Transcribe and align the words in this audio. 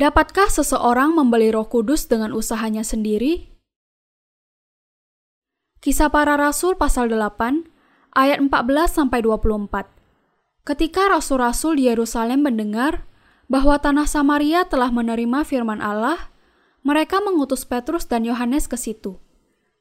Dapatkah 0.00 0.48
seseorang 0.48 1.12
membeli 1.12 1.52
Roh 1.52 1.68
Kudus 1.68 2.08
dengan 2.08 2.32
usahanya 2.32 2.80
sendiri? 2.80 3.52
Kisah 5.84 6.08
para 6.08 6.40
Rasul 6.40 6.80
pasal 6.80 7.12
8 7.12 7.68
ayat 8.16 8.40
14 8.40 8.96
sampai 8.96 9.20
24. 9.20 9.92
Ketika 10.64 11.12
rasul-rasul 11.12 11.76
di 11.76 11.92
Yerusalem 11.92 12.48
mendengar 12.48 13.04
bahwa 13.52 13.76
tanah 13.76 14.08
Samaria 14.08 14.64
telah 14.64 14.88
menerima 14.88 15.44
firman 15.44 15.84
Allah, 15.84 16.32
mereka 16.80 17.20
mengutus 17.20 17.68
Petrus 17.68 18.08
dan 18.08 18.24
Yohanes 18.24 18.72
ke 18.72 18.80
situ. 18.80 19.20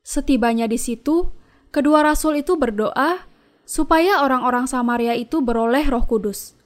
Setibanya 0.04 0.68
di 0.68 0.76
situ, 0.76 1.32
kedua 1.72 2.04
rasul 2.04 2.44
itu 2.44 2.60
berdoa 2.60 3.24
supaya 3.64 4.20
orang-orang 4.20 4.68
Samaria 4.68 5.16
itu 5.16 5.40
beroleh 5.40 5.88
Roh 5.88 6.04
Kudus. 6.04 6.59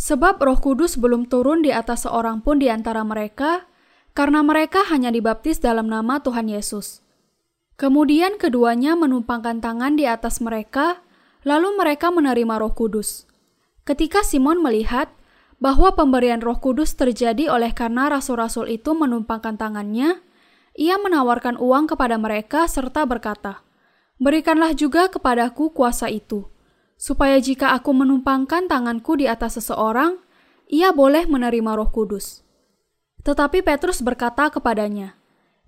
Sebab 0.00 0.40
Roh 0.40 0.56
Kudus 0.56 0.96
belum 0.96 1.28
turun 1.28 1.60
di 1.60 1.68
atas 1.76 2.08
seorang 2.08 2.40
pun 2.40 2.56
di 2.56 2.72
antara 2.72 3.04
mereka, 3.04 3.68
karena 4.16 4.40
mereka 4.40 4.80
hanya 4.88 5.12
dibaptis 5.12 5.60
dalam 5.60 5.92
nama 5.92 6.24
Tuhan 6.24 6.48
Yesus. 6.48 7.04
Kemudian 7.76 8.40
keduanya 8.40 8.96
menumpangkan 8.96 9.60
tangan 9.60 10.00
di 10.00 10.08
atas 10.08 10.40
mereka, 10.40 11.04
lalu 11.44 11.76
mereka 11.76 12.08
menerima 12.08 12.58
Roh 12.58 12.72
Kudus. 12.72 13.28
Ketika 13.84 14.24
Simon 14.24 14.64
melihat 14.64 15.12
bahwa 15.60 15.92
pemberian 15.92 16.40
Roh 16.40 16.56
Kudus 16.56 16.96
terjadi 16.96 17.52
oleh 17.52 17.76
karena 17.76 18.08
rasul-rasul 18.08 18.72
itu 18.72 18.96
menumpangkan 18.96 19.60
tangannya, 19.60 20.16
ia 20.80 20.96
menawarkan 20.96 21.60
uang 21.60 21.92
kepada 21.92 22.16
mereka 22.16 22.64
serta 22.64 23.04
berkata, 23.04 23.60
"Berikanlah 24.16 24.72
juga 24.72 25.12
kepadaku 25.12 25.76
kuasa 25.76 26.08
itu." 26.08 26.49
Supaya 27.00 27.40
jika 27.40 27.72
aku 27.72 27.96
menumpangkan 27.96 28.68
tanganku 28.68 29.16
di 29.16 29.24
atas 29.24 29.56
seseorang, 29.56 30.20
ia 30.68 30.92
boleh 30.92 31.24
menerima 31.24 31.80
Roh 31.80 31.88
Kudus. 31.88 32.44
Tetapi 33.24 33.64
Petrus 33.64 34.04
berkata 34.04 34.52
kepadanya, 34.52 35.16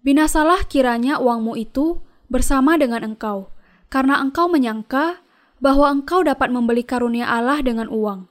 "Binasalah 0.05 0.69
kiranya 0.69 1.17
uangmu 1.17 1.57
itu 1.57 2.05
bersama 2.29 2.77
dengan 2.77 3.01
engkau, 3.01 3.49
karena 3.89 4.21
engkau 4.21 4.53
menyangka 4.53 5.25
bahwa 5.57 5.89
engkau 5.89 6.21
dapat 6.21 6.53
membeli 6.53 6.85
karunia 6.85 7.25
Allah 7.25 7.65
dengan 7.65 7.89
uang. 7.89 8.29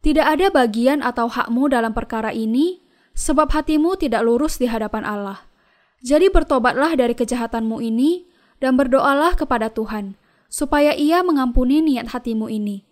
Tidak 0.00 0.24
ada 0.24 0.48
bagian 0.48 1.04
atau 1.04 1.28
hakmu 1.28 1.68
dalam 1.68 1.92
perkara 1.92 2.32
ini, 2.32 2.80
sebab 3.12 3.52
hatimu 3.52 4.00
tidak 4.00 4.24
lurus 4.24 4.56
di 4.56 4.72
hadapan 4.72 5.04
Allah. 5.04 5.44
Jadi 6.00 6.32
bertobatlah 6.32 6.96
dari 6.96 7.12
kejahatanmu 7.12 7.82
ini 7.84 8.24
dan 8.56 8.80
berdoalah 8.80 9.36
kepada 9.36 9.68
Tuhan." 9.68 10.16
Supaya 10.48 10.96
ia 10.96 11.20
mengampuni 11.22 11.84
niat 11.84 12.10
hatimu 12.10 12.48
ini. 12.48 12.84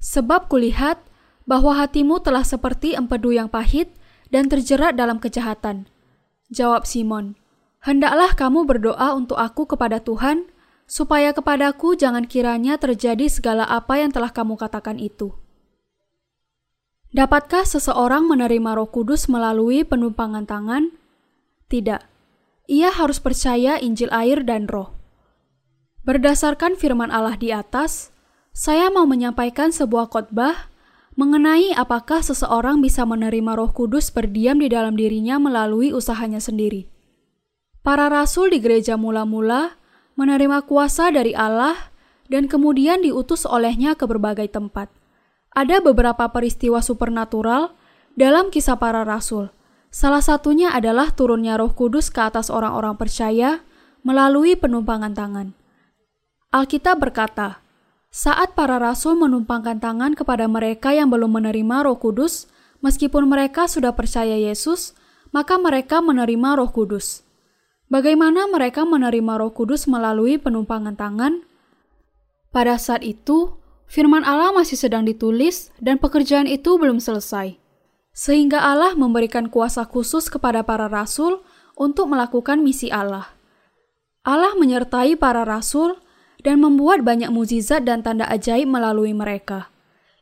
Sebab 0.00 0.48
kulihat 0.48 1.00
bahwa 1.48 1.76
hatimu 1.76 2.20
telah 2.22 2.44
seperti 2.46 2.96
empedu 2.96 3.34
yang 3.34 3.50
pahit 3.50 3.92
dan 4.30 4.46
terjerat 4.46 4.94
dalam 4.94 5.18
kejahatan. 5.18 5.88
Jawab 6.52 6.86
Simon, 6.86 7.40
Hendaklah 7.80 8.36
kamu 8.36 8.68
berdoa 8.68 9.16
untuk 9.16 9.40
aku 9.40 9.64
kepada 9.64 10.04
Tuhan, 10.04 10.52
supaya 10.84 11.32
kepadaku 11.32 11.96
jangan 11.96 12.28
kiranya 12.28 12.76
terjadi 12.76 13.24
segala 13.32 13.64
apa 13.64 13.96
yang 13.96 14.12
telah 14.12 14.28
kamu 14.28 14.60
katakan 14.60 15.00
itu. 15.00 15.32
Dapatkah 17.16 17.64
seseorang 17.64 18.28
menerima 18.28 18.76
roh 18.76 18.86
kudus 18.92 19.32
melalui 19.32 19.82
penumpangan 19.82 20.44
tangan? 20.44 20.92
Tidak. 21.72 22.04
Ia 22.68 22.92
harus 22.92 23.18
percaya 23.18 23.80
Injil 23.80 24.12
air 24.12 24.44
dan 24.44 24.68
roh. 24.68 24.99
Berdasarkan 26.10 26.74
firman 26.74 27.14
Allah 27.14 27.38
di 27.38 27.54
atas, 27.54 28.10
saya 28.50 28.90
mau 28.90 29.06
menyampaikan 29.06 29.70
sebuah 29.70 30.10
khotbah 30.10 30.66
mengenai 31.14 31.70
apakah 31.70 32.18
seseorang 32.18 32.82
bisa 32.82 33.06
menerima 33.06 33.54
Roh 33.54 33.70
Kudus 33.70 34.10
berdiam 34.10 34.58
di 34.58 34.66
dalam 34.66 34.98
dirinya 34.98 35.38
melalui 35.38 35.94
usahanya 35.94 36.42
sendiri. 36.42 36.90
Para 37.86 38.10
rasul 38.10 38.50
di 38.50 38.58
gereja 38.58 38.98
mula-mula 38.98 39.78
menerima 40.18 40.66
kuasa 40.66 41.14
dari 41.14 41.30
Allah 41.30 41.78
dan 42.26 42.50
kemudian 42.50 43.06
diutus 43.06 43.46
olehnya 43.46 43.94
ke 43.94 44.02
berbagai 44.02 44.50
tempat. 44.50 44.90
Ada 45.54 45.78
beberapa 45.78 46.26
peristiwa 46.26 46.82
supernatural 46.82 47.70
dalam 48.18 48.50
kisah 48.50 48.82
para 48.82 49.06
rasul. 49.06 49.54
Salah 49.94 50.26
satunya 50.26 50.74
adalah 50.74 51.14
turunnya 51.14 51.54
Roh 51.54 51.70
Kudus 51.70 52.10
ke 52.10 52.18
atas 52.18 52.50
orang-orang 52.50 52.98
percaya 52.98 53.62
melalui 54.02 54.58
penumpangan 54.58 55.14
tangan. 55.14 55.59
Alkitab 56.50 56.98
berkata, 56.98 57.62
saat 58.10 58.58
para 58.58 58.82
rasul 58.82 59.14
menumpangkan 59.14 59.78
tangan 59.78 60.18
kepada 60.18 60.50
mereka 60.50 60.90
yang 60.90 61.06
belum 61.06 61.38
menerima 61.38 61.86
Roh 61.86 62.02
Kudus, 62.02 62.50
meskipun 62.82 63.30
mereka 63.30 63.70
sudah 63.70 63.94
percaya 63.94 64.34
Yesus, 64.34 64.98
maka 65.30 65.62
mereka 65.62 66.02
menerima 66.02 66.58
Roh 66.58 66.74
Kudus. 66.74 67.22
Bagaimana 67.86 68.50
mereka 68.50 68.82
menerima 68.82 69.38
Roh 69.38 69.54
Kudus 69.54 69.86
melalui 69.86 70.42
penumpangan 70.42 70.98
tangan? 70.98 71.46
Pada 72.50 72.82
saat 72.82 73.06
itu, 73.06 73.54
firman 73.86 74.26
Allah 74.26 74.50
masih 74.50 74.74
sedang 74.74 75.06
ditulis 75.06 75.70
dan 75.78 76.02
pekerjaan 76.02 76.50
itu 76.50 76.82
belum 76.82 76.98
selesai. 76.98 77.62
Sehingga 78.10 78.58
Allah 78.58 78.98
memberikan 78.98 79.54
kuasa 79.54 79.86
khusus 79.86 80.26
kepada 80.26 80.66
para 80.66 80.90
rasul 80.90 81.46
untuk 81.78 82.10
melakukan 82.10 82.58
misi 82.58 82.90
Allah. 82.90 83.38
Allah 84.26 84.58
menyertai 84.58 85.14
para 85.14 85.46
rasul 85.46 85.94
dan 86.40 86.60
membuat 86.64 87.04
banyak 87.04 87.28
mukjizat 87.28 87.84
dan 87.84 88.00
tanda 88.00 88.24
ajaib 88.28 88.68
melalui 88.68 89.12
mereka. 89.12 89.68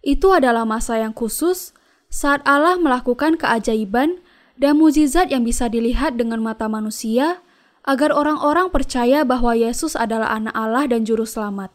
Itu 0.02 0.34
adalah 0.34 0.66
masa 0.66 0.98
yang 0.98 1.14
khusus 1.14 1.74
saat 2.08 2.40
Allah 2.48 2.78
melakukan 2.78 3.36
keajaiban 3.36 4.22
dan 4.58 4.78
mukjizat 4.78 5.30
yang 5.30 5.46
bisa 5.46 5.70
dilihat 5.70 6.18
dengan 6.18 6.42
mata 6.42 6.66
manusia 6.66 7.42
agar 7.86 8.12
orang-orang 8.12 8.68
percaya 8.68 9.22
bahwa 9.22 9.54
Yesus 9.54 9.94
adalah 9.94 10.34
anak 10.34 10.52
Allah 10.52 10.84
dan 10.90 11.06
juru 11.06 11.24
selamat. 11.24 11.72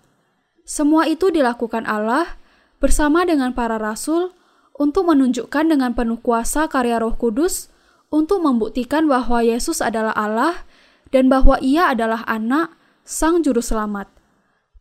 Semua 0.63 1.09
itu 1.09 1.31
dilakukan 1.31 1.83
Allah 1.89 2.37
bersama 2.77 3.23
dengan 3.23 3.55
para 3.55 3.79
rasul 3.79 4.35
untuk 4.77 5.09
menunjukkan 5.09 5.69
dengan 5.69 5.95
penuh 5.95 6.19
kuasa 6.19 6.67
karya 6.67 6.99
Roh 6.99 7.15
Kudus 7.15 7.71
untuk 8.13 8.45
membuktikan 8.45 9.09
bahwa 9.09 9.41
Yesus 9.41 9.81
adalah 9.81 10.13
Allah 10.13 10.65
dan 11.09 11.29
bahwa 11.29 11.57
Ia 11.61 11.93
adalah 11.93 12.21
anak 12.29 12.73
Sang 13.03 13.41
Juru 13.41 13.59
Selamat. 13.59 14.22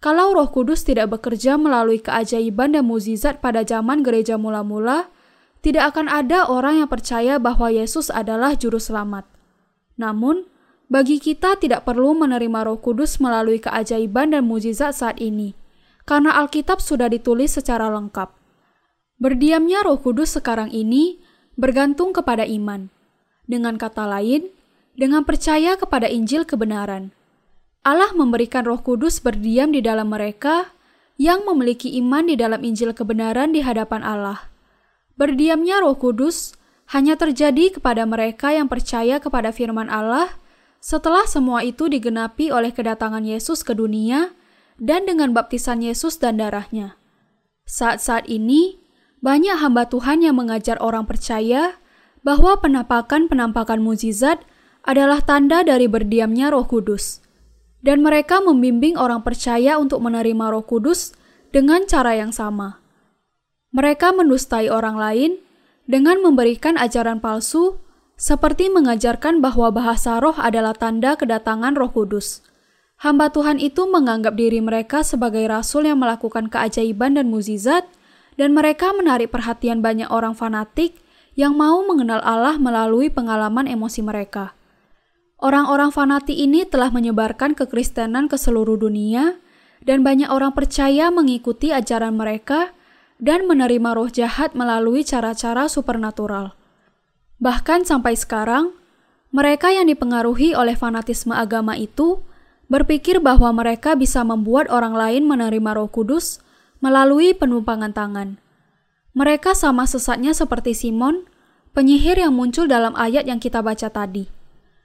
Kalau 0.03 0.35
Roh 0.35 0.51
Kudus 0.51 0.83
tidak 0.83 1.15
bekerja 1.15 1.55
melalui 1.55 2.03
keajaiban 2.03 2.75
dan 2.75 2.91
mukjizat 2.91 3.39
pada 3.39 3.63
zaman 3.63 4.03
gereja 4.03 4.35
mula-mula, 4.35 5.07
tidak 5.63 5.95
akan 5.95 6.11
ada 6.11 6.51
orang 6.51 6.83
yang 6.83 6.91
percaya 6.91 7.39
bahwa 7.39 7.71
Yesus 7.71 8.11
adalah 8.11 8.59
juru 8.59 8.83
selamat. 8.83 9.31
Namun, 9.95 10.51
bagi 10.91 11.23
kita 11.23 11.55
tidak 11.55 11.87
perlu 11.87 12.19
menerima 12.19 12.67
Roh 12.67 12.83
Kudus 12.83 13.23
melalui 13.23 13.63
keajaiban 13.63 14.35
dan 14.35 14.43
mukjizat 14.43 14.91
saat 14.99 15.23
ini, 15.23 15.55
karena 16.03 16.35
Alkitab 16.35 16.83
sudah 16.83 17.07
ditulis 17.07 17.55
secara 17.55 17.87
lengkap. 17.87 18.35
Berdiamnya 19.23 19.87
Roh 19.87 20.03
Kudus 20.03 20.35
sekarang 20.35 20.75
ini 20.75 21.23
bergantung 21.55 22.11
kepada 22.11 22.43
iman. 22.43 22.91
Dengan 23.47 23.79
kata 23.79 24.11
lain, 24.11 24.51
dengan 24.99 25.23
percaya 25.23 25.79
kepada 25.79 26.11
Injil 26.11 26.43
kebenaran. 26.43 27.15
Allah 27.83 28.15
memberikan 28.15 28.63
Roh 28.63 28.79
Kudus 28.79 29.19
berdiam 29.19 29.75
di 29.75 29.83
dalam 29.83 30.15
mereka 30.15 30.71
yang 31.19 31.43
memiliki 31.43 31.91
iman 31.99 32.31
di 32.31 32.39
dalam 32.39 32.63
Injil 32.63 32.95
kebenaran 32.95 33.51
di 33.51 33.59
hadapan 33.59 34.07
Allah. 34.07 34.47
Berdiamnya 35.19 35.83
Roh 35.83 35.99
Kudus 35.99 36.55
hanya 36.95 37.19
terjadi 37.19 37.75
kepada 37.75 38.07
mereka 38.07 38.55
yang 38.55 38.71
percaya 38.71 39.19
kepada 39.19 39.51
firman 39.51 39.91
Allah 39.91 40.31
setelah 40.79 41.27
semua 41.27 41.67
itu 41.67 41.91
digenapi 41.91 42.55
oleh 42.55 42.71
kedatangan 42.71 43.27
Yesus 43.27 43.67
ke 43.67 43.75
dunia 43.75 44.31
dan 44.79 45.03
dengan 45.03 45.35
baptisan 45.35 45.83
Yesus 45.83 46.23
dan 46.23 46.39
darahnya. 46.39 46.95
Saat-saat 47.67 48.31
ini, 48.31 48.79
banyak 49.27 49.59
hamba 49.59 49.91
Tuhan 49.91 50.23
yang 50.23 50.39
mengajar 50.39 50.79
orang 50.79 51.03
percaya 51.03 51.83
bahwa 52.23 52.63
penampakan-penampakan 52.63 53.83
mukjizat 53.83 54.39
adalah 54.87 55.19
tanda 55.19 55.67
dari 55.67 55.91
berdiamnya 55.91 56.55
Roh 56.55 56.67
Kudus 56.67 57.23
dan 57.83 58.01
mereka 58.01 58.39
membimbing 58.39 58.95
orang 58.95 59.27
percaya 59.27 59.77
untuk 59.77 60.01
menerima 60.01 60.55
Roh 60.55 60.63
Kudus 60.63 61.13
dengan 61.51 61.85
cara 61.85 62.15
yang 62.17 62.31
sama. 62.31 62.81
Mereka 63.75 64.15
mendustai 64.15 64.71
orang 64.71 64.97
lain 64.97 65.31
dengan 65.85 66.23
memberikan 66.23 66.79
ajaran 66.79 67.19
palsu, 67.19 67.83
seperti 68.15 68.71
mengajarkan 68.71 69.43
bahwa 69.43 69.75
bahasa 69.75 70.23
roh 70.23 70.39
adalah 70.39 70.79
tanda 70.79 71.19
kedatangan 71.19 71.75
Roh 71.75 71.91
Kudus. 71.91 72.45
Hamba 73.03 73.35
Tuhan 73.35 73.59
itu 73.59 73.83
menganggap 73.91 74.39
diri 74.39 74.63
mereka 74.63 75.03
sebagai 75.03 75.43
rasul 75.51 75.91
yang 75.91 75.99
melakukan 75.99 76.47
keajaiban 76.47 77.19
dan 77.19 77.35
mukjizat, 77.35 77.83
dan 78.39 78.55
mereka 78.55 78.95
menarik 78.95 79.35
perhatian 79.35 79.83
banyak 79.83 80.07
orang 80.07 80.39
fanatik 80.39 81.03
yang 81.35 81.59
mau 81.59 81.83
mengenal 81.83 82.23
Allah 82.23 82.61
melalui 82.61 83.11
pengalaman 83.11 83.67
emosi 83.67 84.07
mereka. 84.07 84.55
Orang-orang 85.43 85.91
fanati 85.91 86.39
ini 86.39 86.63
telah 86.63 86.95
menyebarkan 86.95 87.59
kekristenan 87.59 88.31
ke 88.31 88.39
seluruh 88.39 88.79
dunia, 88.79 89.43
dan 89.83 90.07
banyak 90.07 90.31
orang 90.31 90.55
percaya 90.55 91.11
mengikuti 91.11 91.75
ajaran 91.75 92.15
mereka 92.15 92.71
dan 93.19 93.51
menerima 93.51 93.91
roh 93.99 94.07
jahat 94.07 94.55
melalui 94.55 95.03
cara-cara 95.03 95.67
supernatural. 95.67 96.55
Bahkan 97.43 97.83
sampai 97.83 98.15
sekarang, 98.15 98.71
mereka 99.35 99.75
yang 99.75 99.91
dipengaruhi 99.91 100.55
oleh 100.55 100.79
fanatisme 100.79 101.35
agama 101.35 101.75
itu 101.75 102.23
berpikir 102.71 103.19
bahwa 103.19 103.51
mereka 103.51 103.99
bisa 103.99 104.23
membuat 104.23 104.71
orang 104.71 104.95
lain 104.95 105.27
menerima 105.27 105.75
Roh 105.75 105.91
Kudus 105.91 106.39
melalui 106.79 107.35
penumpangan 107.35 107.91
tangan. 107.91 108.39
Mereka 109.19 109.59
sama 109.59 109.91
sesatnya 109.91 110.33
seperti 110.39 110.73
Simon, 110.73 111.27
penyihir 111.75 112.23
yang 112.23 112.33
muncul 112.33 112.71
dalam 112.71 112.95
ayat 112.95 113.27
yang 113.27 113.43
kita 113.43 113.59
baca 113.59 113.91
tadi. 113.91 114.42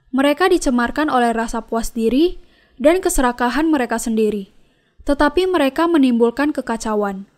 Mereka 0.08 0.48
dicemarkan 0.48 1.12
oleh 1.12 1.36
rasa 1.36 1.64
puas 1.64 1.92
diri 1.92 2.40
dan 2.80 3.04
keserakahan 3.04 3.68
mereka 3.68 4.00
sendiri, 4.00 4.48
tetapi 5.04 5.44
mereka 5.44 5.84
menimbulkan 5.84 6.56
kekacauan. 6.56 7.28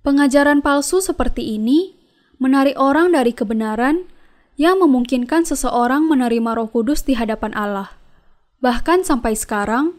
Pengajaran 0.00 0.64
palsu 0.64 1.04
seperti 1.04 1.60
ini 1.60 1.92
menarik 2.40 2.80
orang 2.80 3.12
dari 3.12 3.36
kebenaran 3.36 4.08
yang 4.56 4.80
memungkinkan 4.80 5.44
seseorang 5.44 6.08
menerima 6.08 6.56
Roh 6.56 6.68
Kudus 6.72 7.04
di 7.04 7.16
hadapan 7.16 7.52
Allah. 7.52 7.92
Bahkan 8.64 9.04
sampai 9.04 9.36
sekarang, 9.36 9.96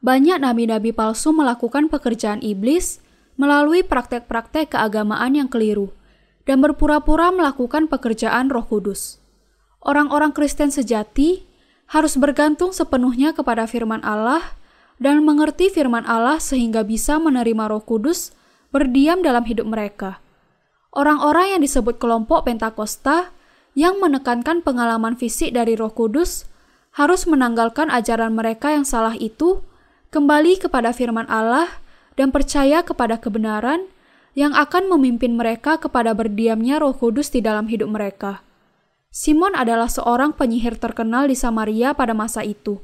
banyak 0.00 0.40
nabi-nabi 0.40 0.92
palsu 0.92 1.36
melakukan 1.36 1.92
pekerjaan 1.92 2.40
iblis 2.40 3.00
melalui 3.36 3.80
praktek-praktek 3.84 4.76
keagamaan 4.76 5.36
yang 5.36 5.48
keliru 5.48 5.92
dan 6.44 6.60
berpura-pura 6.60 7.32
melakukan 7.32 7.88
pekerjaan 7.88 8.52
Roh 8.52 8.64
Kudus. 8.66 9.21
Orang-orang 9.82 10.30
Kristen 10.30 10.70
sejati 10.70 11.42
harus 11.90 12.14
bergantung 12.14 12.70
sepenuhnya 12.70 13.34
kepada 13.34 13.66
firman 13.66 14.00
Allah 14.06 14.54
dan 15.02 15.26
mengerti 15.26 15.68
firman 15.68 16.06
Allah 16.06 16.38
sehingga 16.38 16.86
bisa 16.86 17.18
menerima 17.18 17.66
Roh 17.66 17.82
Kudus 17.82 18.30
berdiam 18.70 19.20
dalam 19.20 19.42
hidup 19.42 19.66
mereka. 19.66 20.22
Orang-orang 20.94 21.58
yang 21.58 21.60
disebut 21.66 21.98
kelompok 21.98 22.46
Pentakosta 22.46 23.34
yang 23.74 23.98
menekankan 23.98 24.62
pengalaman 24.62 25.18
fisik 25.18 25.50
dari 25.50 25.74
Roh 25.74 25.90
Kudus 25.90 26.46
harus 26.92 27.24
menanggalkan 27.24 27.88
ajaran 27.88 28.36
mereka 28.36 28.70
yang 28.70 28.84
salah 28.84 29.16
itu, 29.16 29.64
kembali 30.12 30.60
kepada 30.60 30.92
firman 30.92 31.24
Allah, 31.26 31.80
dan 32.14 32.28
percaya 32.28 32.84
kepada 32.84 33.16
kebenaran 33.16 33.88
yang 34.36 34.52
akan 34.52 34.92
memimpin 34.92 35.32
mereka 35.32 35.80
kepada 35.80 36.12
berdiamnya 36.12 36.80
Roh 36.80 36.92
Kudus 36.92 37.32
di 37.32 37.40
dalam 37.40 37.66
hidup 37.68 37.88
mereka. 37.88 38.44
Simon 39.12 39.52
adalah 39.52 39.92
seorang 39.92 40.32
penyihir 40.32 40.80
terkenal 40.80 41.28
di 41.28 41.36
Samaria 41.36 41.92
pada 41.92 42.16
masa 42.16 42.40
itu. 42.48 42.80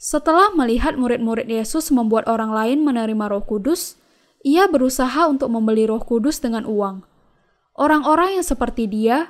Setelah 0.00 0.48
melihat 0.56 0.96
murid-murid 0.96 1.44
Yesus 1.44 1.92
membuat 1.92 2.24
orang 2.24 2.48
lain 2.56 2.80
menerima 2.80 3.28
Roh 3.28 3.44
Kudus, 3.44 4.00
ia 4.40 4.64
berusaha 4.64 5.28
untuk 5.28 5.52
membeli 5.52 5.84
Roh 5.84 6.00
Kudus 6.00 6.40
dengan 6.40 6.64
uang. 6.64 7.04
Orang-orang 7.76 8.40
yang 8.40 8.46
seperti 8.48 8.88
dia 8.88 9.28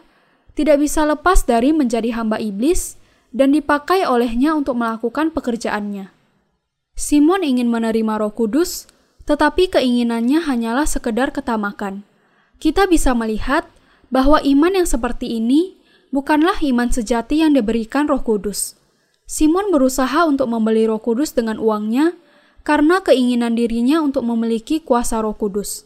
tidak 0.55 0.79
bisa 0.79 1.03
lepas 1.03 1.43
dari 1.43 1.75
menjadi 1.75 2.15
hamba 2.15 2.39
iblis 2.39 2.95
dan 3.35 3.51
dipakai 3.51 4.07
olehnya 4.07 4.55
untuk 4.55 4.79
melakukan 4.79 5.35
pekerjaannya. 5.35 6.15
Simon 6.95 7.43
ingin 7.43 7.67
menerima 7.67 8.15
Roh 8.23 8.31
Kudus, 8.31 8.87
tetapi 9.27 9.75
keinginannya 9.75 10.47
hanyalah 10.47 10.87
sekedar 10.87 11.35
ketamakan. 11.35 12.07
Kita 12.63 12.87
bisa 12.87 13.11
melihat 13.11 13.67
bahwa 14.07 14.39
iman 14.39 14.73
yang 14.79 14.87
seperti 14.87 15.35
ini 15.35 15.78
bukanlah 16.11 16.61
iman 16.65 16.89
sejati 16.89 17.45
yang 17.45 17.57
diberikan 17.57 18.09
Roh 18.09 18.25
Kudus. 18.25 18.77
Simon 19.29 19.69
berusaha 19.69 20.25
untuk 20.25 20.49
membeli 20.49 20.89
Roh 20.89 21.01
Kudus 21.01 21.37
dengan 21.37 21.61
uangnya 21.61 22.17
karena 22.65 23.05
keinginan 23.05 23.57
dirinya 23.57 24.01
untuk 24.01 24.25
memiliki 24.25 24.81
kuasa 24.81 25.21
Roh 25.21 25.37
Kudus. 25.37 25.85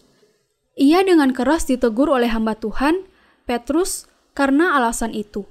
Ia 0.78 1.04
dengan 1.04 1.34
keras 1.34 1.68
ditegur 1.68 2.08
oleh 2.08 2.30
hamba 2.30 2.56
Tuhan, 2.56 3.04
Petrus, 3.44 4.08
karena 4.32 4.78
alasan 4.78 5.12
itu. 5.12 5.44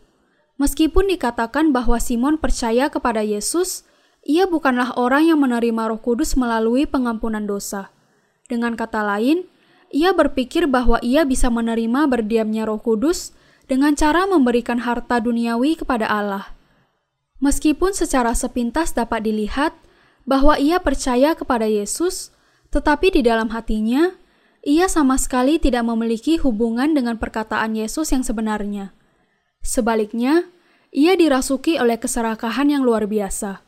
Meskipun 0.57 1.09
dikatakan 1.09 1.73
bahwa 1.75 1.97
Simon 2.01 2.37
percaya 2.37 2.89
kepada 2.89 3.21
Yesus, 3.21 3.85
ia 4.21 4.45
bukanlah 4.45 4.93
orang 4.97 5.29
yang 5.29 5.39
menerima 5.41 5.89
Roh 5.89 6.01
Kudus 6.01 6.37
melalui 6.37 6.85
pengampunan 6.85 7.45
dosa. 7.45 7.89
Dengan 8.45 8.77
kata 8.77 9.01
lain, 9.01 9.45
ia 9.91 10.15
berpikir 10.15 10.69
bahwa 10.71 11.01
ia 11.03 11.27
bisa 11.27 11.51
menerima 11.51 12.07
berdiamnya 12.07 12.63
Roh 12.69 12.79
Kudus 12.79 13.35
dengan 13.71 13.95
cara 13.95 14.27
memberikan 14.27 14.83
harta 14.83 15.23
duniawi 15.23 15.79
kepada 15.79 16.03
Allah. 16.11 16.51
Meskipun 17.39 17.95
secara 17.95 18.35
sepintas 18.35 18.91
dapat 18.91 19.23
dilihat 19.23 19.71
bahwa 20.27 20.59
ia 20.59 20.83
percaya 20.83 21.31
kepada 21.39 21.71
Yesus, 21.71 22.35
tetapi 22.75 23.15
di 23.15 23.23
dalam 23.23 23.47
hatinya 23.55 24.11
ia 24.67 24.91
sama 24.91 25.15
sekali 25.15 25.55
tidak 25.55 25.87
memiliki 25.87 26.35
hubungan 26.35 26.91
dengan 26.91 27.15
perkataan 27.15 27.79
Yesus 27.79 28.11
yang 28.11 28.27
sebenarnya. 28.27 28.91
Sebaliknya, 29.63 30.51
ia 30.91 31.15
dirasuki 31.15 31.79
oleh 31.79 31.95
keserakahan 31.95 32.75
yang 32.75 32.83
luar 32.83 33.07
biasa. 33.07 33.63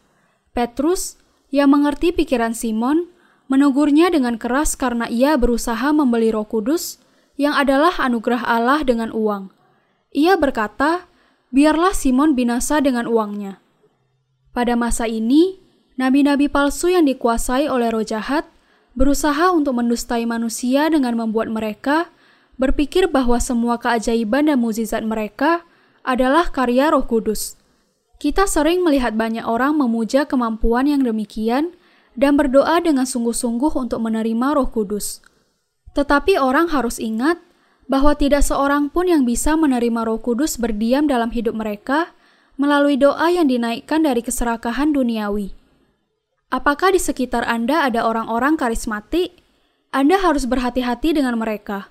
Petrus, 0.51 1.15
yang 1.47 1.71
mengerti 1.71 2.11
pikiran 2.11 2.51
Simon, 2.51 3.07
menegurnya 3.47 4.11
dengan 4.11 4.35
keras 4.35 4.75
karena 4.75 5.07
ia 5.07 5.39
berusaha 5.39 5.95
membeli 5.95 6.29
Roh 6.29 6.45
Kudus, 6.45 6.99
yang 7.39 7.55
adalah 7.55 7.95
anugerah 8.03 8.45
Allah 8.45 8.85
dengan 8.85 9.09
uang. 9.09 9.62
Ia 10.13 10.37
berkata, 10.37 11.09
"Biarlah 11.49 11.91
Simon 11.97 12.37
binasa 12.37 12.79
dengan 12.79 13.09
uangnya." 13.09 13.59
Pada 14.53 14.77
masa 14.77 15.09
ini, 15.09 15.57
nabi-nabi 15.97 16.47
palsu 16.47 16.93
yang 16.93 17.09
dikuasai 17.09 17.65
oleh 17.65 17.89
roh 17.89 18.05
jahat 18.05 18.45
berusaha 18.93 19.49
untuk 19.49 19.81
mendustai 19.81 20.23
manusia 20.29 20.85
dengan 20.93 21.17
membuat 21.17 21.49
mereka 21.49 22.13
berpikir 22.61 23.09
bahwa 23.09 23.41
semua 23.41 23.81
keajaiban 23.81 24.45
dan 24.45 24.61
mukjizat 24.61 25.01
mereka 25.01 25.65
adalah 26.05 26.53
karya 26.53 26.93
Roh 26.93 27.05
Kudus. 27.09 27.57
Kita 28.21 28.45
sering 28.45 28.85
melihat 28.85 29.17
banyak 29.17 29.43
orang 29.43 29.75
memuja 29.75 30.29
kemampuan 30.29 30.87
yang 30.87 31.01
demikian 31.01 31.73
dan 32.13 32.37
berdoa 32.37 32.79
dengan 32.79 33.09
sungguh-sungguh 33.09 33.73
untuk 33.73 33.99
menerima 33.99 34.53
Roh 34.53 34.69
Kudus. 34.69 35.19
Tetapi 35.97 36.37
orang 36.37 36.69
harus 36.69 37.01
ingat 37.01 37.41
bahwa 37.87 38.15
tidak 38.15 38.43
seorang 38.45 38.87
pun 38.87 39.11
yang 39.11 39.27
bisa 39.27 39.53
menerima 39.59 40.07
Roh 40.07 40.19
Kudus 40.19 40.55
berdiam 40.55 41.05
dalam 41.05 41.31
hidup 41.31 41.55
mereka 41.55 42.15
melalui 42.55 42.95
doa 42.95 43.27
yang 43.33 43.49
dinaikkan 43.49 44.05
dari 44.05 44.21
keserakahan 44.23 44.93
duniawi. 44.93 45.51
Apakah 46.53 46.93
di 46.93 47.01
sekitar 47.01 47.43
Anda 47.49 47.89
ada 47.89 48.05
orang-orang 48.05 48.55
karismatik? 48.55 49.41
Anda 49.89 50.21
harus 50.21 50.45
berhati-hati 50.45 51.17
dengan 51.17 51.37
mereka. 51.37 51.89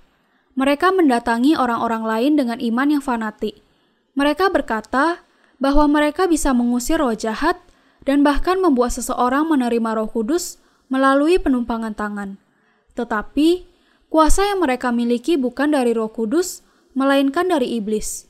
Mereka 0.54 0.94
mendatangi 0.94 1.58
orang-orang 1.58 2.06
lain 2.06 2.32
dengan 2.38 2.58
iman 2.62 2.88
yang 2.98 3.02
fanatik. 3.02 3.58
Mereka 4.14 4.52
berkata 4.52 5.24
bahwa 5.58 5.88
mereka 5.88 6.28
bisa 6.28 6.52
mengusir 6.52 7.00
roh 7.00 7.14
jahat 7.14 7.58
dan 8.02 8.26
bahkan 8.26 8.58
membuat 8.58 8.92
seseorang 8.94 9.46
menerima 9.46 9.94
Roh 9.94 10.10
Kudus 10.10 10.58
melalui 10.90 11.38
penumpangan 11.38 11.94
tangan. 11.94 12.36
Tetapi 12.98 13.71
kuasa 14.12 14.44
yang 14.44 14.60
mereka 14.60 14.92
miliki 14.92 15.40
bukan 15.40 15.72
dari 15.72 15.96
Roh 15.96 16.12
Kudus, 16.12 16.60
melainkan 16.92 17.48
dari 17.48 17.80
iblis. 17.80 18.28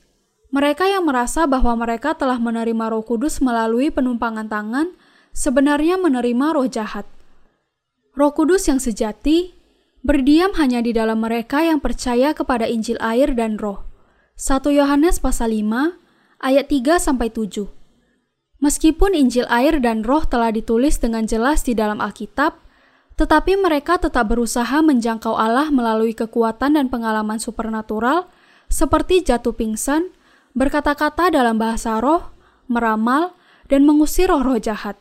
Mereka 0.55 0.87
yang 0.87 1.03
merasa 1.03 1.43
bahwa 1.43 1.75
mereka 1.75 2.15
telah 2.15 2.39
menerima 2.39 2.87
Roh 2.87 3.03
Kudus 3.03 3.43
melalui 3.43 3.91
penumpangan 3.91 4.47
tangan 4.47 4.95
sebenarnya 5.35 5.99
menerima 5.99 6.55
roh 6.55 6.69
jahat. 6.71 7.03
Roh 8.15 8.31
Kudus 8.31 8.71
yang 8.71 8.79
sejati 8.79 9.51
berdiam 10.05 10.55
hanya 10.55 10.79
di 10.79 10.95
dalam 10.95 11.19
mereka 11.19 11.65
yang 11.65 11.83
percaya 11.83 12.31
kepada 12.31 12.63
Injil 12.63 12.95
air 13.03 13.35
dan 13.35 13.59
roh. 13.59 13.83
1 14.39 14.63
Yohanes 14.71 15.19
pasal 15.19 15.51
5 15.51 15.99
ayat 16.39 16.65
3 16.71 17.01
sampai 17.01 17.27
7. 17.27 17.67
Meskipun 18.63 19.11
Injil 19.11 19.43
air 19.51 19.83
dan 19.83 20.07
roh 20.07 20.23
telah 20.23 20.55
ditulis 20.55 20.95
dengan 21.01 21.27
jelas 21.27 21.67
di 21.67 21.75
dalam 21.75 21.99
Alkitab, 21.99 22.62
tetapi 23.13 23.61
mereka 23.61 24.01
tetap 24.01 24.29
berusaha 24.29 24.81
menjangkau 24.81 25.37
Allah 25.37 25.69
melalui 25.69 26.17
kekuatan 26.17 26.77
dan 26.77 26.89
pengalaman 26.89 27.37
supernatural 27.37 28.25
seperti 28.73 29.21
jatuh 29.21 29.53
pingsan, 29.53 30.09
berkata-kata 30.57 31.29
dalam 31.29 31.61
bahasa 31.61 32.01
roh, 32.01 32.33
meramal, 32.65 33.37
dan 33.69 33.85
mengusir 33.85 34.33
roh-roh 34.33 34.57
jahat. 34.57 34.97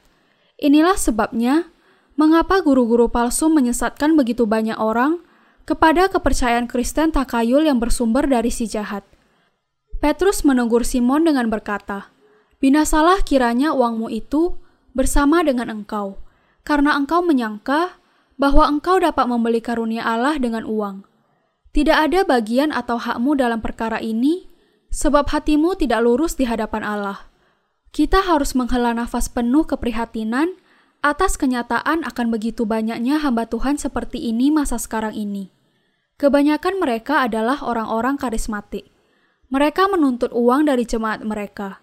Inilah 0.61 1.01
sebabnya 1.01 1.73
mengapa 2.21 2.61
guru-guru 2.61 3.09
palsu 3.09 3.49
menyesatkan 3.49 4.13
begitu 4.13 4.45
banyak 4.45 4.77
orang 4.77 5.25
kepada 5.65 6.13
kepercayaan 6.13 6.69
Kristen 6.69 7.17
takayul 7.17 7.65
yang 7.65 7.81
bersumber 7.81 8.29
dari 8.29 8.53
si 8.53 8.69
jahat. 8.69 9.07
Petrus 10.03 10.43
menegur 10.45 10.85
Simon 10.85 11.25
dengan 11.25 11.49
berkata, 11.49 12.13
Binasalah 12.59 13.25
kiranya 13.27 13.75
uangmu 13.75 14.11
itu 14.13 14.59
bersama 14.95 15.43
dengan 15.43 15.71
engkau, 15.71 16.21
karena 16.63 16.95
engkau 16.95 17.25
menyangka 17.25 18.02
bahwa 18.43 18.67
engkau 18.67 18.99
dapat 18.99 19.31
membeli 19.31 19.63
karunia 19.63 20.03
Allah 20.03 20.35
dengan 20.43 20.67
uang. 20.67 21.07
Tidak 21.71 21.95
ada 21.95 22.27
bagian 22.27 22.75
atau 22.75 22.99
hakmu 22.99 23.39
dalam 23.39 23.63
perkara 23.63 24.03
ini, 24.03 24.51
sebab 24.91 25.31
hatimu 25.31 25.79
tidak 25.79 26.03
lurus 26.03 26.35
di 26.35 26.51
hadapan 26.51 26.83
Allah. 26.83 27.31
Kita 27.95 28.19
harus 28.27 28.59
menghela 28.59 28.91
nafas 28.99 29.31
penuh 29.31 29.63
keprihatinan 29.63 30.59
atas 31.07 31.39
kenyataan 31.39 32.03
akan 32.03 32.35
begitu 32.35 32.67
banyaknya 32.67 33.23
hamba 33.23 33.47
Tuhan 33.47 33.79
seperti 33.79 34.19
ini 34.19 34.51
masa 34.51 34.75
sekarang 34.75 35.15
ini. 35.15 35.55
Kebanyakan 36.19 36.83
mereka 36.83 37.23
adalah 37.23 37.63
orang-orang 37.63 38.19
karismatik. 38.19 38.91
Mereka 39.55 39.87
menuntut 39.87 40.35
uang 40.35 40.67
dari 40.67 40.83
jemaat 40.83 41.23
mereka. 41.23 41.79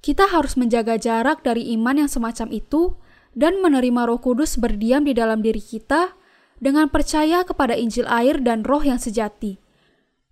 Kita 0.00 0.30
harus 0.30 0.56
menjaga 0.56 0.96
jarak 0.96 1.44
dari 1.44 1.68
iman 1.76 2.06
yang 2.06 2.10
semacam 2.10 2.48
itu 2.54 2.96
dan 3.38 3.62
menerima 3.62 4.10
Roh 4.10 4.18
Kudus 4.18 4.58
berdiam 4.58 5.06
di 5.06 5.14
dalam 5.14 5.38
diri 5.46 5.62
kita 5.62 6.18
dengan 6.58 6.90
percaya 6.90 7.46
kepada 7.46 7.78
Injil 7.78 8.02
air 8.10 8.42
dan 8.42 8.66
Roh 8.66 8.82
yang 8.82 8.98
sejati. 8.98 9.62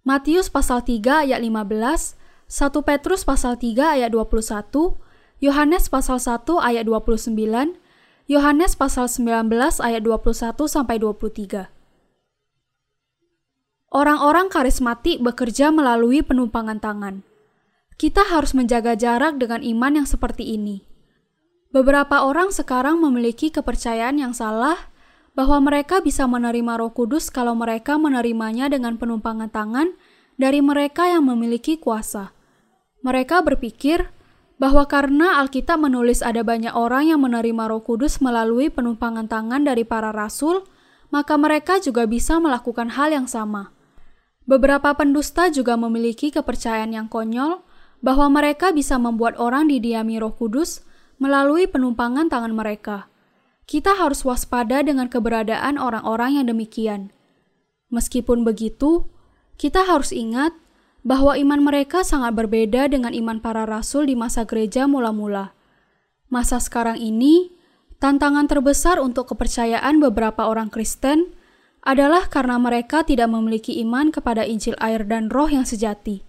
Matius 0.03 0.51
pasal 0.51 0.83
3 0.83 1.31
ayat 1.31 1.39
15, 1.39 2.19
1 2.51 2.83
Petrus 2.83 3.23
pasal 3.23 3.55
3 3.55 4.03
ayat 4.03 4.11
21, 4.11 4.99
Yohanes 5.39 5.87
pasal 5.87 6.19
1 6.19 6.59
ayat 6.59 6.83
29, 6.83 7.31
Yohanes 8.27 8.75
pasal 8.75 9.07
19 9.07 9.55
ayat 9.79 10.03
21 10.03 10.67
sampai 10.67 10.99
23. 10.99 11.71
Orang-orang 13.95 14.51
karismatik 14.51 15.23
bekerja 15.23 15.71
melalui 15.71 16.27
penumpangan 16.27 16.83
tangan. 16.83 17.23
Kita 17.95 18.27
harus 18.27 18.51
menjaga 18.51 18.99
jarak 18.99 19.39
dengan 19.39 19.63
iman 19.63 20.03
yang 20.03 20.07
seperti 20.11 20.59
ini. 20.59 20.96
Beberapa 21.77 22.25
orang 22.25 22.57
sekarang 22.57 23.05
memiliki 23.05 23.53
kepercayaan 23.53 24.17
yang 24.17 24.33
salah 24.33 24.89
bahwa 25.37 25.61
mereka 25.61 26.01
bisa 26.01 26.25
menerima 26.25 26.81
Roh 26.81 26.89
Kudus 26.89 27.29
kalau 27.29 27.53
mereka 27.53 28.01
menerimanya 28.01 28.73
dengan 28.73 28.97
penumpangan 28.97 29.53
tangan 29.53 29.93
dari 30.41 30.65
mereka 30.65 31.05
yang 31.05 31.29
memiliki 31.29 31.77
kuasa. 31.77 32.33
Mereka 33.05 33.45
berpikir 33.45 34.09
bahwa 34.57 34.89
karena 34.89 35.37
Alkitab 35.37 35.77
menulis 35.77 36.25
ada 36.25 36.41
banyak 36.41 36.73
orang 36.73 37.13
yang 37.13 37.21
menerima 37.21 37.69
Roh 37.69 37.85
Kudus 37.85 38.25
melalui 38.25 38.73
penumpangan 38.73 39.29
tangan 39.29 39.69
dari 39.69 39.85
para 39.85 40.17
rasul, 40.17 40.65
maka 41.13 41.37
mereka 41.37 41.77
juga 41.77 42.09
bisa 42.09 42.41
melakukan 42.41 42.97
hal 42.97 43.13
yang 43.13 43.29
sama. 43.29 43.77
Beberapa 44.49 44.97
pendusta 44.97 45.53
juga 45.53 45.77
memiliki 45.77 46.33
kepercayaan 46.33 46.97
yang 46.97 47.13
konyol 47.13 47.61
bahwa 48.01 48.33
mereka 48.33 48.73
bisa 48.73 48.97
membuat 48.97 49.37
orang 49.37 49.69
didiami 49.69 50.17
Roh 50.17 50.33
Kudus 50.33 50.86
melalui 51.17 51.69
penumpangan 51.69 52.29
tangan 52.29 52.53
mereka. 52.53 53.09
Kita 53.67 53.99
harus 53.99 54.23
waspada 54.23 54.85
dengan 54.87 55.11
keberadaan 55.11 55.77
orang-orang 55.81 56.39
yang 56.39 56.47
demikian. 56.47 57.11
Meskipun 57.91 58.47
begitu, 58.47 59.07
kita 59.59 59.83
harus 59.87 60.15
ingat 60.15 60.55
bahwa 61.07 61.39
iman 61.39 61.61
mereka 61.63 62.03
sangat 62.03 62.35
berbeda 62.35 62.91
dengan 62.91 63.15
iman 63.15 63.39
para 63.39 63.63
rasul 63.63 64.11
di 64.11 64.19
masa 64.19 64.43
gereja 64.43 64.91
mula-mula. 64.91 65.55
Masa 66.27 66.59
sekarang 66.59 66.99
ini, 66.99 67.55
tantangan 68.03 68.51
terbesar 68.51 68.99
untuk 68.99 69.31
kepercayaan 69.31 70.03
beberapa 70.03 70.51
orang 70.51 70.67
Kristen 70.71 71.31
adalah 71.87 72.27
karena 72.27 72.59
mereka 72.59 73.07
tidak 73.07 73.31
memiliki 73.31 73.79
iman 73.87 74.11
kepada 74.11 74.43
Injil 74.43 74.75
air 74.83 75.07
dan 75.07 75.31
roh 75.31 75.47
yang 75.47 75.63
sejati. 75.63 76.27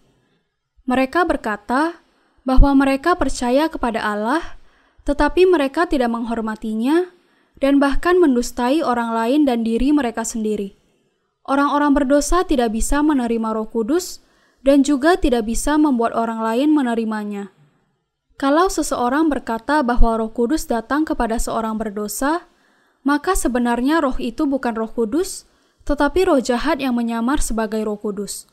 Mereka 0.85 1.25
berkata 1.25 2.05
bahwa 2.45 2.77
mereka 2.77 3.17
percaya 3.17 3.65
kepada 3.67 3.99
Allah, 4.05 4.61
tetapi 5.07 5.47
mereka 5.47 5.87
tidak 5.87 6.11
menghormatinya 6.11 7.15
dan 7.63 7.79
bahkan 7.79 8.19
mendustai 8.19 8.83
orang 8.83 9.15
lain 9.15 9.47
dan 9.47 9.63
diri 9.63 9.95
mereka 9.95 10.27
sendiri. 10.27 10.75
Orang-orang 11.47 11.95
berdosa 11.95 12.43
tidak 12.43 12.75
bisa 12.75 12.99
menerima 12.99 13.55
Roh 13.55 13.71
Kudus 13.71 14.19
dan 14.67 14.83
juga 14.83 15.15
tidak 15.15 15.47
bisa 15.47 15.79
membuat 15.79 16.11
orang 16.11 16.43
lain 16.43 16.75
menerimanya. 16.75 17.55
Kalau 18.35 18.67
seseorang 18.67 19.31
berkata 19.31 19.79
bahwa 19.79 20.19
Roh 20.19 20.35
Kudus 20.35 20.67
datang 20.67 21.07
kepada 21.07 21.39
seorang 21.39 21.79
berdosa, 21.79 22.43
maka 23.07 23.39
sebenarnya 23.39 24.03
roh 24.03 24.19
itu 24.19 24.43
bukan 24.43 24.75
roh 24.75 24.91
kudus, 24.91 25.47
tetapi 25.87 26.27
roh 26.27 26.43
jahat 26.43 26.83
yang 26.83 26.91
menyamar 26.91 27.39
sebagai 27.39 27.79
roh 27.87 27.95
kudus. 27.95 28.51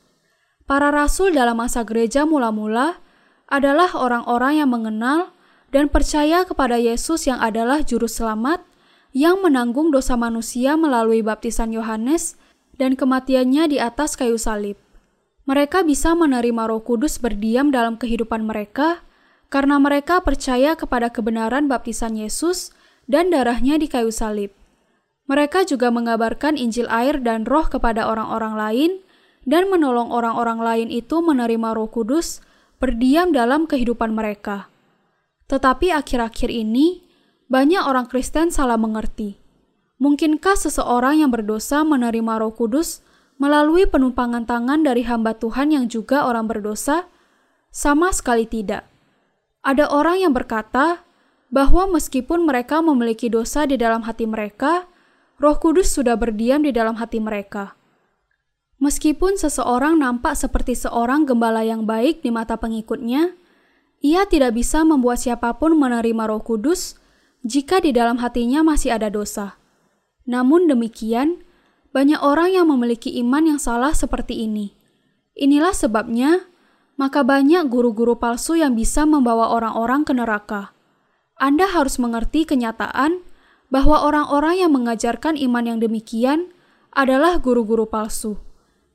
Para 0.63 0.95
rasul 0.95 1.35
dalam 1.35 1.59
masa 1.59 1.83
gereja 1.83 2.23
mula-mula 2.23 3.03
adalah 3.51 3.91
orang-orang 3.91 4.63
yang 4.63 4.71
mengenal 4.71 5.34
dan 5.75 5.91
percaya 5.91 6.47
kepada 6.47 6.79
Yesus 6.79 7.27
yang 7.27 7.43
adalah 7.43 7.83
juru 7.83 8.07
selamat 8.07 8.63
yang 9.11 9.43
menanggung 9.43 9.91
dosa 9.91 10.15
manusia 10.15 10.79
melalui 10.79 11.19
baptisan 11.19 11.75
Yohanes 11.75 12.39
dan 12.79 12.95
kematiannya 12.95 13.75
di 13.75 13.77
atas 13.83 14.15
kayu 14.15 14.39
salib. 14.39 14.79
Mereka 15.43 15.83
bisa 15.83 16.15
menerima 16.15 16.71
Roh 16.71 16.79
Kudus 16.79 17.19
berdiam 17.19 17.75
dalam 17.75 17.99
kehidupan 17.99 18.47
mereka 18.47 19.03
karena 19.51 19.75
mereka 19.75 20.23
percaya 20.23 20.79
kepada 20.79 21.11
kebenaran 21.11 21.67
baptisan 21.67 22.15
Yesus 22.15 22.71
dan 23.11 23.27
darahnya 23.27 23.75
di 23.75 23.91
kayu 23.91 24.15
salib. 24.15 24.55
Mereka 25.27 25.67
juga 25.67 25.91
mengabarkan 25.91 26.55
Injil 26.55 26.87
air 26.87 27.19
dan 27.19 27.43
roh 27.43 27.67
kepada 27.67 28.07
orang-orang 28.07 28.55
lain 28.55 28.91
dan 29.43 29.67
menolong 29.67 30.07
orang-orang 30.07 30.63
lain 30.63 30.87
itu 30.87 31.19
menerima 31.19 31.75
roh 31.75 31.91
kudus 31.91 32.39
berdiam 32.79 33.35
dalam 33.35 33.67
kehidupan 33.67 34.15
mereka. 34.15 34.71
Tetapi 35.45 35.93
akhir-akhir 35.93 36.49
ini, 36.49 37.05
banyak 37.47 37.85
orang 37.85 38.09
Kristen 38.09 38.49
salah 38.49 38.77
mengerti. 38.77 39.37
Mungkinkah 40.01 40.57
seseorang 40.57 41.21
yang 41.21 41.31
berdosa 41.31 41.85
menerima 41.85 42.41
roh 42.41 42.51
kudus 42.51 43.05
melalui 43.37 43.85
penumpangan 43.87 44.43
tangan 44.43 44.81
dari 44.81 45.05
hamba 45.05 45.37
Tuhan 45.37 45.71
yang 45.71 45.85
juga 45.87 46.25
orang 46.25 46.49
berdosa? 46.49 47.07
Sama 47.69 48.11
sekali 48.11 48.49
tidak. 48.49 48.87
Ada 49.61 49.89
orang 49.91 50.23
yang 50.23 50.33
berkata, 50.33 51.05
bahwa 51.55 51.87
meskipun 51.95 52.43
mereka 52.43 52.83
memiliki 52.83 53.31
dosa 53.31 53.63
di 53.63 53.79
dalam 53.79 54.03
hati 54.03 54.27
mereka, 54.27 54.89
Roh 55.39 55.55
Kudus 55.55 55.91
sudah 55.93 56.19
berdiam 56.19 56.63
di 56.63 56.75
dalam 56.75 56.99
hati 56.99 57.19
mereka. 57.23 57.79
Meskipun 58.79 59.39
seseorang 59.39 59.95
nampak 59.99 60.35
seperti 60.35 60.75
seorang 60.75 61.23
gembala 61.23 61.63
yang 61.63 61.87
baik 61.87 62.19
di 62.19 62.31
mata 62.31 62.59
pengikutnya, 62.59 63.39
ia 64.05 64.29
tidak 64.29 64.53
bisa 64.53 64.85
membuat 64.85 65.17
siapa 65.17 65.57
pun 65.57 65.73
menerima 65.73 66.29
Roh 66.29 66.45
Kudus 66.45 67.01
jika 67.41 67.81
di 67.81 67.89
dalam 67.89 68.21
hatinya 68.21 68.61
masih 68.61 68.93
ada 68.93 69.09
dosa. 69.09 69.57
Namun 70.29 70.69
demikian, 70.69 71.41
banyak 71.89 72.21
orang 72.21 72.53
yang 72.53 72.69
memiliki 72.69 73.09
iman 73.25 73.57
yang 73.57 73.57
salah 73.57 73.97
seperti 73.97 74.45
ini. 74.45 74.77
Inilah 75.33 75.73
sebabnya, 75.73 76.45
maka 77.01 77.25
banyak 77.25 77.65
guru-guru 77.65 78.13
palsu 78.21 78.61
yang 78.61 78.77
bisa 78.77 79.09
membawa 79.09 79.49
orang-orang 79.49 80.05
ke 80.05 80.13
neraka. 80.13 80.77
Anda 81.41 81.65
harus 81.65 81.97
mengerti 81.97 82.45
kenyataan 82.45 83.25
bahwa 83.73 84.05
orang-orang 84.05 84.61
yang 84.61 84.71
mengajarkan 84.71 85.33
iman 85.49 85.65
yang 85.65 85.79
demikian 85.81 86.53
adalah 86.93 87.41
guru-guru 87.41 87.89
palsu. 87.89 88.37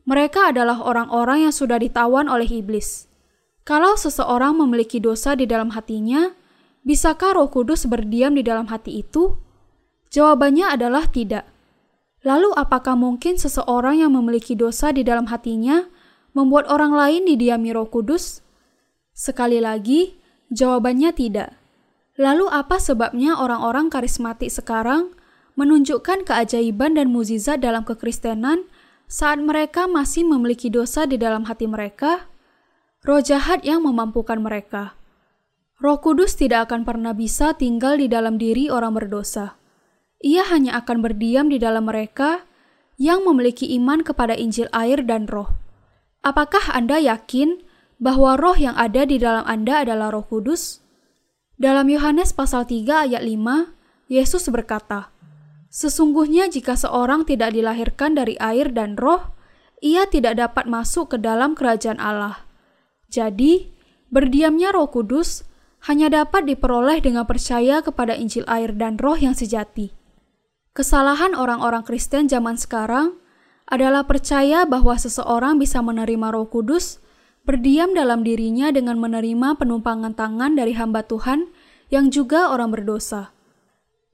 Mereka 0.06 0.54
adalah 0.54 0.80
orang-orang 0.80 1.50
yang 1.50 1.54
sudah 1.54 1.82
ditawan 1.82 2.30
oleh 2.30 2.46
iblis. 2.46 3.09
Kalau 3.64 3.94
seseorang 3.94 4.56
memiliki 4.56 4.98
dosa 4.98 5.36
di 5.36 5.44
dalam 5.44 5.72
hatinya, 5.76 6.32
bisakah 6.82 7.36
Roh 7.36 7.52
Kudus 7.52 7.84
berdiam 7.84 8.32
di 8.32 8.40
dalam 8.40 8.66
hati 8.72 9.04
itu? 9.04 9.36
Jawabannya 10.10 10.74
adalah 10.74 11.06
tidak. 11.06 11.46
Lalu, 12.24 12.52
apakah 12.56 12.96
mungkin 12.96 13.40
seseorang 13.40 14.00
yang 14.00 14.12
memiliki 14.12 14.52
dosa 14.52 14.92
di 14.92 15.00
dalam 15.00 15.28
hatinya 15.28 15.88
membuat 16.36 16.68
orang 16.68 16.92
lain 16.92 17.24
didiami 17.24 17.72
Roh 17.72 17.88
Kudus? 17.88 18.44
Sekali 19.16 19.60
lagi, 19.60 20.16
jawabannya 20.52 21.12
tidak. 21.12 21.56
Lalu 22.20 22.48
apa 22.52 22.76
sebabnya 22.76 23.36
orang-orang 23.40 23.88
karismatik 23.88 24.52
sekarang 24.52 25.16
menunjukkan 25.56 26.28
keajaiban 26.28 26.96
dan 26.96 27.08
mukjizat 27.12 27.64
dalam 27.64 27.84
kekristenan 27.84 28.68
saat 29.08 29.40
mereka 29.40 29.88
masih 29.88 30.28
memiliki 30.28 30.68
dosa 30.68 31.08
di 31.08 31.16
dalam 31.16 31.48
hati 31.48 31.68
mereka? 31.68 32.29
Roh 33.00 33.24
jahat 33.24 33.64
yang 33.64 33.80
memampukan 33.88 34.36
mereka. 34.36 34.92
Roh 35.80 36.04
Kudus 36.04 36.36
tidak 36.36 36.68
akan 36.68 36.84
pernah 36.84 37.16
bisa 37.16 37.56
tinggal 37.56 37.96
di 37.96 38.12
dalam 38.12 38.36
diri 38.36 38.68
orang 38.68 38.92
berdosa. 38.92 39.56
Ia 40.20 40.44
hanya 40.52 40.76
akan 40.84 41.00
berdiam 41.00 41.48
di 41.48 41.56
dalam 41.56 41.88
mereka 41.88 42.44
yang 43.00 43.24
memiliki 43.24 43.64
iman 43.80 44.04
kepada 44.04 44.36
Injil 44.36 44.68
air 44.76 45.00
dan 45.00 45.24
roh. 45.24 45.48
Apakah 46.20 46.76
Anda 46.76 47.00
yakin 47.00 47.64
bahwa 47.96 48.36
roh 48.36 48.52
yang 48.52 48.76
ada 48.76 49.08
di 49.08 49.16
dalam 49.16 49.48
Anda 49.48 49.80
adalah 49.80 50.12
roh 50.12 50.28
kudus? 50.28 50.84
Dalam 51.56 51.88
Yohanes 51.88 52.36
pasal 52.36 52.68
3 52.68 53.08
ayat 53.08 53.24
5, 53.24 54.12
Yesus 54.12 54.44
berkata, 54.52 55.08
Sesungguhnya 55.72 56.52
jika 56.52 56.76
seorang 56.76 57.24
tidak 57.24 57.56
dilahirkan 57.56 58.12
dari 58.12 58.36
air 58.36 58.68
dan 58.76 59.00
roh, 59.00 59.32
ia 59.80 60.04
tidak 60.04 60.36
dapat 60.36 60.68
masuk 60.68 61.16
ke 61.16 61.16
dalam 61.16 61.56
kerajaan 61.56 61.96
Allah. 61.96 62.49
Jadi, 63.10 63.74
berdiamnya 64.08 64.70
roh 64.70 64.86
kudus 64.86 65.42
hanya 65.90 66.06
dapat 66.06 66.46
diperoleh 66.46 67.02
dengan 67.02 67.26
percaya 67.26 67.82
kepada 67.82 68.14
Injil 68.14 68.46
air 68.46 68.70
dan 68.70 68.96
roh 68.96 69.18
yang 69.18 69.34
sejati. 69.34 69.90
Kesalahan 70.70 71.34
orang-orang 71.34 71.82
Kristen 71.82 72.30
zaman 72.30 72.54
sekarang 72.54 73.18
adalah 73.66 74.06
percaya 74.06 74.62
bahwa 74.62 74.94
seseorang 74.94 75.58
bisa 75.58 75.82
menerima 75.82 76.30
roh 76.30 76.46
kudus 76.46 77.02
berdiam 77.42 77.90
dalam 77.90 78.22
dirinya 78.22 78.70
dengan 78.70 79.02
menerima 79.02 79.58
penumpangan 79.58 80.14
tangan 80.14 80.54
dari 80.54 80.78
hamba 80.78 81.02
Tuhan 81.02 81.50
yang 81.90 82.14
juga 82.14 82.54
orang 82.54 82.70
berdosa. 82.70 83.34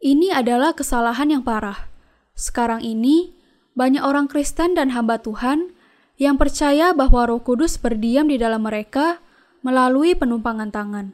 Ini 0.01 0.33
adalah 0.33 0.73
kesalahan 0.73 1.29
yang 1.29 1.43
parah. 1.45 1.89
Sekarang 2.33 2.81
ini, 2.81 3.37
banyak 3.77 4.01
orang 4.01 4.29
Kristen 4.29 4.73
dan 4.73 4.97
hamba 4.97 5.21
Tuhan 5.21 5.76
yang 6.17 6.41
percaya 6.41 6.97
bahwa 6.97 7.29
Roh 7.29 7.45
Kudus 7.45 7.77
berdiam 7.77 8.29
di 8.29 8.41
dalam 8.41 8.65
mereka 8.65 9.21
melalui 9.61 10.17
penumpangan 10.17 10.73
tangan. 10.73 11.07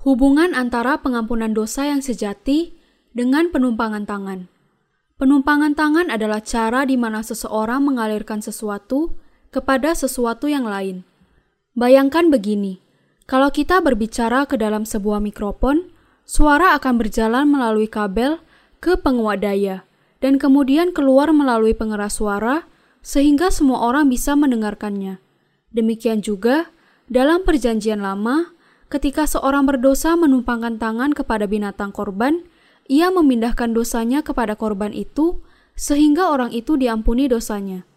Hubungan 0.00 0.56
antara 0.56 1.02
pengampunan 1.04 1.52
dosa 1.52 1.84
yang 1.84 2.00
sejati 2.00 2.72
dengan 3.12 3.52
penumpangan 3.52 4.08
tangan. 4.08 4.48
Penumpangan 5.18 5.74
tangan 5.74 6.08
adalah 6.08 6.38
cara 6.40 6.86
di 6.86 6.94
mana 6.94 7.20
seseorang 7.26 7.82
mengalirkan 7.82 8.38
sesuatu 8.38 9.18
kepada 9.50 9.92
sesuatu 9.92 10.46
yang 10.46 10.64
lain. 10.64 11.02
Bayangkan 11.74 12.30
begini, 12.30 12.78
kalau 13.26 13.50
kita 13.50 13.82
berbicara 13.82 14.46
ke 14.46 14.54
dalam 14.54 14.86
sebuah 14.86 15.18
mikrofon, 15.18 15.90
suara 16.22 16.78
akan 16.78 16.94
berjalan 17.02 17.50
melalui 17.50 17.90
kabel 17.90 18.38
ke 18.78 18.94
penguat 18.94 19.42
daya 19.42 19.87
dan 20.18 20.36
kemudian 20.36 20.90
keluar 20.90 21.30
melalui 21.30 21.74
pengeras 21.74 22.18
suara 22.18 22.66
sehingga 23.02 23.48
semua 23.54 23.86
orang 23.86 24.10
bisa 24.10 24.34
mendengarkannya. 24.34 25.22
Demikian 25.70 26.20
juga 26.20 26.70
dalam 27.08 27.40
Perjanjian 27.40 28.04
Lama, 28.04 28.52
ketika 28.92 29.24
seorang 29.24 29.64
berdosa 29.64 30.12
menumpangkan 30.12 30.76
tangan 30.76 31.16
kepada 31.16 31.48
binatang 31.48 31.88
korban, 31.88 32.44
ia 32.84 33.08
memindahkan 33.08 33.72
dosanya 33.72 34.20
kepada 34.20 34.56
korban 34.56 34.92
itu, 34.92 35.40
sehingga 35.72 36.28
orang 36.28 36.52
itu 36.52 36.76
diampuni 36.76 37.28
dosanya. 37.28 37.88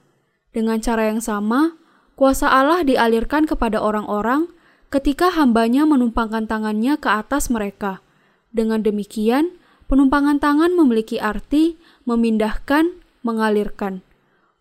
Dengan 0.52 0.80
cara 0.84 1.12
yang 1.12 1.24
sama, 1.24 1.80
kuasa 2.20 2.52
Allah 2.52 2.84
dialirkan 2.84 3.48
kepada 3.48 3.80
orang-orang 3.80 4.52
ketika 4.92 5.32
hambanya 5.32 5.88
menumpangkan 5.88 6.48
tangannya 6.48 7.00
ke 7.00 7.08
atas 7.08 7.48
mereka. 7.48 8.04
Dengan 8.52 8.84
demikian, 8.84 9.56
penumpangan 9.92 10.40
tangan 10.40 10.72
memiliki 10.72 11.20
arti 11.20 11.76
memindahkan, 12.08 12.96
mengalirkan. 13.28 14.00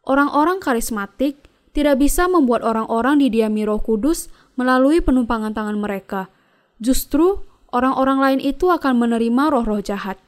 Orang-orang 0.02 0.58
karismatik 0.58 1.46
tidak 1.70 2.02
bisa 2.02 2.26
membuat 2.26 2.66
orang-orang 2.66 3.22
didiami 3.22 3.62
roh 3.62 3.78
kudus 3.78 4.26
melalui 4.58 4.98
penumpangan 4.98 5.54
tangan 5.54 5.78
mereka. 5.78 6.26
Justru, 6.82 7.46
orang-orang 7.70 8.18
lain 8.18 8.40
itu 8.42 8.74
akan 8.74 8.98
menerima 8.98 9.54
roh-roh 9.54 9.78
jahat. 9.78 10.18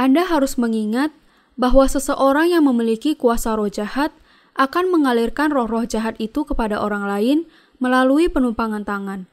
Anda 0.00 0.24
harus 0.24 0.56
mengingat 0.56 1.12
bahwa 1.60 1.84
seseorang 1.84 2.56
yang 2.56 2.64
memiliki 2.64 3.12
kuasa 3.12 3.52
roh 3.52 3.68
jahat 3.68 4.16
akan 4.56 4.88
mengalirkan 4.88 5.52
roh-roh 5.52 5.84
jahat 5.84 6.16
itu 6.16 6.48
kepada 6.48 6.80
orang 6.80 7.04
lain 7.04 7.38
melalui 7.76 8.32
penumpangan 8.32 8.88
tangan. 8.88 9.28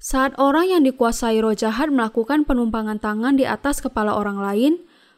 Saat 0.00 0.36
orang 0.36 0.68
yang 0.70 0.82
dikuasai 0.84 1.40
roh 1.40 1.56
jahat 1.56 1.88
melakukan 1.88 2.44
penumpangan 2.44 3.00
tangan 3.00 3.40
di 3.40 3.48
atas 3.48 3.80
kepala 3.80 4.14
orang 4.14 4.38
lain, 4.38 4.72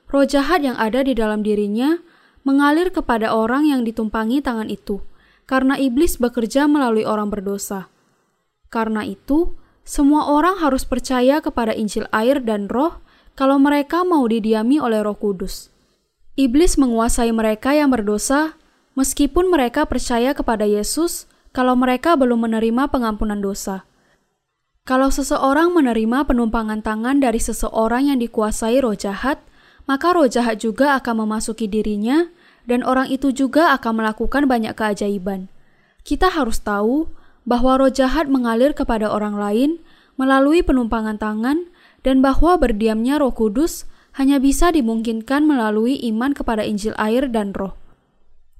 roh 0.06 0.24
jahat 0.24 0.62
yang 0.62 0.78
ada 0.78 1.02
di 1.02 1.16
dalam 1.16 1.42
dirinya 1.42 1.98
mengalir 2.46 2.94
kepada 2.94 3.34
orang 3.34 3.66
yang 3.66 3.82
ditumpangi 3.82 4.38
tangan 4.38 4.70
itu, 4.70 5.02
karena 5.50 5.74
iblis 5.74 6.22
bekerja 6.22 6.70
melalui 6.70 7.02
orang 7.02 7.26
berdosa. 7.26 7.90
Karena 8.70 9.02
itu, 9.02 9.58
semua 9.86 10.30
orang 10.30 10.58
harus 10.58 10.82
percaya 10.82 11.38
kepada 11.38 11.70
Injil 11.74 12.10
air 12.10 12.42
dan 12.42 12.66
roh 12.66 12.98
kalau 13.38 13.58
mereka 13.58 14.02
mau 14.02 14.26
didiami 14.26 14.82
oleh 14.82 14.98
roh 15.02 15.14
kudus. 15.14 15.70
Iblis 16.34 16.76
menguasai 16.76 17.30
mereka 17.30 17.72
yang 17.72 17.94
berdosa 17.94 18.58
meskipun 18.98 19.48
mereka 19.48 19.86
percaya 19.86 20.34
kepada 20.34 20.66
Yesus 20.66 21.30
kalau 21.54 21.72
mereka 21.78 22.18
belum 22.18 22.50
menerima 22.50 22.90
pengampunan 22.90 23.38
dosa. 23.38 23.86
Kalau 24.86 25.10
seseorang 25.10 25.74
menerima 25.74 26.30
penumpangan 26.30 26.78
tangan 26.78 27.18
dari 27.18 27.42
seseorang 27.42 28.06
yang 28.06 28.22
dikuasai 28.22 28.78
roh 28.78 28.94
jahat, 28.94 29.42
maka 29.90 30.14
roh 30.14 30.30
jahat 30.30 30.62
juga 30.62 30.94
akan 30.94 31.26
memasuki 31.26 31.66
dirinya 31.66 32.30
dan 32.70 32.86
orang 32.86 33.10
itu 33.10 33.34
juga 33.34 33.74
akan 33.74 33.98
melakukan 33.98 34.46
banyak 34.46 34.78
keajaiban. 34.78 35.50
Kita 36.06 36.30
harus 36.30 36.62
tahu 36.62 37.10
bahwa 37.42 37.82
roh 37.82 37.90
jahat 37.90 38.30
mengalir 38.30 38.78
kepada 38.78 39.10
orang 39.10 39.34
lain 39.34 39.70
melalui 40.14 40.62
penumpangan 40.62 41.18
tangan 41.18 41.66
dan 42.06 42.22
bahwa 42.22 42.54
berdiamnya 42.54 43.18
Roh 43.18 43.34
Kudus 43.34 43.90
hanya 44.14 44.38
bisa 44.38 44.70
dimungkinkan 44.70 45.50
melalui 45.50 45.98
iman 46.14 46.30
kepada 46.30 46.62
Injil 46.62 46.94
air 46.94 47.26
dan 47.26 47.50
Roh. 47.58 47.74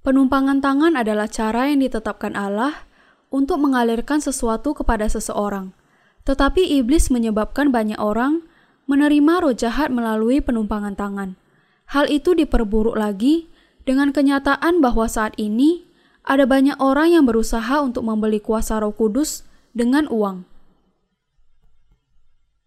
Penumpangan 0.03 0.59
tangan 0.59 0.99
adalah 0.99 1.31
cara 1.31 1.71
yang 1.71 1.87
ditetapkan 1.87 2.35
Allah 2.35 2.83
untuk 3.31 3.62
mengalirkan 3.62 4.19
sesuatu 4.19 4.75
kepada 4.75 5.07
seseorang. 5.07 5.86
Tetapi 6.27 6.83
iblis 6.83 7.09
menyebabkan 7.09 7.71
banyak 7.71 7.97
orang 8.03 8.43
menerima 8.91 9.47
roh 9.47 9.55
jahat 9.55 9.95
melalui 9.95 10.43
penumpangan 10.43 10.99
tangan. 10.99 11.39
Hal 11.87 12.11
itu 12.11 12.35
diperburuk 12.35 12.99
lagi 12.99 13.47
dengan 13.87 14.11
kenyataan 14.11 14.83
bahwa 14.83 15.07
saat 15.07 15.39
ini 15.39 15.87
ada 16.27 16.43
banyak 16.43 16.75
orang 16.83 17.15
yang 17.15 17.25
berusaha 17.25 17.79
untuk 17.79 18.03
membeli 18.03 18.43
kuasa 18.43 18.83
Roh 18.83 18.91
Kudus 18.91 19.47
dengan 19.71 20.11
uang. 20.11 20.43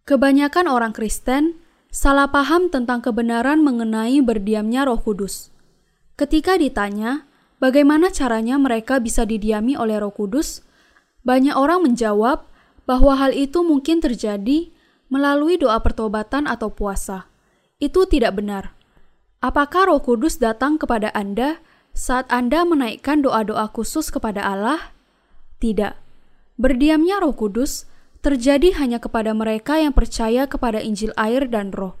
Kebanyakan 0.08 0.66
orang 0.66 0.96
Kristen 0.96 1.60
salah 1.92 2.32
paham 2.32 2.72
tentang 2.72 3.04
kebenaran 3.04 3.60
mengenai 3.60 4.24
berdiamnya 4.24 4.88
Roh 4.88 4.98
Kudus. 4.98 5.52
Ketika 6.16 6.56
ditanya 6.56 7.28
bagaimana 7.60 8.08
caranya 8.08 8.56
mereka 8.56 8.96
bisa 8.96 9.28
didiami 9.28 9.76
oleh 9.76 10.00
Roh 10.00 10.16
Kudus, 10.16 10.64
banyak 11.20 11.52
orang 11.52 11.84
menjawab 11.84 12.48
bahwa 12.90 13.14
hal 13.14 13.30
itu 13.30 13.62
mungkin 13.62 14.02
terjadi 14.02 14.74
melalui 15.06 15.54
doa 15.54 15.78
pertobatan 15.78 16.50
atau 16.50 16.74
puasa. 16.74 17.30
Itu 17.78 18.10
tidak 18.10 18.42
benar. 18.42 18.74
Apakah 19.38 19.94
Roh 19.94 20.02
Kudus 20.02 20.42
datang 20.42 20.74
kepada 20.74 21.14
Anda 21.14 21.62
saat 21.94 22.26
Anda 22.34 22.66
menaikkan 22.66 23.22
doa-doa 23.22 23.70
khusus 23.70 24.10
kepada 24.10 24.42
Allah? 24.42 24.90
Tidak. 25.62 25.94
Berdiamnya 26.58 27.22
Roh 27.22 27.30
Kudus 27.30 27.86
terjadi 28.26 28.74
hanya 28.82 28.98
kepada 28.98 29.38
mereka 29.38 29.78
yang 29.78 29.94
percaya 29.94 30.50
kepada 30.50 30.82
Injil 30.82 31.14
air 31.14 31.46
dan 31.46 31.70
Roh. 31.70 31.94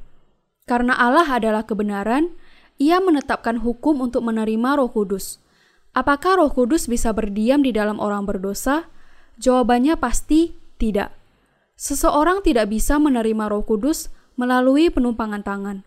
Karena 0.66 0.98
Allah 0.98 1.30
adalah 1.30 1.62
kebenaran, 1.70 2.34
Ia 2.82 2.98
menetapkan 2.98 3.62
hukum 3.62 4.02
untuk 4.02 4.26
menerima 4.26 4.74
Roh 4.74 4.90
Kudus. 4.90 5.38
Apakah 5.94 6.42
Roh 6.42 6.50
Kudus 6.50 6.90
bisa 6.90 7.14
berdiam 7.14 7.62
di 7.62 7.70
dalam 7.70 8.02
orang 8.02 8.26
berdosa? 8.26 8.90
Jawabannya 9.38 9.94
pasti 9.96 10.60
tidak. 10.80 11.12
Seseorang 11.76 12.40
tidak 12.40 12.72
bisa 12.72 12.96
menerima 12.96 13.52
Roh 13.52 13.64
Kudus 13.68 14.08
melalui 14.40 14.88
penumpangan 14.88 15.44
tangan. 15.44 15.84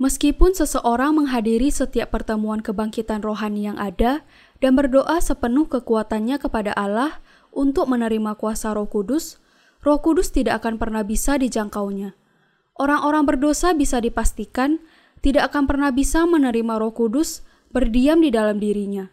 Meskipun 0.00 0.54
seseorang 0.56 1.12
menghadiri 1.12 1.68
setiap 1.68 2.14
pertemuan 2.14 2.64
kebangkitan 2.64 3.20
rohani 3.20 3.68
yang 3.68 3.76
ada 3.76 4.22
dan 4.64 4.78
berdoa 4.78 5.18
sepenuh 5.20 5.68
kekuatannya 5.68 6.40
kepada 6.40 6.72
Allah 6.72 7.20
untuk 7.52 7.90
menerima 7.90 8.38
kuasa 8.38 8.72
Roh 8.72 8.86
Kudus, 8.86 9.42
Roh 9.82 9.98
Kudus 9.98 10.30
tidak 10.30 10.62
akan 10.62 10.78
pernah 10.78 11.02
bisa 11.02 11.34
dijangkaunya. 11.34 12.14
Orang-orang 12.78 13.26
berdosa 13.26 13.74
bisa 13.74 13.98
dipastikan 13.98 14.78
tidak 15.18 15.50
akan 15.50 15.66
pernah 15.66 15.90
bisa 15.90 16.22
menerima 16.30 16.78
Roh 16.78 16.94
Kudus 16.94 17.42
berdiam 17.74 18.22
di 18.22 18.30
dalam 18.30 18.62
dirinya. 18.62 19.10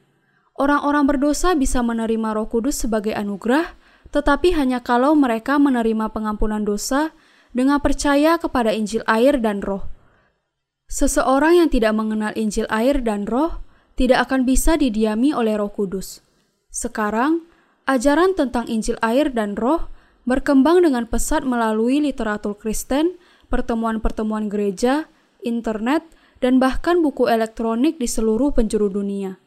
Orang-orang 0.56 1.10
berdosa 1.10 1.58
bisa 1.58 1.82
menerima 1.82 2.38
Roh 2.38 2.48
Kudus 2.48 2.78
sebagai 2.86 3.18
anugerah, 3.18 3.74
tetapi 4.10 4.54
hanya 4.58 4.82
kalau 4.82 5.14
mereka 5.14 5.58
menerima 5.58 6.12
pengampunan 6.12 6.62
dosa 6.62 7.14
dengan 7.56 7.80
percaya 7.80 8.36
kepada 8.36 8.76
Injil 8.76 9.02
air 9.08 9.40
dan 9.40 9.64
Roh. 9.64 9.88
Seseorang 10.92 11.66
yang 11.66 11.70
tidak 11.72 11.98
mengenal 11.98 12.36
Injil 12.38 12.70
air 12.70 13.02
dan 13.02 13.26
Roh 13.26 13.64
tidak 13.96 14.30
akan 14.30 14.44
bisa 14.44 14.76
didiami 14.76 15.32
oleh 15.32 15.56
Roh 15.56 15.72
Kudus. 15.72 16.22
Sekarang, 16.70 17.48
ajaran 17.88 18.36
tentang 18.36 18.68
Injil 18.68 19.00
air 19.00 19.32
dan 19.32 19.56
Roh 19.56 19.88
berkembang 20.28 20.84
dengan 20.84 21.08
pesat 21.08 21.48
melalui 21.48 22.04
literatur 22.04 22.60
Kristen, 22.60 23.16
pertemuan-pertemuan 23.48 24.52
gereja, 24.52 25.08
internet, 25.42 26.04
dan 26.44 26.60
bahkan 26.60 27.00
buku 27.00 27.32
elektronik 27.32 27.96
di 27.96 28.10
seluruh 28.10 28.52
penjuru 28.52 28.92
dunia. 28.92 29.40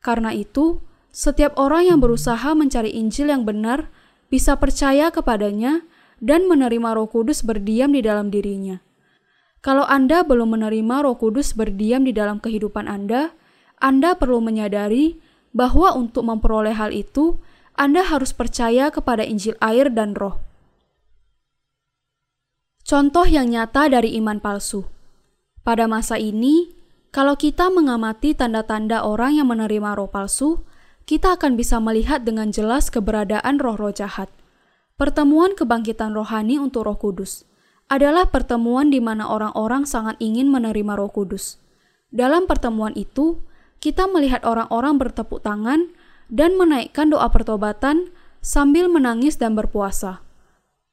Karena 0.00 0.32
itu, 0.32 0.80
setiap 1.12 1.58
orang 1.60 1.92
yang 1.92 1.98
berusaha 2.00 2.56
mencari 2.56 2.94
Injil 2.96 3.28
yang 3.28 3.44
benar 3.44 3.92
bisa 4.30 4.56
percaya 4.56 5.10
kepadanya 5.10 5.82
dan 6.22 6.46
menerima 6.46 6.94
Roh 6.94 7.10
Kudus 7.10 7.42
berdiam 7.42 7.90
di 7.90 8.00
dalam 8.00 8.30
dirinya. 8.30 8.78
Kalau 9.60 9.84
Anda 9.84 10.24
belum 10.24 10.56
menerima 10.56 11.04
Roh 11.04 11.18
Kudus 11.20 11.52
berdiam 11.52 12.06
di 12.06 12.16
dalam 12.16 12.40
kehidupan 12.40 12.88
Anda, 12.88 13.36
Anda 13.76 14.16
perlu 14.16 14.40
menyadari 14.40 15.20
bahwa 15.52 15.92
untuk 15.98 16.24
memperoleh 16.24 16.72
hal 16.78 16.94
itu, 16.94 17.42
Anda 17.76 18.06
harus 18.06 18.30
percaya 18.32 18.88
kepada 18.88 19.26
Injil 19.26 19.58
air 19.60 19.92
dan 19.92 20.16
Roh. 20.16 20.40
Contoh 22.86 23.28
yang 23.28 23.52
nyata 23.52 23.86
dari 23.86 24.16
iman 24.16 24.40
palsu. 24.40 24.88
Pada 25.60 25.84
masa 25.84 26.16
ini, 26.16 26.72
kalau 27.10 27.34
kita 27.34 27.70
mengamati 27.70 28.34
tanda-tanda 28.34 29.02
orang 29.02 29.38
yang 29.38 29.46
menerima 29.50 29.98
roh 29.98 30.10
palsu, 30.10 30.62
kita 31.10 31.34
akan 31.34 31.58
bisa 31.58 31.82
melihat 31.82 32.22
dengan 32.22 32.54
jelas 32.54 32.86
keberadaan 32.86 33.58
roh-roh 33.58 33.90
jahat. 33.90 34.30
Pertemuan 34.94 35.58
kebangkitan 35.58 36.14
rohani 36.14 36.62
untuk 36.62 36.86
Roh 36.86 36.94
Kudus 36.94 37.42
adalah 37.90 38.30
pertemuan 38.30 38.94
di 38.94 39.02
mana 39.02 39.26
orang-orang 39.26 39.90
sangat 39.90 40.14
ingin 40.22 40.46
menerima 40.46 40.94
Roh 40.94 41.10
Kudus. 41.10 41.58
Dalam 42.14 42.46
pertemuan 42.46 42.94
itu, 42.94 43.42
kita 43.82 44.06
melihat 44.06 44.46
orang-orang 44.46 45.02
bertepuk 45.02 45.42
tangan 45.42 45.90
dan 46.30 46.54
menaikkan 46.54 47.10
doa 47.10 47.26
pertobatan 47.26 48.14
sambil 48.38 48.86
menangis 48.86 49.34
dan 49.34 49.58
berpuasa. 49.58 50.22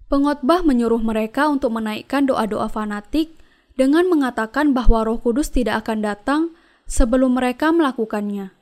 Pengotbah 0.09 0.65
menyuruh 0.65 1.05
mereka 1.05 1.45
untuk 1.45 1.77
menaikkan 1.77 2.25
doa-doa 2.25 2.65
fanatik 2.73 3.37
dengan 3.77 4.09
mengatakan 4.09 4.73
bahwa 4.73 5.05
Roh 5.05 5.21
Kudus 5.21 5.53
tidak 5.53 5.85
akan 5.85 6.01
datang 6.01 6.41
sebelum 6.89 7.37
mereka 7.37 7.69
melakukannya. 7.69 8.56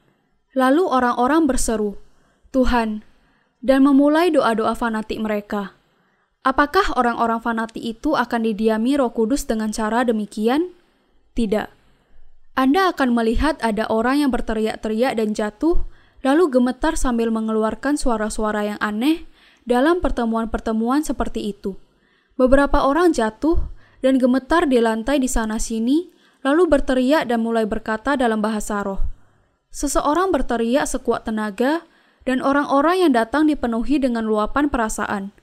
Lalu 0.55 0.87
orang-orang 0.87 1.51
berseru, 1.51 1.99
"Tuhan," 2.55 3.03
dan 3.59 3.83
memulai 3.83 4.31
doa-doa 4.31 4.71
fanatik 4.71 5.19
mereka. 5.19 5.75
Apakah 6.45 6.95
orang-orang 6.95 7.41
fanatik 7.41 7.81
itu 7.81 8.13
akan 8.15 8.45
didiami 8.45 8.95
Roh 8.95 9.11
Kudus 9.11 9.43
dengan 9.49 9.73
cara 9.75 10.05
demikian? 10.07 10.71
Tidak. 11.35 11.67
Anda 12.55 12.93
akan 12.93 13.11
melihat 13.11 13.59
ada 13.59 13.89
orang 13.91 14.23
yang 14.23 14.31
berteriak-teriak 14.31 15.19
dan 15.19 15.35
jatuh, 15.35 15.83
lalu 16.23 16.47
gemetar 16.53 16.95
sambil 16.95 17.33
mengeluarkan 17.33 17.99
suara-suara 17.99 18.63
yang 18.63 18.79
aneh 18.79 19.27
dalam 19.65 19.99
pertemuan-pertemuan 19.99 21.03
seperti 21.03 21.51
itu. 21.51 21.75
Beberapa 22.37 22.85
orang 22.85 23.11
jatuh 23.11 23.59
dan 23.99 24.21
gemetar 24.21 24.69
di 24.69 24.77
lantai 24.79 25.17
di 25.17 25.27
sana-sini, 25.27 26.13
lalu 26.45 26.69
berteriak 26.69 27.25
dan 27.25 27.41
mulai 27.41 27.65
berkata 27.65 28.13
dalam 28.13 28.39
bahasa 28.39 28.85
roh. 28.85 29.14
Seseorang 29.75 30.31
berteriak 30.31 30.87
sekuat 30.87 31.27
tenaga, 31.27 31.83
dan 32.23 32.39
orang-orang 32.39 33.03
yang 33.03 33.11
datang 33.11 33.43
dipenuhi 33.51 33.99
dengan 33.99 34.23
luapan 34.23 34.71
perasaan. 34.71 35.35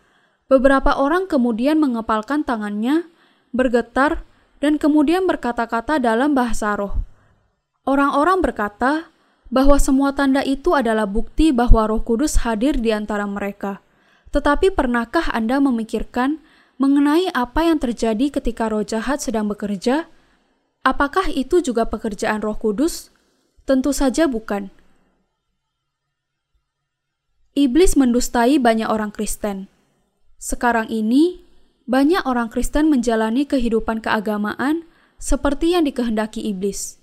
Beberapa 0.49 0.97
orang 0.97 1.29
kemudian 1.29 1.77
mengepalkan 1.77 2.40
tangannya, 2.40 3.05
bergetar, 3.53 4.25
dan 4.64 4.81
kemudian 4.81 5.29
berkata-kata 5.29 6.01
dalam 6.01 6.33
bahasa 6.33 6.73
roh. 6.81 7.05
Orang-orang 7.85 8.40
berkata 8.40 9.12
bahwa 9.53 9.77
semua 9.77 10.16
tanda 10.16 10.40
itu 10.40 10.73
adalah 10.73 11.05
bukti 11.05 11.53
bahwa 11.53 11.85
Roh 11.85 12.01
Kudus 12.01 12.40
hadir 12.40 12.81
di 12.81 12.88
antara 12.88 13.29
mereka. 13.29 13.85
Tetapi 14.33 14.73
pernahkah 14.73 15.29
Anda 15.29 15.61
memikirkan 15.61 16.40
mengenai 16.81 17.29
apa 17.37 17.68
yang 17.68 17.77
terjadi 17.77 18.33
ketika 18.40 18.73
roh 18.73 18.81
jahat 18.81 19.21
sedang 19.21 19.45
bekerja? 19.53 20.09
Apakah 20.81 21.29
itu 21.29 21.61
juga 21.61 21.85
pekerjaan 21.85 22.40
Roh 22.40 22.57
Kudus? 22.57 23.12
Tentu 23.62 23.94
saja 23.94 24.27
bukan. 24.27 24.75
Iblis 27.53 27.94
mendustai 27.94 28.57
banyak 28.59 28.88
orang 28.88 29.12
Kristen. 29.12 29.68
Sekarang 30.40 30.88
ini, 30.88 31.44
banyak 31.85 32.25
orang 32.25 32.48
Kristen 32.48 32.88
menjalani 32.88 33.44
kehidupan 33.44 34.01
keagamaan 34.01 34.88
seperti 35.20 35.77
yang 35.77 35.85
dikehendaki 35.85 36.42
iblis. 36.42 36.98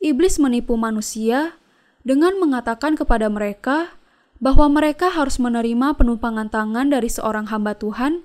Iblis 0.00 0.40
menipu 0.40 0.74
manusia 0.80 1.54
dengan 2.00 2.40
mengatakan 2.40 2.96
kepada 2.96 3.28
mereka 3.28 3.92
bahwa 4.40 4.72
mereka 4.72 5.12
harus 5.12 5.36
menerima 5.36 5.92
penumpangan 6.00 6.48
tangan 6.48 6.88
dari 6.88 7.12
seorang 7.12 7.52
hamba 7.52 7.76
Tuhan 7.76 8.24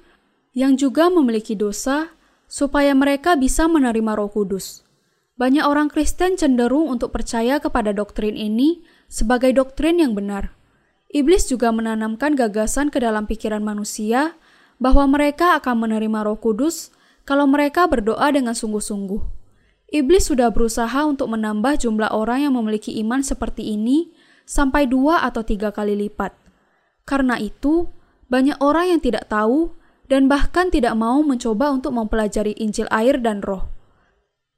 yang 0.55 0.79
juga 0.79 1.11
memiliki 1.11 1.51
dosa, 1.59 2.15
supaya 2.47 2.95
mereka 2.95 3.35
bisa 3.35 3.67
menerima 3.67 4.15
Roh 4.15 4.31
Kudus. 4.31 4.84
Banyak 5.35 5.67
orang 5.67 5.91
Kristen 5.91 6.39
cenderung 6.39 6.87
untuk 6.87 7.11
percaya 7.11 7.59
kepada 7.59 7.91
doktrin 7.91 8.39
ini 8.39 8.87
sebagai 9.11 9.51
doktrin 9.51 9.99
yang 9.99 10.15
benar. 10.15 10.55
Iblis 11.11 11.51
juga 11.51 11.75
menanamkan 11.75 12.39
gagasan 12.39 12.87
ke 12.87 13.03
dalam 13.03 13.27
pikiran 13.27 13.59
manusia 13.59 14.39
bahwa 14.79 15.03
mereka 15.11 15.59
akan 15.59 15.87
menerima 15.87 16.23
Roh 16.23 16.39
Kudus 16.39 16.95
kalau 17.27 17.51
mereka 17.51 17.83
berdoa 17.83 18.31
dengan 18.31 18.55
sungguh-sungguh. 18.55 19.19
Iblis 19.91 20.31
sudah 20.31 20.55
berusaha 20.55 21.03
untuk 21.03 21.27
menambah 21.27 21.83
jumlah 21.83 22.15
orang 22.15 22.47
yang 22.47 22.55
memiliki 22.55 22.95
iman 23.03 23.19
seperti 23.19 23.75
ini 23.75 24.15
sampai 24.47 24.87
dua 24.87 25.19
atau 25.27 25.43
tiga 25.43 25.75
kali 25.75 25.99
lipat. 25.99 26.31
Karena 27.03 27.35
itu, 27.43 27.91
banyak 28.31 28.57
orang 28.63 28.97
yang 28.97 29.01
tidak 29.03 29.27
tahu 29.27 29.75
dan 30.07 30.31
bahkan 30.31 30.71
tidak 30.71 30.95
mau 30.95 31.19
mencoba 31.21 31.75
untuk 31.75 31.91
mempelajari 31.91 32.55
Injil 32.55 32.87
air 32.87 33.19
dan 33.19 33.43
roh. 33.43 33.74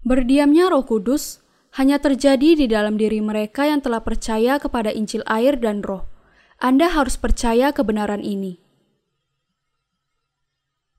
Berdiamnya 0.06 0.70
roh 0.70 0.86
kudus 0.86 1.42
hanya 1.78 1.98
terjadi 2.02 2.58
di 2.58 2.66
dalam 2.70 2.98
diri 2.98 3.22
mereka 3.22 3.66
yang 3.66 3.82
telah 3.82 4.02
percaya 4.02 4.58
kepada 4.62 4.94
Injil 4.94 5.22
air 5.26 5.58
dan 5.58 5.86
roh. 5.86 6.06
Anda 6.58 6.90
harus 6.90 7.18
percaya 7.18 7.70
kebenaran 7.74 8.26
ini. 8.26 8.58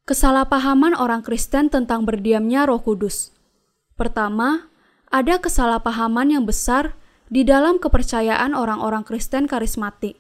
Kesalahpahaman 0.06 0.96
orang 0.96 1.20
Kristen 1.20 1.68
tentang 1.68 2.06
berdiamnya 2.08 2.64
roh 2.64 2.80
kudus. 2.80 3.34
Pertama, 3.98 4.70
ada 5.10 5.42
kesalahpahaman 5.42 6.32
yang 6.32 6.44
besar 6.46 6.94
di 7.28 7.44
dalam 7.44 7.76
kepercayaan 7.76 8.56
orang-orang 8.56 9.04
Kristen 9.04 9.44
karismatik. 9.48 10.16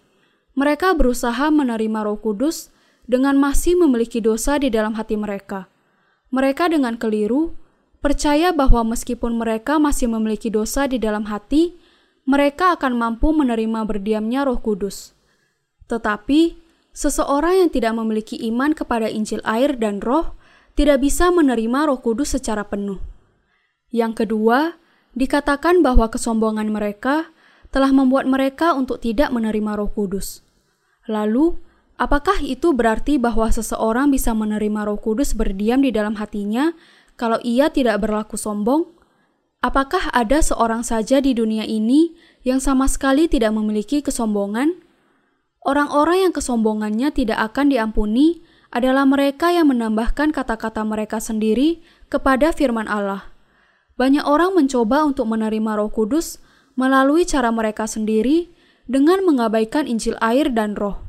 Mereka 0.58 0.96
berusaha 0.96 1.48
menerima 1.54 2.04
Roh 2.04 2.18
Kudus 2.20 2.74
dengan 3.08 3.38
masih 3.40 3.78
memiliki 3.78 4.20
dosa 4.20 4.60
di 4.60 4.68
dalam 4.68 4.98
hati 4.98 5.16
mereka. 5.16 5.70
Mereka 6.34 6.68
dengan 6.68 7.00
keliru 7.00 7.56
percaya 7.98 8.54
bahwa 8.54 8.94
meskipun 8.94 9.38
mereka 9.38 9.76
masih 9.82 10.06
memiliki 10.10 10.48
dosa 10.48 10.86
di 10.86 10.98
dalam 11.02 11.26
hati, 11.26 11.74
mereka 12.28 12.76
akan 12.76 12.94
mampu 12.98 13.32
menerima 13.32 13.88
berdiamnya 13.88 14.44
Roh 14.44 14.60
Kudus. 14.60 15.16
Tetapi, 15.88 16.60
seseorang 16.92 17.64
yang 17.64 17.70
tidak 17.72 17.96
memiliki 17.96 18.36
iman 18.52 18.76
kepada 18.76 19.08
Injil 19.08 19.40
air 19.48 19.74
dan 19.80 20.04
Roh 20.04 20.36
tidak 20.76 21.02
bisa 21.02 21.32
menerima 21.32 21.88
Roh 21.88 21.98
Kudus 21.98 22.36
secara 22.36 22.68
penuh. 22.68 23.00
Yang 23.88 24.24
kedua, 24.24 24.76
dikatakan 25.16 25.80
bahwa 25.80 26.12
kesombongan 26.12 26.68
mereka 26.68 27.32
telah 27.72 27.90
membuat 27.90 28.28
mereka 28.28 28.76
untuk 28.76 29.00
tidak 29.00 29.32
menerima 29.32 29.80
Roh 29.80 29.88
Kudus. 29.88 30.44
Lalu, 31.08 31.56
apakah 31.96 32.38
itu 32.44 32.76
berarti 32.76 33.16
bahwa 33.16 33.48
seseorang 33.48 34.12
bisa 34.12 34.36
menerima 34.36 34.84
Roh 34.84 35.00
Kudus 35.00 35.32
berdiam 35.32 35.80
di 35.80 35.88
dalam 35.88 36.20
hatinya 36.20 36.76
kalau 37.18 37.42
ia 37.42 37.66
tidak 37.74 37.98
berlaku 37.98 38.38
sombong? 38.38 38.94
Apakah 39.58 40.14
ada 40.14 40.38
seorang 40.38 40.86
saja 40.86 41.18
di 41.18 41.34
dunia 41.34 41.66
ini 41.66 42.14
yang 42.46 42.62
sama 42.62 42.86
sekali 42.86 43.26
tidak 43.26 43.50
memiliki 43.50 43.98
kesombongan? 43.98 44.78
Orang-orang 45.66 46.30
yang 46.30 46.32
kesombongannya 46.32 47.10
tidak 47.10 47.42
akan 47.50 47.74
diampuni 47.74 48.46
adalah 48.70 49.02
mereka 49.02 49.50
yang 49.50 49.74
menambahkan 49.74 50.30
kata-kata 50.30 50.86
mereka 50.86 51.18
sendiri 51.18 51.82
kepada 52.06 52.54
firman 52.54 52.86
Allah. 52.86 53.34
Banyak 53.98 54.22
orang 54.22 54.54
mencoba 54.54 55.02
untuk 55.02 55.26
menerima 55.26 55.74
Roh 55.74 55.90
Kudus 55.90 56.38
melalui 56.78 57.26
cara 57.26 57.50
mereka 57.50 57.90
sendiri 57.90 58.54
dengan 58.86 59.26
mengabaikan 59.26 59.90
Injil 59.90 60.14
air 60.22 60.54
dan 60.54 60.78
Roh. 60.78 61.02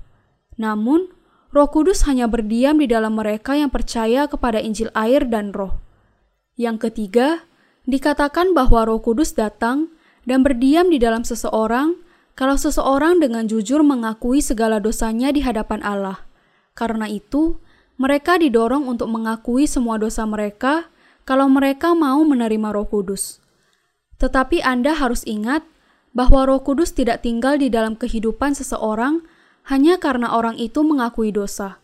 Namun, 0.57 1.13
Roh 1.53 1.69
Kudus 1.69 2.09
hanya 2.09 2.25
berdiam 2.25 2.81
di 2.81 2.89
dalam 2.89 3.13
mereka 3.13 3.53
yang 3.53 3.69
percaya 3.69 4.25
kepada 4.25 4.57
Injil 4.57 4.89
air 4.97 5.29
dan 5.29 5.53
Roh. 5.53 5.88
Yang 6.59 6.91
ketiga, 6.91 7.47
dikatakan 7.87 8.51
bahwa 8.51 8.83
Roh 8.83 8.99
Kudus 8.99 9.31
datang 9.31 9.87
dan 10.27 10.43
berdiam 10.43 10.91
di 10.91 10.99
dalam 10.99 11.23
seseorang 11.23 11.95
kalau 12.35 12.59
seseorang 12.59 13.23
dengan 13.23 13.47
jujur 13.47 13.79
mengakui 13.79 14.43
segala 14.43 14.83
dosanya 14.83 15.31
di 15.31 15.39
hadapan 15.39 15.79
Allah. 15.87 16.27
Karena 16.75 17.07
itu, 17.07 17.63
mereka 17.95 18.35
didorong 18.35 18.91
untuk 18.91 19.07
mengakui 19.07 19.71
semua 19.71 19.95
dosa 19.95 20.27
mereka 20.27 20.91
kalau 21.23 21.47
mereka 21.47 21.95
mau 21.95 22.19
menerima 22.27 22.75
Roh 22.75 22.87
Kudus. 22.91 23.39
Tetapi 24.19 24.59
Anda 24.59 24.99
harus 24.99 25.23
ingat 25.23 25.63
bahwa 26.11 26.43
Roh 26.43 26.59
Kudus 26.59 26.91
tidak 26.91 27.23
tinggal 27.23 27.55
di 27.55 27.71
dalam 27.71 27.95
kehidupan 27.95 28.51
seseorang 28.51 29.23
hanya 29.71 29.95
karena 29.95 30.35
orang 30.35 30.59
itu 30.59 30.83
mengakui 30.83 31.31
dosa. 31.31 31.79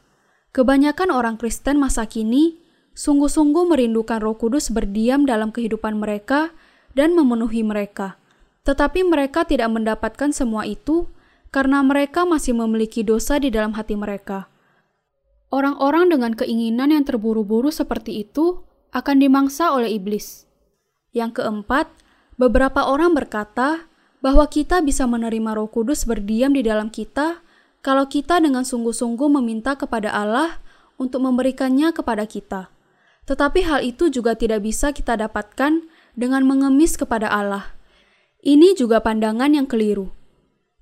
Kebanyakan 0.51 1.15
orang 1.15 1.35
Kristen 1.39 1.79
masa 1.79 2.07
kini 2.07 2.64
sungguh-sungguh 2.95 3.69
merindukan 3.69 4.23
Roh 4.23 4.39
Kudus 4.39 4.71
berdiam 4.71 5.27
dalam 5.27 5.51
kehidupan 5.51 5.99
mereka 5.99 6.55
dan 6.95 7.13
memenuhi 7.13 7.62
mereka. 7.62 8.15
Tetapi 8.65 9.05
mereka 9.05 9.45
tidak 9.45 9.69
mendapatkan 9.69 10.34
semua 10.34 10.65
itu 10.65 11.12
karena 11.53 11.84
mereka 11.86 12.25
masih 12.25 12.58
memiliki 12.58 13.05
dosa 13.05 13.38
di 13.38 13.53
dalam 13.53 13.77
hati 13.77 13.93
mereka. 13.93 14.49
Orang-orang 15.53 16.10
dengan 16.10 16.34
keinginan 16.34 16.89
yang 16.89 17.05
terburu-buru 17.05 17.69
seperti 17.69 18.25
itu 18.25 18.65
akan 18.91 19.21
dimangsa 19.21 19.69
oleh 19.71 19.93
iblis. 19.93 20.49
Yang 21.13 21.39
keempat, 21.39 21.88
beberapa 22.36 22.84
orang 22.89 23.13
berkata 23.15 23.88
bahwa 24.19 24.49
kita 24.49 24.81
bisa 24.81 25.05
menerima 25.05 25.55
Roh 25.55 25.69
Kudus 25.69 26.03
berdiam 26.03 26.51
di 26.51 26.65
dalam 26.65 26.89
kita 26.89 27.39
kalau 27.86 28.10
kita 28.10 28.41
dengan 28.41 28.65
sungguh-sungguh 28.65 29.29
meminta 29.39 29.77
kepada 29.77 30.10
Allah 30.10 30.60
untuk 30.97 31.21
memberikannya 31.21 31.93
kepada 31.93 32.25
kita. 32.25 32.74
Tetapi 33.25 33.65
hal 33.65 33.81
itu 33.81 34.09
juga 34.13 34.38
tidak 34.38 34.65
bisa 34.65 34.93
kita 34.93 35.17
dapatkan 35.17 35.85
dengan 36.13 36.41
mengemis 36.45 36.97
kepada 36.97 37.29
Allah. 37.29 37.73
Ini 38.45 38.77
juga 38.77 39.01
pandangan 39.01 39.49
yang 39.51 39.65
keliru. 39.65 40.13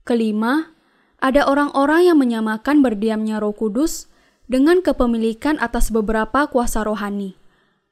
Kelima, 0.04 0.76
ada 1.24 1.48
orang-orang 1.48 2.12
yang 2.12 2.20
menyamakan 2.20 2.84
berdiamnya 2.84 3.40
Roh 3.40 3.56
Kudus 3.56 4.12
dengan 4.52 4.84
kepemilikan 4.84 5.56
atas 5.64 5.88
beberapa 5.88 6.52
kuasa 6.52 6.84
rohani. 6.84 7.40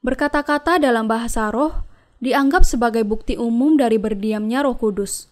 Berkata-kata 0.04 0.76
dalam 0.76 1.08
bahasa 1.08 1.48
roh 1.48 1.88
dianggap 2.20 2.62
sebagai 2.66 3.02
bukti 3.02 3.38
umum 3.38 3.74
dari 3.78 3.96
berdiamnya 3.96 4.62
Roh 4.62 4.78
Kudus. 4.78 5.30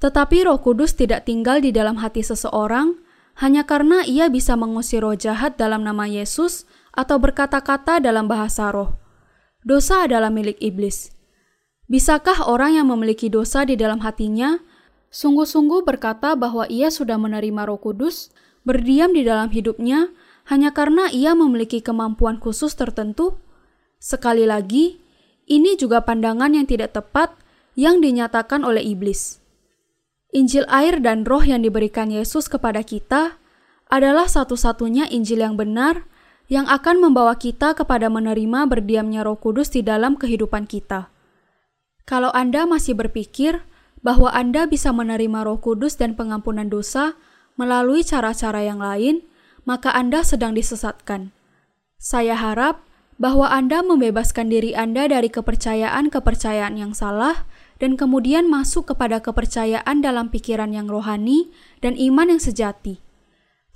Tetapi 0.00 0.48
Roh 0.48 0.60
Kudus 0.60 0.96
tidak 0.96 1.28
tinggal 1.28 1.60
di 1.60 1.70
dalam 1.70 2.00
hati 2.00 2.24
seseorang 2.24 2.96
hanya 3.38 3.62
karena 3.68 4.02
ia 4.02 4.26
bisa 4.26 4.58
mengusir 4.58 5.06
roh 5.06 5.14
jahat 5.14 5.54
dalam 5.60 5.86
nama 5.86 6.10
Yesus 6.10 6.66
atau 6.98 7.22
berkata-kata 7.22 8.02
dalam 8.02 8.26
bahasa 8.26 8.74
roh. 8.74 8.98
Dosa 9.62 10.10
adalah 10.10 10.34
milik 10.34 10.58
iblis. 10.58 11.14
Bisakah 11.86 12.50
orang 12.50 12.74
yang 12.74 12.90
memiliki 12.90 13.30
dosa 13.30 13.62
di 13.62 13.78
dalam 13.78 14.02
hatinya 14.02 14.58
sungguh-sungguh 15.14 15.86
berkata 15.86 16.34
bahwa 16.34 16.66
ia 16.66 16.90
sudah 16.90 17.16
menerima 17.16 17.64
Roh 17.64 17.80
Kudus, 17.80 18.34
berdiam 18.66 19.14
di 19.14 19.24
dalam 19.24 19.48
hidupnya 19.48 20.10
hanya 20.50 20.74
karena 20.74 21.08
ia 21.08 21.32
memiliki 21.32 21.80
kemampuan 21.80 22.42
khusus 22.42 22.76
tertentu? 22.76 23.40
Sekali 23.96 24.44
lagi, 24.44 25.00
ini 25.48 25.80
juga 25.80 26.04
pandangan 26.04 26.52
yang 26.52 26.68
tidak 26.68 26.92
tepat 26.92 27.32
yang 27.72 28.04
dinyatakan 28.04 28.66
oleh 28.66 28.84
iblis. 28.84 29.40
Injil 30.28 30.68
air 30.68 31.00
dan 31.00 31.24
roh 31.24 31.40
yang 31.40 31.64
diberikan 31.64 32.12
Yesus 32.12 32.52
kepada 32.52 32.84
kita 32.84 33.40
adalah 33.88 34.28
satu-satunya 34.28 35.08
Injil 35.08 35.40
yang 35.40 35.56
benar 35.56 36.04
yang 36.48 36.64
akan 36.64 37.04
membawa 37.04 37.36
kita 37.36 37.76
kepada 37.76 38.08
menerima 38.08 38.64
berdiamnya 38.64 39.20
Roh 39.20 39.36
Kudus 39.36 39.68
di 39.68 39.84
dalam 39.84 40.16
kehidupan 40.16 40.64
kita. 40.64 41.12
Kalau 42.08 42.32
Anda 42.32 42.64
masih 42.64 42.96
berpikir 42.96 43.60
bahwa 44.00 44.32
Anda 44.32 44.64
bisa 44.64 44.88
menerima 44.96 45.44
Roh 45.44 45.60
Kudus 45.60 46.00
dan 46.00 46.16
pengampunan 46.16 46.72
dosa 46.72 47.20
melalui 47.60 48.00
cara-cara 48.00 48.64
yang 48.64 48.80
lain, 48.80 49.28
maka 49.68 49.92
Anda 49.92 50.24
sedang 50.24 50.56
disesatkan. 50.56 51.36
Saya 52.00 52.32
harap 52.32 52.80
bahwa 53.20 53.52
Anda 53.52 53.84
membebaskan 53.84 54.48
diri 54.48 54.72
Anda 54.72 55.04
dari 55.10 55.28
kepercayaan-kepercayaan 55.28 56.80
yang 56.80 56.96
salah 56.96 57.44
dan 57.76 58.00
kemudian 58.00 58.48
masuk 58.48 58.94
kepada 58.94 59.20
kepercayaan 59.20 60.00
dalam 60.00 60.32
pikiran 60.32 60.72
yang 60.72 60.88
rohani 60.88 61.52
dan 61.84 61.98
iman 61.98 62.32
yang 62.32 62.40
sejati. 62.40 63.02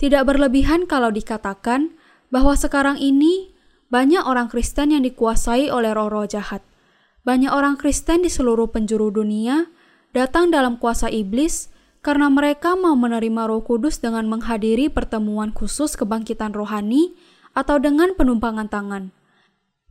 Tidak 0.01 0.23
berlebihan 0.25 0.89
kalau 0.89 1.13
dikatakan 1.13 1.93
bahwa 2.33 2.57
sekarang 2.57 2.97
ini 2.97 3.53
banyak 3.93 4.25
orang 4.25 4.49
Kristen 4.49 4.89
yang 4.89 5.05
dikuasai 5.05 5.69
oleh 5.69 5.93
roh-roh 5.93 6.25
jahat. 6.25 6.65
Banyak 7.21 7.53
orang 7.53 7.77
Kristen 7.77 8.25
di 8.25 8.33
seluruh 8.33 8.73
penjuru 8.73 9.13
dunia 9.13 9.69
datang 10.17 10.49
dalam 10.49 10.81
kuasa 10.81 11.13
iblis 11.13 11.69
karena 12.01 12.27
mereka 12.33 12.73
mau 12.73 12.97
menerima 12.97 13.47
Roh 13.47 13.61
Kudus 13.63 14.01
dengan 14.01 14.27
menghadiri 14.27 14.91
pertemuan 14.91 15.55
khusus 15.55 15.95
kebangkitan 15.95 16.51
rohani 16.51 17.15
atau 17.55 17.79
dengan 17.79 18.11
penumpangan 18.17 18.67
tangan. 18.67 19.13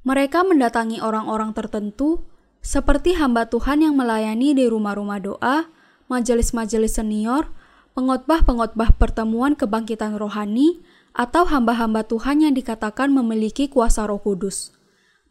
Mereka 0.03 0.45
mendatangi 0.45 0.99
orang-orang 1.01 1.55
tertentu 1.55 2.27
seperti 2.61 3.17
hamba 3.17 3.49
Tuhan 3.49 3.87
yang 3.87 3.95
melayani 3.97 4.53
di 4.53 4.67
rumah-rumah 4.67 5.23
doa, 5.23 5.71
majelis-majelis 6.11 7.01
senior, 7.01 7.49
pengotbah-pengotbah 7.97 8.99
pertemuan 8.99 9.57
kebangkitan 9.57 10.19
rohani, 10.19 10.85
atau 11.13 11.45
hamba-hamba 11.45 12.05
Tuhan 12.09 12.41
yang 12.45 12.57
dikatakan 12.57 13.13
memiliki 13.13 13.69
kuasa 13.69 14.09
Roh 14.09 14.21
Kudus. 14.21 14.73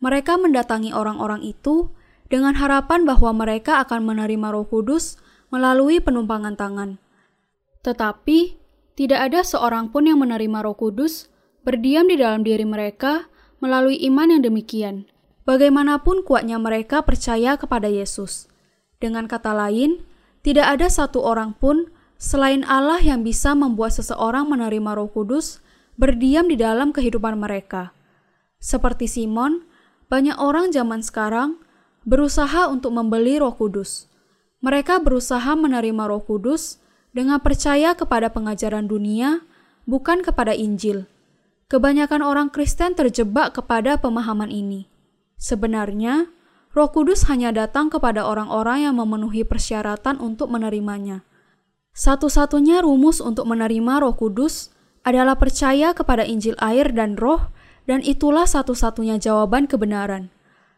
Mereka 0.02 0.38
mendatangi 0.38 0.94
orang-orang 0.94 1.46
itu 1.46 1.94
dengan 2.30 2.58
harapan 2.58 3.06
bahwa 3.06 3.34
mereka 3.36 3.82
akan 3.86 4.06
menerima 4.06 4.54
Roh 4.54 4.66
Kudus 4.66 5.18
melalui 5.54 6.00
penumpangan 6.02 6.58
tangan. 6.58 6.98
Tetapi 7.82 8.58
tidak 8.98 9.20
ada 9.30 9.42
seorang 9.42 9.90
pun 9.90 10.06
yang 10.06 10.22
menerima 10.22 10.62
Roh 10.62 10.78
Kudus 10.78 11.30
berdiam 11.66 12.06
di 12.10 12.18
dalam 12.18 12.42
diri 12.46 12.66
mereka 12.66 13.30
melalui 13.62 13.98
iman 14.10 14.34
yang 14.34 14.42
demikian. 14.42 15.06
Bagaimanapun 15.46 16.22
kuatnya 16.22 16.62
mereka 16.62 17.02
percaya 17.02 17.58
kepada 17.58 17.90
Yesus. 17.90 18.46
Dengan 19.02 19.26
kata 19.26 19.58
lain, 19.58 20.06
tidak 20.46 20.78
ada 20.78 20.88
satu 20.90 21.22
orang 21.22 21.58
pun 21.58 21.90
selain 22.22 22.62
Allah 22.66 23.02
yang 23.02 23.26
bisa 23.26 23.58
membuat 23.58 23.98
seseorang 23.98 24.46
menerima 24.46 24.94
Roh 24.94 25.10
Kudus 25.10 25.62
berdiam 25.96 26.48
di 26.48 26.60
dalam 26.60 26.96
kehidupan 26.96 27.40
mereka. 27.40 27.96
Seperti 28.62 29.10
Simon, 29.10 29.66
banyak 30.12 30.38
orang 30.38 30.70
zaman 30.70 31.02
sekarang 31.02 31.58
berusaha 32.06 32.70
untuk 32.70 32.94
membeli 32.94 33.42
Roh 33.42 33.56
Kudus. 33.56 34.12
Mereka 34.62 35.02
berusaha 35.02 35.58
menerima 35.58 36.04
Roh 36.06 36.22
Kudus 36.22 36.78
dengan 37.12 37.42
percaya 37.42 37.98
kepada 37.98 38.30
pengajaran 38.30 38.86
dunia, 38.86 39.42
bukan 39.90 40.22
kepada 40.22 40.54
Injil. 40.54 41.10
Kebanyakan 41.72 42.22
orang 42.22 42.48
Kristen 42.52 42.94
terjebak 42.94 43.56
kepada 43.56 43.96
pemahaman 43.96 44.52
ini. 44.52 44.92
Sebenarnya, 45.40 46.28
Roh 46.72 46.92
Kudus 46.92 47.28
hanya 47.28 47.52
datang 47.52 47.92
kepada 47.92 48.24
orang-orang 48.28 48.88
yang 48.88 48.96
memenuhi 49.00 49.44
persyaratan 49.44 50.20
untuk 50.20 50.52
menerimanya. 50.52 51.24
Satu-satunya 51.92 52.84
rumus 52.84 53.20
untuk 53.20 53.44
menerima 53.48 54.04
Roh 54.04 54.16
Kudus 54.16 54.72
adalah 55.02 55.38
percaya 55.38 55.94
kepada 55.96 56.26
Injil 56.28 56.54
air 56.62 56.94
dan 56.94 57.18
Roh, 57.18 57.50
dan 57.90 58.06
itulah 58.06 58.46
satu-satunya 58.46 59.18
jawaban 59.18 59.66
kebenaran. 59.66 60.30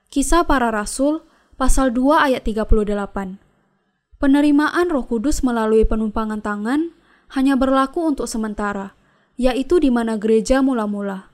Kisah 0.07 0.47
para 0.47 0.71
Rasul, 0.71 1.25
pasal 1.59 1.91
2 1.91 2.31
ayat 2.31 2.47
38. 2.47 3.39
Penerimaan 4.21 4.87
Roh 4.87 5.03
Kudus 5.03 5.43
melalui 5.43 5.83
penumpangan 5.83 6.39
tangan 6.39 6.95
hanya 7.35 7.59
berlaku 7.59 8.07
untuk 8.07 8.31
sementara, 8.31 8.95
yaitu 9.35 9.83
di 9.83 9.91
mana 9.91 10.15
gereja 10.15 10.63
mula-mula. 10.63 11.27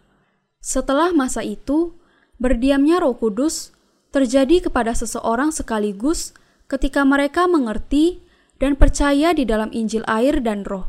Setelah 0.60 1.14
masa 1.14 1.46
itu, 1.46 2.00
Berdiamnya 2.40 3.04
Roh 3.04 3.20
Kudus 3.20 3.76
terjadi 4.16 4.72
kepada 4.72 4.96
seseorang 4.96 5.52
sekaligus 5.52 6.32
ketika 6.72 7.04
mereka 7.04 7.52
mengerti 7.52 8.24
dan 8.64 8.80
percaya 8.80 9.36
di 9.36 9.44
dalam 9.44 9.76
Injil 9.76 10.08
air 10.08 10.40
dan 10.40 10.64
Roh. 10.64 10.88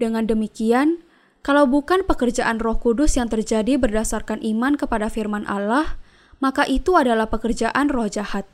Dengan 0.00 0.24
demikian, 0.24 1.04
kalau 1.40 1.64
bukan 1.64 2.04
pekerjaan 2.04 2.60
Roh 2.60 2.76
Kudus 2.76 3.16
yang 3.16 3.32
terjadi 3.32 3.80
berdasarkan 3.80 4.44
iman 4.44 4.76
kepada 4.76 5.08
firman 5.08 5.48
Allah, 5.48 5.96
maka 6.40 6.68
itu 6.68 6.96
adalah 6.96 7.28
pekerjaan 7.28 7.88
roh 7.88 8.08
jahat. 8.08 8.48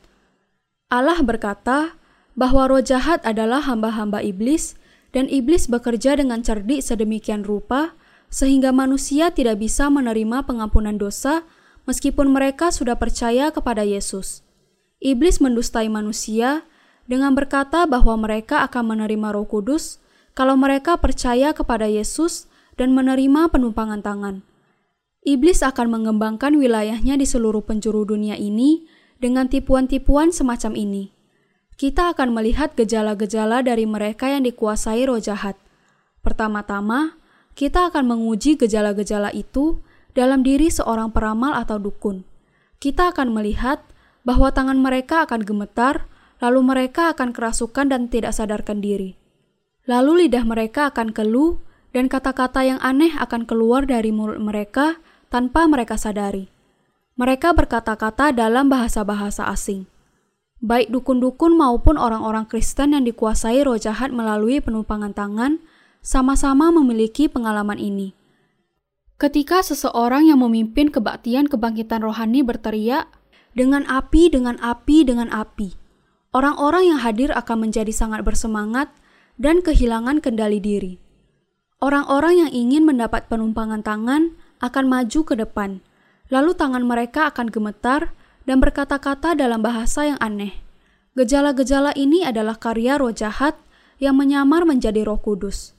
Allah 0.87 1.19
berkata 1.19 1.99
bahwa 2.39 2.71
roh 2.71 2.83
jahat 2.83 3.19
adalah 3.27 3.63
hamba-hamba 3.63 4.23
iblis, 4.23 4.79
dan 5.11 5.27
iblis 5.31 5.67
bekerja 5.67 6.19
dengan 6.19 6.43
cerdik 6.43 6.83
sedemikian 6.83 7.43
rupa 7.47 7.95
sehingga 8.27 8.75
manusia 8.75 9.31
tidak 9.31 9.63
bisa 9.63 9.87
menerima 9.87 10.43
pengampunan 10.43 10.99
dosa 10.99 11.47
meskipun 11.87 12.27
mereka 12.27 12.69
sudah 12.75 12.99
percaya 12.99 13.49
kepada 13.55 13.87
Yesus. 13.87 14.43
Iblis 14.99 15.39
mendustai 15.39 15.87
manusia 15.87 16.67
dengan 17.07 17.31
berkata 17.33 17.87
bahwa 17.87 18.19
mereka 18.19 18.67
akan 18.67 18.95
menerima 18.95 19.31
Roh 19.31 19.47
Kudus 19.47 20.03
kalau 20.35 20.59
mereka 20.59 20.99
percaya 20.99 21.55
kepada 21.55 21.87
Yesus 21.87 22.51
dan 22.77 22.93
menerima 22.93 23.49
penumpangan 23.49 24.05
tangan. 24.05 24.45
Iblis 25.27 25.59
akan 25.65 25.91
mengembangkan 25.91 26.55
wilayahnya 26.55 27.19
di 27.19 27.27
seluruh 27.27 27.65
penjuru 27.65 28.07
dunia 28.07 28.39
ini 28.39 28.87
dengan 29.19 29.51
tipuan-tipuan 29.51 30.31
semacam 30.31 30.77
ini. 30.77 31.11
Kita 31.77 32.15
akan 32.15 32.33
melihat 32.33 32.73
gejala-gejala 32.73 33.61
dari 33.61 33.83
mereka 33.83 34.31
yang 34.31 34.47
dikuasai 34.47 35.03
roh 35.05 35.19
jahat. 35.21 35.59
Pertama-tama, 36.25 37.19
kita 37.53 37.89
akan 37.93 38.07
menguji 38.07 38.57
gejala-gejala 38.57 39.29
itu 39.33 39.81
dalam 40.17 40.41
diri 40.41 40.73
seorang 40.73 41.13
peramal 41.13 41.53
atau 41.53 41.77
dukun. 41.77 42.25
Kita 42.81 43.13
akan 43.13 43.33
melihat 43.33 43.81
bahwa 44.25 44.49
tangan 44.49 44.77
mereka 44.81 45.25
akan 45.25 45.45
gemetar, 45.45 46.09
lalu 46.41 46.65
mereka 46.65 47.13
akan 47.13 47.33
kerasukan 47.33 47.89
dan 47.89 48.09
tidak 48.09 48.33
sadarkan 48.33 48.81
diri. 48.81 49.13
Lalu 49.85 50.25
lidah 50.25 50.45
mereka 50.45 50.89
akan 50.89 51.13
keluh, 51.13 51.61
dan 51.97 52.13
kata-kata 52.13 52.61
yang 52.61 52.77
aneh 52.85 53.09
akan 53.17 53.49
keluar 53.49 53.89
dari 53.89 54.13
mulut 54.13 54.37
mereka 54.37 55.01
tanpa 55.33 55.65
mereka 55.65 55.97
sadari. 55.97 56.45
Mereka 57.17 57.57
berkata-kata 57.57 58.29
dalam 58.37 58.69
bahasa-bahasa 58.69 59.49
asing. 59.49 59.89
Baik 60.61 60.93
dukun-dukun 60.93 61.57
maupun 61.57 61.97
orang-orang 61.97 62.45
Kristen 62.45 62.93
yang 62.93 63.01
dikuasai 63.01 63.65
roh 63.65 63.81
jahat 63.81 64.13
melalui 64.13 64.61
penumpangan 64.61 65.17
tangan, 65.17 65.57
sama-sama 66.05 66.69
memiliki 66.69 67.25
pengalaman 67.25 67.81
ini. 67.81 68.13
Ketika 69.17 69.65
seseorang 69.65 70.29
yang 70.29 70.45
memimpin 70.45 70.93
kebaktian 70.93 71.49
kebangkitan 71.49 72.05
rohani 72.05 72.45
berteriak, 72.45 73.09
"Dengan 73.57 73.89
api, 73.89 74.29
dengan 74.29 74.61
api, 74.61 75.01
dengan 75.01 75.33
api!" 75.33 75.73
Orang-orang 76.29 76.93
yang 76.93 77.01
hadir 77.01 77.33
akan 77.33 77.65
menjadi 77.65 77.89
sangat 77.89 78.21
bersemangat 78.21 78.93
dan 79.41 79.65
kehilangan 79.65 80.21
kendali 80.21 80.61
diri. 80.61 81.06
Orang-orang 81.77 82.41
yang 82.41 82.51
ingin 82.51 82.89
mendapat 82.89 83.29
penumpangan 83.29 83.85
tangan 83.85 84.33
akan 84.65 84.85
maju 84.89 85.19
ke 85.21 85.37
depan, 85.37 85.85
lalu 86.33 86.57
tangan 86.57 86.81
mereka 86.81 87.29
akan 87.29 87.53
gemetar 87.53 88.17
dan 88.49 88.57
berkata-kata 88.57 89.37
dalam 89.37 89.61
bahasa 89.61 90.09
yang 90.09 90.17
aneh. 90.17 90.57
Gejala-gejala 91.13 91.93
ini 91.93 92.25
adalah 92.25 92.57
karya 92.57 92.97
roh 92.97 93.13
jahat 93.13 93.61
yang 94.01 94.17
menyamar 94.17 94.65
menjadi 94.65 95.05
roh 95.05 95.21
kudus. 95.21 95.77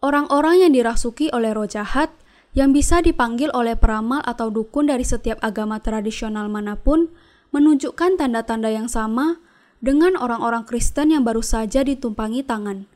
Orang-orang 0.00 0.64
yang 0.64 0.72
dirasuki 0.72 1.28
oleh 1.36 1.52
roh 1.52 1.68
jahat 1.68 2.08
yang 2.56 2.72
bisa 2.72 3.04
dipanggil 3.04 3.52
oleh 3.52 3.76
peramal 3.76 4.24
atau 4.24 4.48
dukun 4.48 4.88
dari 4.88 5.04
setiap 5.04 5.36
agama 5.44 5.84
tradisional 5.84 6.48
mana 6.48 6.80
pun 6.80 7.12
menunjukkan 7.52 8.16
tanda-tanda 8.16 8.72
yang 8.72 8.88
sama 8.88 9.36
dengan 9.84 10.16
orang-orang 10.16 10.64
Kristen 10.64 11.12
yang 11.12 11.28
baru 11.28 11.44
saja 11.44 11.84
ditumpangi 11.84 12.40
tangan. 12.40 12.88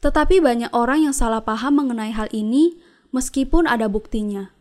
Tetapi 0.00 0.40
banyak 0.40 0.72
orang 0.72 1.08
yang 1.08 1.14
salah 1.16 1.44
paham 1.44 1.76
mengenai 1.76 2.12
hal 2.12 2.32
ini 2.32 2.80
meskipun 3.12 3.68
ada 3.68 3.86
buktinya. 3.86 4.52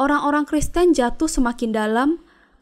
Orang-orang 0.00 0.48
Kristen 0.48 0.96
jatuh 0.96 1.28
semakin 1.28 1.76
dalam 1.76 2.08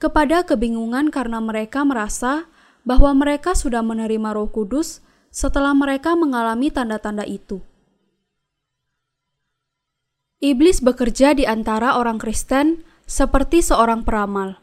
kepada 0.02 0.42
kebingungan 0.42 1.14
karena 1.14 1.38
mereka 1.38 1.86
merasa 1.86 2.50
bahwa 2.82 3.14
mereka 3.14 3.54
sudah 3.54 3.84
menerima 3.84 4.34
Roh 4.34 4.50
Kudus 4.50 5.04
setelah 5.30 5.70
mereka 5.70 6.18
mengalami 6.18 6.74
tanda-tanda 6.74 7.22
itu. 7.22 7.62
Iblis 10.40 10.80
bekerja 10.80 11.36
di 11.36 11.44
antara 11.44 12.00
orang 12.00 12.16
Kristen 12.16 12.82
seperti 13.04 13.60
seorang 13.60 14.02
peramal. 14.08 14.56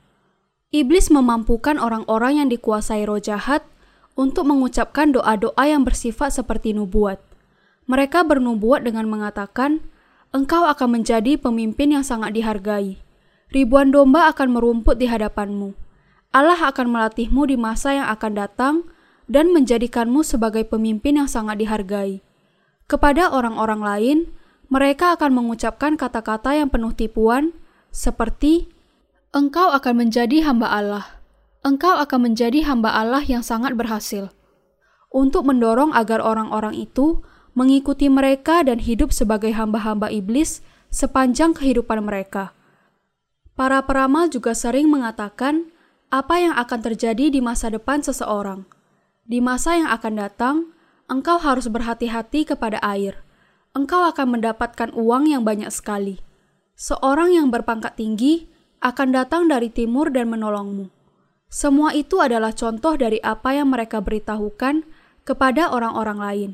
Iblis 0.74 1.14
memampukan 1.14 1.80
orang-orang 1.80 2.44
yang 2.44 2.50
dikuasai 2.52 3.08
roh 3.08 3.22
jahat 3.22 3.64
untuk 4.18 4.50
mengucapkan 4.50 5.14
doa-doa 5.14 5.64
yang 5.70 5.86
bersifat 5.86 6.34
seperti 6.34 6.74
nubuat. 6.74 7.22
Mereka 7.88 8.28
bernubuat 8.28 8.84
dengan 8.84 9.08
mengatakan, 9.08 9.80
"Engkau 10.36 10.68
akan 10.68 11.00
menjadi 11.00 11.40
pemimpin 11.40 11.96
yang 11.96 12.04
sangat 12.04 12.36
dihargai. 12.36 13.00
Ribuan 13.48 13.96
domba 13.96 14.28
akan 14.28 14.60
merumput 14.60 15.00
di 15.00 15.08
hadapanmu. 15.08 15.72
Allah 16.36 16.60
akan 16.68 16.92
melatihmu 16.92 17.48
di 17.48 17.56
masa 17.56 17.96
yang 17.96 18.08
akan 18.12 18.32
datang 18.36 18.76
dan 19.32 19.56
menjadikanmu 19.56 20.20
sebagai 20.20 20.68
pemimpin 20.68 21.24
yang 21.24 21.32
sangat 21.32 21.64
dihargai." 21.64 22.20
Kepada 22.92 23.32
orang-orang 23.32 23.82
lain, 23.84 24.18
mereka 24.68 25.16
akan 25.16 25.32
mengucapkan 25.32 25.96
kata-kata 25.96 26.60
yang 26.60 26.68
penuh 26.68 26.92
tipuan, 26.92 27.56
seperti 27.88 28.68
"Engkau 29.32 29.72
akan 29.72 30.08
menjadi 30.08 30.44
hamba 30.44 30.68
Allah." 30.76 31.06
Engkau 31.64 31.96
akan 31.96 32.32
menjadi 32.32 32.68
hamba 32.68 32.96
Allah 32.96 33.24
yang 33.24 33.44
sangat 33.44 33.76
berhasil. 33.80 34.32
Untuk 35.08 35.48
mendorong 35.48 35.96
agar 35.96 36.20
orang-orang 36.20 36.76
itu 36.76 37.24
mengikuti 37.58 38.06
mereka 38.06 38.62
dan 38.62 38.78
hidup 38.78 39.10
sebagai 39.10 39.50
hamba-hamba 39.58 40.14
iblis 40.14 40.62
sepanjang 40.94 41.58
kehidupan 41.58 42.06
mereka. 42.06 42.54
Para 43.58 43.82
peramal 43.82 44.30
juga 44.30 44.54
sering 44.54 44.86
mengatakan 44.94 45.74
apa 46.14 46.38
yang 46.38 46.54
akan 46.54 46.80
terjadi 46.86 47.34
di 47.34 47.42
masa 47.42 47.74
depan 47.74 48.06
seseorang. 48.06 48.70
Di 49.26 49.42
masa 49.42 49.74
yang 49.74 49.90
akan 49.90 50.14
datang, 50.14 50.56
engkau 51.10 51.42
harus 51.42 51.66
berhati-hati 51.66 52.46
kepada 52.46 52.78
air 52.86 53.26
engkau 53.78 54.10
akan 54.10 54.42
mendapatkan 54.42 54.90
uang 54.98 55.30
yang 55.30 55.46
banyak 55.46 55.70
sekali. 55.70 56.18
Seorang 56.74 57.38
yang 57.38 57.54
berpangkat 57.54 57.94
tinggi 57.94 58.50
akan 58.82 59.14
datang 59.14 59.46
dari 59.46 59.70
timur 59.70 60.10
dan 60.10 60.34
menolongmu. 60.34 60.90
Semua 61.48 61.94
itu 61.94 62.18
adalah 62.18 62.52
contoh 62.58 62.98
dari 62.98 63.22
apa 63.22 63.54
yang 63.54 63.70
mereka 63.70 64.02
beritahukan 64.02 64.82
kepada 65.24 65.70
orang-orang 65.70 66.20
lain. 66.20 66.52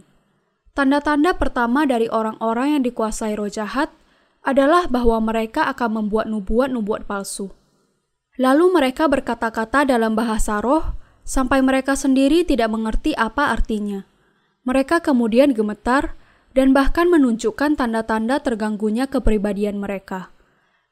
Tanda-tanda 0.74 1.38
pertama 1.38 1.86
dari 1.86 2.10
orang-orang 2.10 2.78
yang 2.78 2.84
dikuasai 2.84 3.38
roh 3.38 3.46
jahat 3.46 3.94
adalah 4.42 4.90
bahwa 4.90 5.22
mereka 5.22 5.70
akan 5.70 6.02
membuat 6.02 6.26
nubuat-nubuat 6.34 7.06
palsu. 7.06 7.54
Lalu 8.42 8.74
mereka 8.74 9.06
berkata-kata 9.06 9.86
dalam 9.86 10.18
bahasa 10.18 10.58
roh 10.66 10.98
sampai 11.22 11.62
mereka 11.62 11.94
sendiri 11.94 12.42
tidak 12.42 12.74
mengerti 12.74 13.14
apa 13.14 13.54
artinya. 13.54 14.02
Mereka 14.66 15.06
kemudian 15.06 15.54
gemetar 15.54 16.18
dan 16.58 16.74
bahkan 16.74 17.06
menunjukkan 17.06 17.78
tanda-tanda 17.78 18.42
terganggunya 18.42 19.06
kepribadian 19.06 19.78
mereka. 19.78 20.34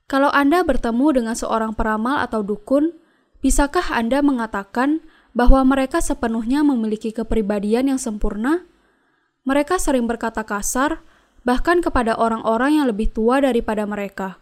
Kalau 0.05 0.29
Anda 0.29 0.61
bertemu 0.61 1.17
dengan 1.17 1.33
seorang 1.33 1.73
peramal 1.73 2.21
atau 2.21 2.45
dukun, 2.45 2.93
bisakah 3.41 3.97
Anda 3.97 4.21
mengatakan 4.21 5.01
bahwa 5.33 5.65
mereka 5.65 6.05
sepenuhnya 6.05 6.61
memiliki 6.61 7.09
kepribadian 7.09 7.89
yang 7.95 7.97
sempurna? 7.97 8.69
Mereka 9.41 9.81
sering 9.81 10.05
berkata 10.05 10.45
kasar, 10.45 11.01
bahkan 11.41 11.81
kepada 11.81 12.13
orang-orang 12.13 12.77
yang 12.77 12.85
lebih 12.89 13.09
tua 13.09 13.41
daripada 13.41 13.89
mereka. 13.89 14.37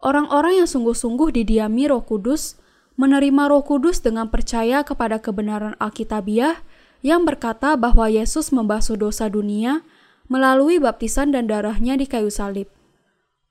Orang-orang 0.00 0.64
yang 0.64 0.68
sungguh-sungguh 0.68 1.32
didiami 1.32 1.88
Roh 1.88 2.04
Kudus 2.04 2.60
menerima 2.94 3.50
Roh 3.50 3.64
Kudus 3.66 4.00
dengan 4.00 4.30
percaya 4.30 4.86
kepada 4.86 5.18
kebenaran 5.18 5.74
Alkitabiah 5.82 6.62
yang 7.04 7.28
berkata 7.28 7.76
bahwa 7.76 8.08
Yesus 8.08 8.48
membasuh 8.54 8.96
dosa 8.96 9.28
dunia 9.28 9.84
melalui 10.30 10.80
baptisan 10.80 11.34
dan 11.34 11.50
darahnya 11.50 12.00
di 12.00 12.08
kayu 12.08 12.32
salib. 12.32 12.70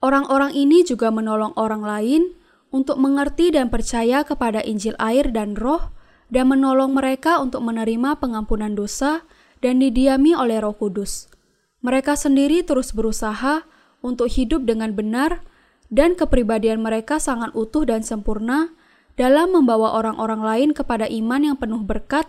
Orang-orang 0.02 0.58
ini 0.58 0.82
juga 0.82 1.14
menolong 1.14 1.54
orang 1.56 1.86
lain 1.86 2.34
untuk 2.74 2.98
mengerti 2.98 3.54
dan 3.54 3.70
percaya 3.70 4.26
kepada 4.26 4.66
Injil 4.66 4.98
air 4.98 5.30
dan 5.30 5.54
roh 5.54 5.94
dan 6.34 6.50
menolong 6.50 6.98
mereka 6.98 7.38
untuk 7.38 7.62
menerima 7.62 8.18
pengampunan 8.18 8.74
dosa 8.74 9.22
dan 9.64 9.80
didiami 9.80 10.36
oleh 10.36 10.60
roh 10.60 10.76
kudus. 10.76 11.32
Mereka 11.80 12.20
sendiri 12.20 12.62
terus 12.68 12.92
berusaha 12.92 13.64
untuk 14.04 14.28
hidup 14.28 14.68
dengan 14.68 14.92
benar 14.92 15.40
dan 15.88 16.20
kepribadian 16.20 16.84
mereka 16.84 17.18
sangat 17.24 17.56
utuh 17.56 17.88
dan 17.88 18.04
sempurna 18.04 18.76
dalam 19.16 19.56
membawa 19.56 19.96
orang-orang 19.96 20.42
lain 20.44 20.70
kepada 20.76 21.08
iman 21.08 21.42
yang 21.54 21.58
penuh 21.58 21.80
berkat, 21.80 22.28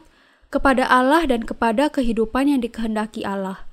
kepada 0.55 0.87
Allah 0.87 1.27
dan 1.27 1.43
kepada 1.43 1.91
kehidupan 1.91 2.47
yang 2.47 2.61
dikehendaki 2.63 3.27
Allah. 3.27 3.67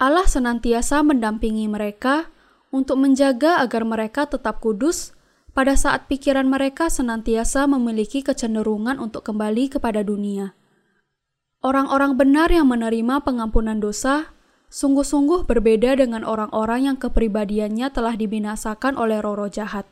Allah 0.00 0.26
senantiasa 0.26 1.06
mendampingi 1.06 1.70
mereka 1.70 2.26
untuk 2.74 2.98
menjaga 2.98 3.62
agar 3.62 3.86
mereka 3.86 4.26
tetap 4.26 4.58
kudus 4.58 5.14
pada 5.54 5.78
saat 5.78 6.10
pikiran 6.10 6.50
mereka 6.50 6.90
senantiasa 6.90 7.70
memiliki 7.70 8.26
kecenderungan 8.26 8.98
untuk 8.98 9.22
kembali 9.22 9.70
kepada 9.70 10.02
dunia. 10.02 10.58
Orang-orang 11.64 12.20
benar 12.20 12.52
yang 12.52 12.68
menerima 12.68 13.24
pengampunan 13.24 13.80
dosa 13.80 14.36
sungguh-sungguh 14.68 15.48
berbeda 15.48 15.96
dengan 15.96 16.20
orang-orang 16.20 16.92
yang 16.92 16.96
kepribadiannya 17.00 17.88
telah 17.88 18.20
dibinasakan 18.20 19.00
oleh 19.00 19.24
roh-roh 19.24 19.48
jahat. 19.48 19.88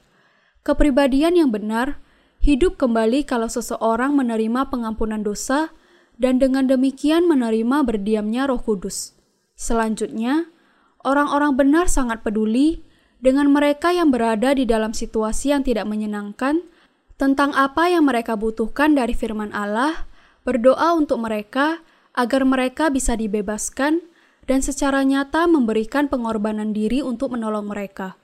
Kepribadian 0.69 1.33
yang 1.33 1.49
benar 1.49 1.97
hidup 2.45 2.77
kembali 2.77 3.25
kalau 3.25 3.49
seseorang 3.49 4.13
menerima 4.13 4.69
pengampunan 4.69 5.25
dosa 5.25 5.73
dan 6.21 6.37
dengan 6.37 6.69
demikian 6.69 7.25
menerima 7.25 7.89
berdiamnya 7.89 8.45
Roh 8.53 8.61
Kudus. 8.61 9.17
Selanjutnya, 9.57 10.53
orang-orang 11.01 11.57
benar 11.57 11.89
sangat 11.89 12.21
peduli 12.21 12.85
dengan 13.25 13.49
mereka 13.49 13.97
yang 13.97 14.13
berada 14.13 14.53
di 14.53 14.69
dalam 14.69 14.93
situasi 14.93 15.57
yang 15.57 15.65
tidak 15.65 15.89
menyenangkan 15.89 16.69
tentang 17.17 17.57
apa 17.57 17.89
yang 17.89 18.05
mereka 18.05 18.37
butuhkan 18.37 18.93
dari 18.93 19.17
firman 19.17 19.55
Allah, 19.57 20.11
berdoa 20.43 20.95
untuk 20.95 21.23
mereka 21.23 21.83
agar 22.13 22.45
mereka 22.45 22.93
bisa 22.93 23.17
dibebaskan 23.17 24.05
dan 24.45 24.61
secara 24.61 25.07
nyata 25.07 25.47
memberikan 25.47 26.11
pengorbanan 26.11 26.75
diri 26.75 27.01
untuk 27.01 27.35
menolong 27.35 27.71
mereka. 27.71 28.19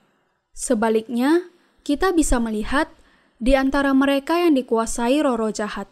Sebaliknya, 0.53 1.47
kita 1.87 2.11
bisa 2.11 2.43
melihat 2.43 2.91
di 3.39 3.55
antara 3.55 3.95
mereka 3.95 4.35
yang 4.43 4.59
dikuasai 4.59 5.23
roh-roh 5.23 5.55
jahat, 5.55 5.87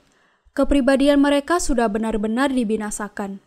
kepribadian 0.52 1.22
mereka 1.22 1.62
sudah 1.62 1.86
benar-benar 1.86 2.50
dibinasakan. 2.50 3.38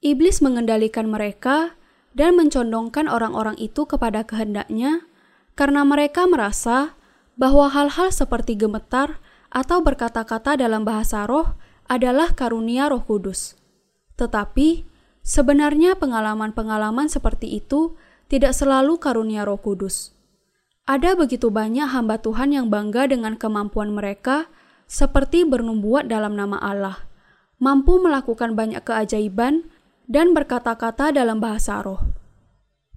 Iblis 0.00 0.40
mengendalikan 0.40 1.12
mereka 1.12 1.76
dan 2.16 2.34
mencondongkan 2.40 3.06
orang-orang 3.06 3.60
itu 3.60 3.84
kepada 3.84 4.24
kehendaknya 4.24 5.04
karena 5.52 5.84
mereka 5.84 6.24
merasa 6.24 6.96
bahwa 7.36 7.68
hal-hal 7.68 8.08
seperti 8.08 8.56
gemetar 8.56 9.20
atau 9.52 9.84
berkata-kata 9.84 10.56
dalam 10.56 10.88
bahasa 10.88 11.28
roh 11.28 11.52
adalah 11.90 12.30
karunia 12.38 12.86
roh 12.86 13.02
kudus. 13.02 13.58
Tetapi, 14.14 14.86
sebenarnya 15.26 15.98
pengalaman-pengalaman 15.98 17.10
seperti 17.10 17.58
itu 17.58 17.98
tidak 18.30 18.54
selalu 18.54 19.02
karunia 19.02 19.42
roh 19.42 19.58
kudus. 19.58 20.14
Ada 20.86 21.18
begitu 21.18 21.50
banyak 21.50 21.90
hamba 21.90 22.22
Tuhan 22.22 22.54
yang 22.54 22.70
bangga 22.70 23.10
dengan 23.10 23.34
kemampuan 23.34 23.90
mereka 23.90 24.46
seperti 24.86 25.42
bernubuat 25.42 26.06
dalam 26.06 26.38
nama 26.38 26.62
Allah, 26.62 27.10
mampu 27.58 27.98
melakukan 27.98 28.54
banyak 28.54 28.82
keajaiban 28.86 29.66
dan 30.10 30.34
berkata-kata 30.34 31.14
dalam 31.14 31.38
bahasa 31.38 31.78
roh. 31.82 32.02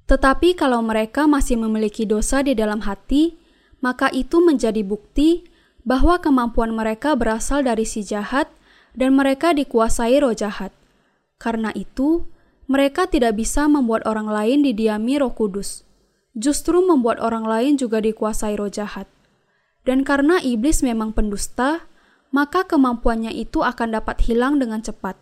Tetapi 0.09 0.57
kalau 0.57 0.81
mereka 0.81 1.29
masih 1.29 1.57
memiliki 1.57 2.05
dosa 2.05 2.41
di 2.41 2.57
dalam 2.57 2.81
hati, 2.81 3.37
maka 3.81 4.09
itu 4.09 4.41
menjadi 4.41 4.81
bukti 4.81 5.45
bahwa 5.85 6.17
kemampuan 6.17 6.73
mereka 6.73 7.13
berasal 7.13 7.61
dari 7.61 7.85
si 7.85 8.01
jahat 8.01 8.49
dan 8.93 9.17
mereka 9.17 9.53
dikuasai 9.53 10.17
roh 10.21 10.33
jahat. 10.33 10.73
Karena 11.41 11.73
itu, 11.75 12.25
mereka 12.65 13.05
tidak 13.09 13.35
bisa 13.35 13.67
membuat 13.67 14.07
orang 14.07 14.29
lain 14.29 14.63
didiami 14.63 15.19
roh 15.19 15.33
kudus. 15.33 15.83
Justru 16.33 16.81
membuat 16.81 17.21
orang 17.21 17.45
lain 17.45 17.73
juga 17.77 18.01
dikuasai 18.01 18.57
roh 18.57 18.71
jahat. 18.71 19.05
Dan 19.83 20.07
karena 20.07 20.39
iblis 20.39 20.79
memang 20.81 21.11
pendusta, 21.11 21.85
maka 22.33 22.65
kemampuannya 22.65 23.29
itu 23.35 23.61
akan 23.61 23.99
dapat 23.99 24.25
hilang 24.25 24.57
dengan 24.57 24.81
cepat. 24.81 25.19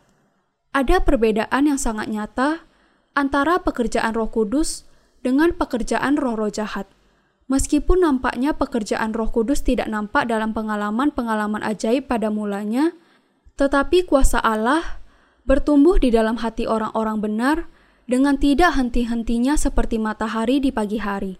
Ada 0.72 1.04
perbedaan 1.04 1.68
yang 1.68 1.76
sangat 1.76 2.08
nyata 2.08 2.64
antara 3.12 3.60
pekerjaan 3.60 4.16
Roh 4.16 4.32
Kudus 4.32 4.88
dengan 5.20 5.52
pekerjaan 5.52 6.16
roh-roh 6.16 6.48
jahat. 6.48 6.88
Meskipun 7.52 8.08
nampaknya 8.08 8.56
pekerjaan 8.56 9.12
Roh 9.12 9.28
Kudus 9.28 9.60
tidak 9.60 9.92
nampak 9.92 10.32
dalam 10.32 10.56
pengalaman-pengalaman 10.56 11.60
ajaib 11.68 12.08
pada 12.08 12.32
mulanya, 12.32 12.96
Tetapi 13.60 14.08
kuasa 14.08 14.40
Allah 14.40 15.02
bertumbuh 15.44 15.98
di 15.98 16.14
dalam 16.14 16.40
hati 16.40 16.70
orang-orang 16.70 17.18
benar 17.20 17.58
dengan 18.06 18.36
tidak 18.38 18.76
henti-hentinya 18.76 19.56
seperti 19.56 19.98
matahari 19.98 20.60
di 20.60 20.70
pagi 20.70 21.00
hari. 21.00 21.40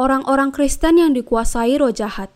Orang-orang 0.00 0.48
Kristen 0.48 0.96
yang 0.96 1.12
dikuasai 1.12 1.76
roh 1.76 1.92
jahat. 1.92 2.32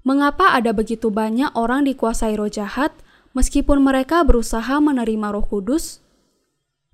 Mengapa 0.00 0.56
ada 0.56 0.72
begitu 0.72 1.12
banyak 1.12 1.52
orang 1.52 1.84
dikuasai 1.84 2.40
roh 2.40 2.48
jahat 2.48 2.94
meskipun 3.36 3.84
mereka 3.84 4.24
berusaha 4.24 4.80
menerima 4.80 5.28
Roh 5.28 5.44
Kudus? 5.44 6.00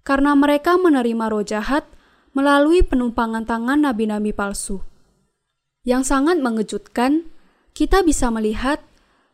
Karena 0.03 0.35
mereka 0.35 0.75
menerima 0.75 1.31
roh 1.31 1.47
jahat 1.47 1.87
melalui 2.35 2.83
penumpangan 2.83 3.47
tangan 3.47 3.87
nabi-nabi 3.87 4.35
palsu. 4.35 4.83
Yang 5.87 6.11
sangat 6.11 6.43
mengejutkan, 6.43 7.31
kita 7.71 8.03
bisa 8.03 8.27
melihat 8.35 8.83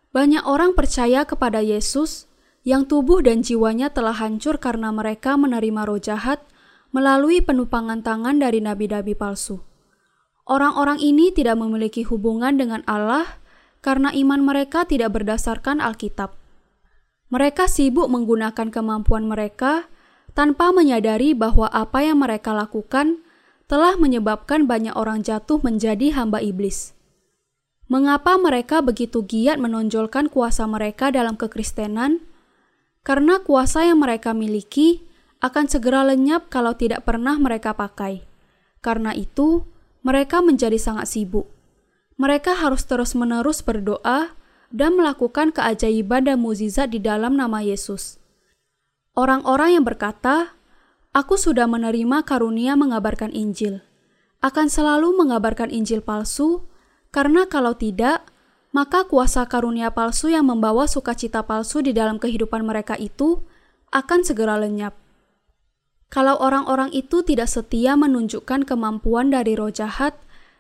banyak 0.08 0.40
orang 0.48 0.72
percaya 0.72 1.28
kepada 1.28 1.60
Yesus 1.60 2.28
yang 2.64 2.88
tubuh 2.88 3.20
dan 3.20 3.44
jiwanya 3.44 3.92
telah 3.92 4.16
hancur 4.16 4.56
karena 4.56 4.92
mereka 4.92 5.36
menerima 5.36 5.84
roh 5.84 6.00
jahat 6.00 6.40
melalui 6.92 7.44
penumpangan 7.44 8.00
tangan 8.00 8.40
dari 8.40 8.64
nabi-nabi 8.64 9.12
palsu. 9.12 9.60
Orang-orang 10.48 10.96
ini 11.04 11.28
tidak 11.28 11.60
memiliki 11.60 12.08
hubungan 12.08 12.56
dengan 12.56 12.80
Allah 12.88 13.36
karena 13.84 14.08
iman 14.16 14.40
mereka 14.40 14.88
tidak 14.88 15.12
berdasarkan 15.12 15.84
Alkitab. 15.84 16.32
Mereka 17.28 17.68
sibuk 17.68 18.08
menggunakan 18.08 18.72
kemampuan 18.72 19.28
mereka 19.28 19.84
tanpa 20.32 20.72
menyadari 20.72 21.36
bahwa 21.36 21.68
apa 21.68 22.00
yang 22.00 22.24
mereka 22.24 22.56
lakukan 22.56 23.20
telah 23.68 24.00
menyebabkan 24.00 24.64
banyak 24.64 24.96
orang 24.96 25.20
jatuh 25.20 25.60
menjadi 25.60 26.16
hamba 26.16 26.40
iblis. 26.40 26.96
Mengapa 27.88 28.36
mereka 28.36 28.84
begitu 28.84 29.24
giat 29.24 29.56
menonjolkan 29.56 30.28
kuasa 30.28 30.68
mereka 30.68 31.08
dalam 31.08 31.40
kekristenan? 31.40 32.20
Karena 33.00 33.40
kuasa 33.40 33.88
yang 33.88 34.04
mereka 34.04 34.36
miliki 34.36 35.08
akan 35.40 35.72
segera 35.72 36.04
lenyap 36.04 36.52
kalau 36.52 36.76
tidak 36.76 37.08
pernah 37.08 37.40
mereka 37.40 37.72
pakai. 37.72 38.28
Karena 38.84 39.16
itu, 39.16 39.64
mereka 40.04 40.44
menjadi 40.44 40.76
sangat 40.76 41.08
sibuk. 41.08 41.48
Mereka 42.20 42.60
harus 42.60 42.84
terus-menerus 42.84 43.64
berdoa 43.64 44.36
dan 44.68 44.92
melakukan 45.00 45.48
keajaiban 45.48 46.28
dan 46.28 46.44
mukjizat 46.44 46.92
di 46.92 47.00
dalam 47.00 47.40
nama 47.40 47.64
Yesus. 47.64 48.20
Orang-orang 49.16 49.80
yang 49.80 49.84
berkata, 49.88 50.52
"Aku 51.16 51.40
sudah 51.40 51.64
menerima 51.64 52.20
karunia 52.28 52.76
mengabarkan 52.76 53.32
Injil," 53.32 53.80
akan 54.44 54.68
selalu 54.68 55.16
mengabarkan 55.16 55.72
Injil 55.72 56.04
palsu 56.04 56.67
karena 57.08 57.48
kalau 57.48 57.74
tidak, 57.74 58.28
maka 58.70 59.08
kuasa 59.08 59.48
karunia 59.48 59.90
palsu 59.90 60.28
yang 60.28 60.46
membawa 60.46 60.84
sukacita 60.84 61.42
palsu 61.44 61.80
di 61.80 61.96
dalam 61.96 62.20
kehidupan 62.20 62.62
mereka 62.62 62.94
itu 63.00 63.40
akan 63.88 64.20
segera 64.24 64.60
lenyap. 64.60 64.92
Kalau 66.08 66.40
orang-orang 66.40 66.88
itu 66.96 67.20
tidak 67.20 67.52
setia 67.52 67.92
menunjukkan 67.96 68.64
kemampuan 68.64 69.28
dari 69.28 69.56
roh 69.56 69.68
jahat 69.68 70.16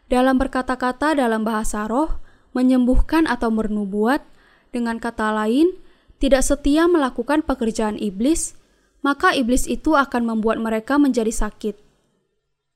dalam 0.08 0.40
berkata-kata 0.40 1.16
dalam 1.16 1.44
bahasa 1.44 1.84
roh, 1.88 2.20
menyembuhkan 2.56 3.28
atau 3.28 3.52
bernubuat, 3.52 4.24
dengan 4.72 5.00
kata 5.00 5.32
lain, 5.32 5.72
tidak 6.20 6.44
setia 6.44 6.84
melakukan 6.88 7.44
pekerjaan 7.44 7.96
iblis, 7.96 8.56
maka 9.00 9.32
iblis 9.32 9.64
itu 9.64 9.96
akan 9.96 10.36
membuat 10.36 10.60
mereka 10.60 11.00
menjadi 11.00 11.32
sakit. 11.32 11.76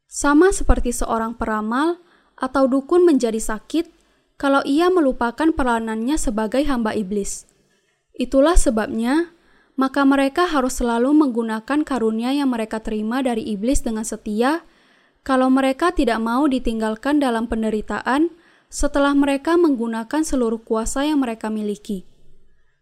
Sama 0.09 0.53
seperti 0.53 0.93
seorang 0.93 1.37
peramal 1.37 2.01
atau 2.43 2.66
dukun 2.66 3.07
menjadi 3.07 3.38
sakit 3.38 3.86
kalau 4.34 4.59
ia 4.66 4.90
melupakan 4.90 5.55
peranannya 5.55 6.18
sebagai 6.18 6.66
hamba 6.66 6.99
iblis. 6.99 7.47
Itulah 8.18 8.59
sebabnya, 8.59 9.30
maka 9.78 10.03
mereka 10.03 10.51
harus 10.51 10.82
selalu 10.82 11.14
menggunakan 11.14 11.86
karunia 11.86 12.34
yang 12.34 12.51
mereka 12.51 12.82
terima 12.82 13.22
dari 13.22 13.47
iblis 13.47 13.86
dengan 13.86 14.03
setia, 14.03 14.66
kalau 15.22 15.47
mereka 15.47 15.95
tidak 15.95 16.18
mau 16.18 16.51
ditinggalkan 16.51 17.22
dalam 17.22 17.47
penderitaan 17.47 18.34
setelah 18.66 19.14
mereka 19.14 19.55
menggunakan 19.55 20.26
seluruh 20.26 20.59
kuasa 20.59 21.07
yang 21.07 21.22
mereka 21.22 21.47
miliki. 21.47 22.03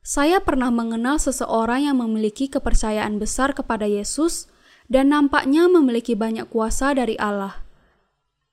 Saya 0.00 0.40
pernah 0.40 0.72
mengenal 0.72 1.20
seseorang 1.20 1.84
yang 1.84 2.00
memiliki 2.00 2.48
kepercayaan 2.48 3.20
besar 3.20 3.52
kepada 3.52 3.84
Yesus 3.84 4.48
dan 4.88 5.12
nampaknya 5.12 5.68
memiliki 5.68 6.16
banyak 6.16 6.48
kuasa 6.48 6.96
dari 6.96 7.20
Allah. 7.20 7.69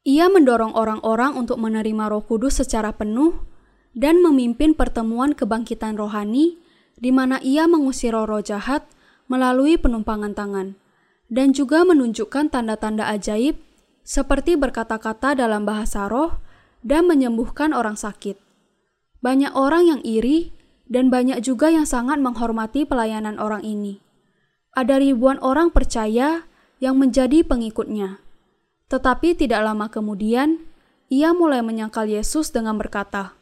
Ia 0.07 0.31
mendorong 0.31 0.71
orang-orang 0.71 1.35
untuk 1.35 1.59
menerima 1.59 2.07
Roh 2.07 2.23
Kudus 2.23 2.63
secara 2.63 2.95
penuh 2.95 3.43
dan 3.91 4.23
memimpin 4.23 4.71
pertemuan 4.71 5.35
kebangkitan 5.35 5.99
rohani 5.99 6.55
di 6.95 7.11
mana 7.11 7.43
ia 7.43 7.67
mengusir 7.67 8.15
roh-roh 8.15 8.39
jahat 8.39 8.87
melalui 9.27 9.75
penumpangan 9.75 10.31
tangan 10.31 10.79
dan 11.27 11.51
juga 11.51 11.83
menunjukkan 11.83 12.47
tanda-tanda 12.47 13.03
ajaib 13.11 13.59
seperti 14.07 14.55
berkata-kata 14.55 15.35
dalam 15.35 15.67
bahasa 15.67 16.07
roh 16.07 16.39
dan 16.79 17.03
menyembuhkan 17.03 17.75
orang 17.75 17.99
sakit. 17.99 18.39
Banyak 19.19 19.51
orang 19.59 19.91
yang 19.91 20.01
iri 20.07 20.55
dan 20.87 21.11
banyak 21.11 21.43
juga 21.43 21.67
yang 21.67 21.83
sangat 21.83 22.23
menghormati 22.23 22.87
pelayanan 22.87 23.35
orang 23.43 23.59
ini. 23.67 23.99
Ada 24.71 25.03
ribuan 25.03 25.35
orang 25.43 25.67
percaya 25.75 26.47
yang 26.79 26.95
menjadi 26.95 27.43
pengikutnya. 27.43 28.23
Tetapi 28.87 29.35
tidak 29.35 29.67
lama 29.67 29.91
kemudian, 29.91 30.63
ia 31.11 31.35
mulai 31.35 31.59
menyangkal 31.63 32.07
Yesus 32.07 32.51
dengan 32.55 32.79
berkata, 32.79 33.35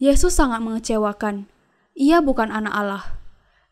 Yesus 0.00 0.34
sangat 0.34 0.62
mengecewakan. 0.62 1.46
Ia 1.94 2.22
bukan 2.22 2.48
anak 2.48 2.74
Allah. 2.74 3.04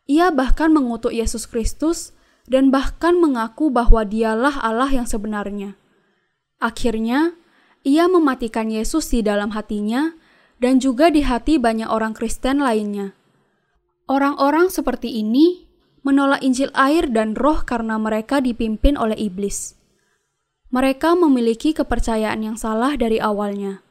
Ia 0.05 0.29
bahkan 0.29 0.69
mengutuk 0.69 1.11
Yesus 1.15 1.49
Kristus 1.49 2.13
dan 2.45 2.69
bahkan 2.69 3.17
mengaku 3.17 3.71
bahwa 3.73 4.03
dialah 4.03 4.59
Allah 4.61 4.91
yang 4.91 5.07
sebenarnya. 5.07 5.75
Akhirnya, 6.59 7.33
ia 7.87 8.11
mematikan 8.11 8.67
Yesus 8.67 9.07
di 9.09 9.23
dalam 9.23 9.55
hatinya 9.55 10.11
dan 10.59 10.83
juga 10.83 11.07
di 11.07 11.23
hati 11.23 11.55
banyak 11.55 11.87
orang 11.87 12.11
Kristen 12.11 12.59
lainnya. 12.59 13.15
Orang-orang 14.11 14.67
seperti 14.67 15.23
ini 15.23 15.69
menolak 16.03 16.43
Injil 16.43 16.73
air 16.75 17.07
dan 17.07 17.39
roh 17.39 17.63
karena 17.63 17.95
mereka 17.95 18.43
dipimpin 18.43 18.99
oleh 18.99 19.15
iblis. 19.15 19.78
Mereka 20.69 21.17
memiliki 21.17 21.73
kepercayaan 21.73 22.45
yang 22.45 22.57
salah 22.57 22.93
dari 22.93 23.17
awalnya, 23.17 23.81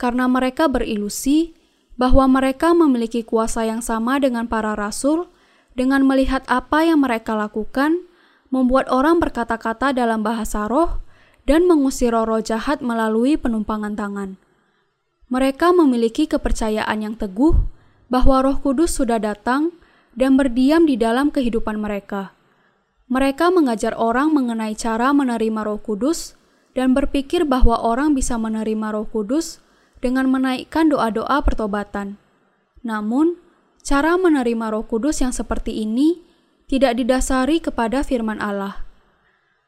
karena 0.00 0.24
mereka 0.24 0.64
berilusi 0.64 1.52
bahwa 2.00 2.24
mereka 2.24 2.72
memiliki 2.72 3.20
kuasa 3.20 3.68
yang 3.68 3.84
sama 3.84 4.16
dengan 4.16 4.48
para 4.48 4.72
rasul. 4.72 5.28
Dengan 5.72 6.04
melihat 6.04 6.44
apa 6.52 6.84
yang 6.84 7.00
mereka 7.00 7.32
lakukan, 7.32 8.04
membuat 8.52 8.92
orang 8.92 9.16
berkata-kata 9.24 9.96
dalam 9.96 10.20
bahasa 10.20 10.68
roh 10.68 11.00
dan 11.48 11.64
mengusir 11.64 12.12
roh-roh 12.12 12.44
jahat 12.44 12.84
melalui 12.84 13.40
penumpangan 13.40 13.96
tangan. 13.96 14.36
Mereka 15.32 15.72
memiliki 15.72 16.28
kepercayaan 16.28 17.00
yang 17.00 17.16
teguh 17.16 17.56
bahwa 18.12 18.44
Roh 18.44 18.60
Kudus 18.60 18.92
sudah 18.92 19.16
datang 19.16 19.72
dan 20.12 20.36
berdiam 20.36 20.84
di 20.84 21.00
dalam 21.00 21.32
kehidupan 21.32 21.80
mereka. 21.80 22.36
Mereka 23.12 23.52
mengajar 23.52 23.92
orang 24.00 24.32
mengenai 24.32 24.72
cara 24.72 25.12
menerima 25.12 25.68
Roh 25.68 25.76
Kudus 25.84 26.32
dan 26.72 26.96
berpikir 26.96 27.44
bahwa 27.44 27.76
orang 27.76 28.16
bisa 28.16 28.40
menerima 28.40 28.96
Roh 28.96 29.04
Kudus 29.04 29.60
dengan 30.00 30.32
menaikkan 30.32 30.88
doa-doa 30.88 31.44
pertobatan. 31.44 32.16
Namun, 32.80 33.36
cara 33.84 34.16
menerima 34.16 34.72
Roh 34.72 34.88
Kudus 34.88 35.20
yang 35.20 35.28
seperti 35.28 35.84
ini 35.84 36.24
tidak 36.72 36.96
didasari 36.96 37.60
kepada 37.60 38.00
firman 38.00 38.40
Allah. 38.40 38.80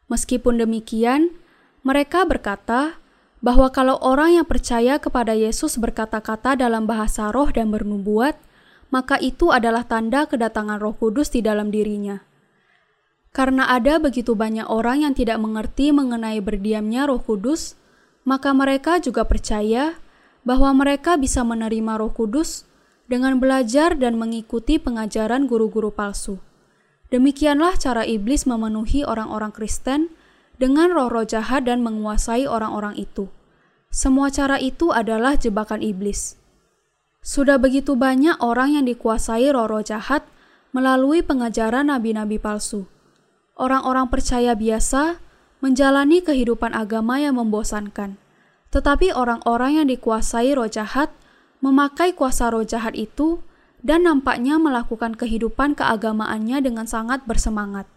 Meskipun 0.09 0.57
demikian, 0.57 1.37
mereka 1.85 2.25
berkata 2.25 2.97
bahwa 3.45 3.69
kalau 3.69 4.01
orang 4.01 4.41
yang 4.41 4.49
percaya 4.49 4.97
kepada 4.97 5.37
Yesus 5.37 5.77
berkata-kata 5.77 6.57
dalam 6.57 6.89
bahasa 6.89 7.29
roh 7.29 7.53
dan 7.53 7.69
bernubuat, 7.69 8.41
maka 8.89 9.21
itu 9.21 9.53
adalah 9.53 9.85
tanda 9.85 10.25
kedatangan 10.25 10.81
Roh 10.81 10.97
Kudus 10.97 11.29
di 11.29 11.45
dalam 11.45 11.69
dirinya. 11.69 12.25
Karena 13.35 13.67
ada 13.67 13.99
begitu 13.99 14.39
banyak 14.39 14.71
orang 14.71 15.03
yang 15.03 15.15
tidak 15.19 15.43
mengerti 15.43 15.91
mengenai 15.91 16.39
berdiamnya 16.39 17.11
Roh 17.11 17.19
Kudus, 17.19 17.75
maka 18.23 18.55
mereka 18.55 19.03
juga 19.03 19.27
percaya 19.27 19.99
bahwa 20.47 20.71
mereka 20.71 21.19
bisa 21.19 21.43
menerima 21.43 21.99
Roh 21.99 22.15
Kudus 22.15 22.63
dengan 23.11 23.43
belajar 23.43 23.99
dan 23.99 24.23
mengikuti 24.23 24.79
pengajaran 24.79 25.51
guru-guru 25.51 25.91
palsu. 25.91 26.39
Demikianlah 27.11 27.75
cara 27.75 28.07
iblis 28.07 28.47
memenuhi 28.47 29.03
orang-orang 29.03 29.51
Kristen 29.51 30.15
dengan 30.63 30.95
roh-roh 30.95 31.27
jahat 31.27 31.67
dan 31.67 31.83
menguasai 31.83 32.47
orang-orang 32.47 32.95
itu. 32.95 33.27
Semua 33.91 34.31
cara 34.31 34.63
itu 34.63 34.95
adalah 34.95 35.35
jebakan 35.35 35.83
iblis. 35.83 36.39
Sudah 37.19 37.59
begitu 37.59 37.99
banyak 37.99 38.39
orang 38.39 38.79
yang 38.79 38.87
dikuasai 38.87 39.51
roh-roh 39.51 39.83
jahat 39.83 40.23
melalui 40.71 41.19
pengajaran 41.19 41.91
nabi-nabi 41.91 42.39
palsu 42.39 42.94
orang-orang 43.55 44.11
percaya 44.11 44.55
biasa 44.55 45.23
menjalani 45.63 46.21
kehidupan 46.21 46.75
agama 46.75 47.23
yang 47.23 47.39
membosankan. 47.41 48.21
Tetapi 48.75 49.15
orang-orang 49.15 49.83
yang 49.83 49.87
dikuasai 49.89 50.53
roh 50.59 50.67
jahat 50.69 51.15
memakai 51.63 52.13
kuasa 52.13 52.51
roh 52.51 52.67
jahat 52.67 52.93
itu 52.99 53.41
dan 53.81 54.05
nampaknya 54.05 54.61
melakukan 54.61 55.15
kehidupan 55.15 55.79
keagamaannya 55.79 56.61
dengan 56.61 56.85
sangat 56.85 57.23
bersemangat. 57.25 57.89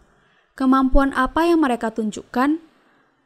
Kemampuan 0.53 1.11
apa 1.15 1.47
yang 1.47 1.63
mereka 1.63 1.89
tunjukkan? 1.91 2.59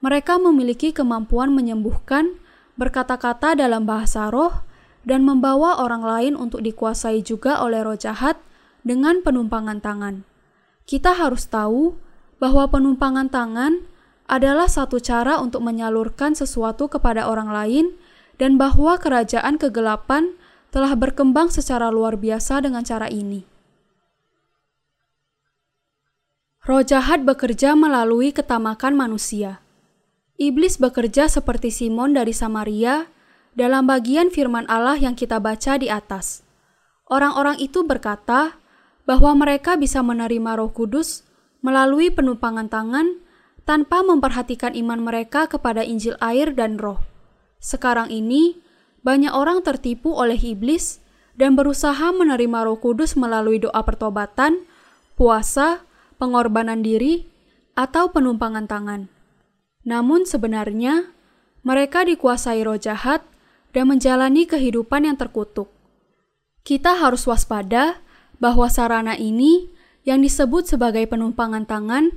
Mereka 0.02 0.42
memiliki 0.42 0.90
kemampuan 0.90 1.54
menyembuhkan, 1.54 2.42
berkata-kata 2.76 3.54
dalam 3.54 3.86
bahasa 3.86 4.34
roh, 4.34 4.66
dan 5.06 5.26
membawa 5.26 5.82
orang 5.82 6.02
lain 6.06 6.34
untuk 6.38 6.62
dikuasai 6.62 7.22
juga 7.22 7.62
oleh 7.62 7.82
roh 7.86 7.98
jahat 7.98 8.38
dengan 8.82 9.22
penumpangan 9.22 9.82
tangan. 9.82 10.26
Kita 10.86 11.14
harus 11.18 11.46
tahu 11.50 11.98
bahwa 12.42 12.66
penumpangan 12.66 13.30
tangan 13.30 13.86
adalah 14.26 14.66
satu 14.66 14.98
cara 14.98 15.38
untuk 15.38 15.62
menyalurkan 15.62 16.34
sesuatu 16.34 16.90
kepada 16.90 17.30
orang 17.30 17.54
lain 17.54 17.86
dan 18.42 18.58
bahwa 18.58 18.98
kerajaan 18.98 19.62
kegelapan 19.62 20.34
telah 20.74 20.98
berkembang 20.98 21.54
secara 21.54 21.94
luar 21.94 22.18
biasa 22.18 22.66
dengan 22.66 22.82
cara 22.82 23.06
ini. 23.14 23.46
Roh 26.66 26.82
jahat 26.82 27.22
bekerja 27.22 27.78
melalui 27.78 28.34
ketamakan 28.34 28.98
manusia. 28.98 29.62
Iblis 30.42 30.82
bekerja 30.82 31.30
seperti 31.30 31.70
Simon 31.70 32.18
dari 32.18 32.34
Samaria 32.34 33.06
dalam 33.54 33.86
bagian 33.86 34.34
firman 34.34 34.66
Allah 34.66 34.98
yang 34.98 35.14
kita 35.14 35.38
baca 35.38 35.78
di 35.78 35.92
atas. 35.92 36.42
Orang-orang 37.06 37.62
itu 37.62 37.86
berkata 37.86 38.58
bahwa 39.06 39.36
mereka 39.38 39.76
bisa 39.76 40.00
menerima 40.02 40.58
Roh 40.58 40.72
Kudus 40.72 41.28
melalui 41.62 42.10
penumpangan 42.10 42.68
tangan 42.68 43.22
tanpa 43.64 44.02
memperhatikan 44.02 44.74
iman 44.74 45.00
mereka 45.02 45.46
kepada 45.46 45.86
Injil 45.86 46.18
air 46.18 46.54
dan 46.54 46.82
Roh. 46.82 47.00
Sekarang 47.62 48.10
ini, 48.10 48.58
banyak 49.06 49.34
orang 49.34 49.62
tertipu 49.62 50.14
oleh 50.18 50.38
iblis 50.38 51.02
dan 51.38 51.54
berusaha 51.54 52.12
menerima 52.12 52.66
Roh 52.66 52.82
Kudus 52.82 53.14
melalui 53.14 53.62
doa 53.62 53.82
pertobatan, 53.86 54.66
puasa, 55.14 55.86
pengorbanan 56.18 56.82
diri, 56.82 57.30
atau 57.78 58.10
penumpangan 58.12 58.66
tangan. 58.66 59.02
Namun 59.86 60.26
sebenarnya, 60.26 61.10
mereka 61.62 62.06
dikuasai 62.06 62.62
roh 62.66 62.78
jahat 62.78 63.22
dan 63.74 63.90
menjalani 63.90 64.46
kehidupan 64.46 65.08
yang 65.08 65.18
terkutuk. 65.18 65.70
Kita 66.62 66.98
harus 67.02 67.26
waspada 67.26 68.02
bahwa 68.38 68.70
sarana 68.70 69.18
ini 69.18 69.70
yang 70.08 70.26
disebut 70.26 70.66
sebagai 70.66 71.06
penumpangan 71.06 71.70
tangan 71.70 72.10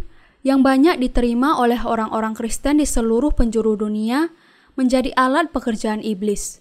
yang 0.44 0.60
banyak 0.60 1.00
diterima 1.00 1.56
oleh 1.56 1.80
orang-orang 1.80 2.36
Kristen 2.36 2.80
di 2.80 2.86
seluruh 2.88 3.32
penjuru 3.32 3.80
dunia 3.80 4.28
menjadi 4.76 5.12
alat 5.16 5.48
pekerjaan 5.50 6.04
iblis. 6.04 6.60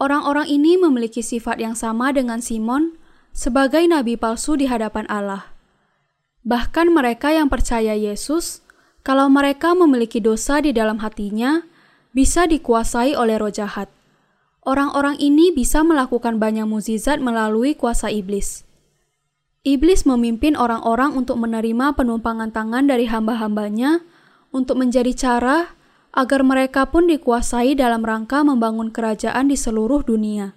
Orang-orang 0.00 0.48
ini 0.48 0.80
memiliki 0.80 1.20
sifat 1.20 1.60
yang 1.60 1.76
sama 1.76 2.14
dengan 2.14 2.40
Simon 2.40 2.96
sebagai 3.36 3.84
nabi 3.84 4.16
palsu 4.16 4.56
di 4.56 4.70
hadapan 4.70 5.04
Allah. 5.10 5.52
Bahkan 6.46 6.88
mereka 6.88 7.34
yang 7.34 7.52
percaya 7.52 7.92
Yesus, 7.92 8.64
kalau 9.04 9.28
mereka 9.28 9.76
memiliki 9.76 10.22
dosa 10.22 10.64
di 10.64 10.72
dalam 10.72 11.04
hatinya, 11.04 11.60
bisa 12.16 12.48
dikuasai 12.48 13.12
oleh 13.12 13.36
roh 13.36 13.52
jahat. 13.52 13.92
Orang-orang 14.64 15.16
ini 15.20 15.52
bisa 15.52 15.84
melakukan 15.84 16.36
banyak 16.40 16.64
mukjizat 16.64 17.20
melalui 17.20 17.76
kuasa 17.76 18.08
iblis. 18.08 18.69
Iblis 19.60 20.08
memimpin 20.08 20.56
orang-orang 20.56 21.12
untuk 21.12 21.36
menerima 21.36 21.92
penumpangan 21.92 22.48
tangan 22.48 22.88
dari 22.88 23.04
hamba-hambanya 23.04 24.00
untuk 24.56 24.80
menjadi 24.80 25.12
cara 25.12 25.76
agar 26.16 26.40
mereka 26.40 26.88
pun 26.88 27.04
dikuasai 27.04 27.76
dalam 27.76 28.00
rangka 28.00 28.40
membangun 28.40 28.88
kerajaan 28.88 29.52
di 29.52 29.60
seluruh 29.60 30.00
dunia. 30.00 30.56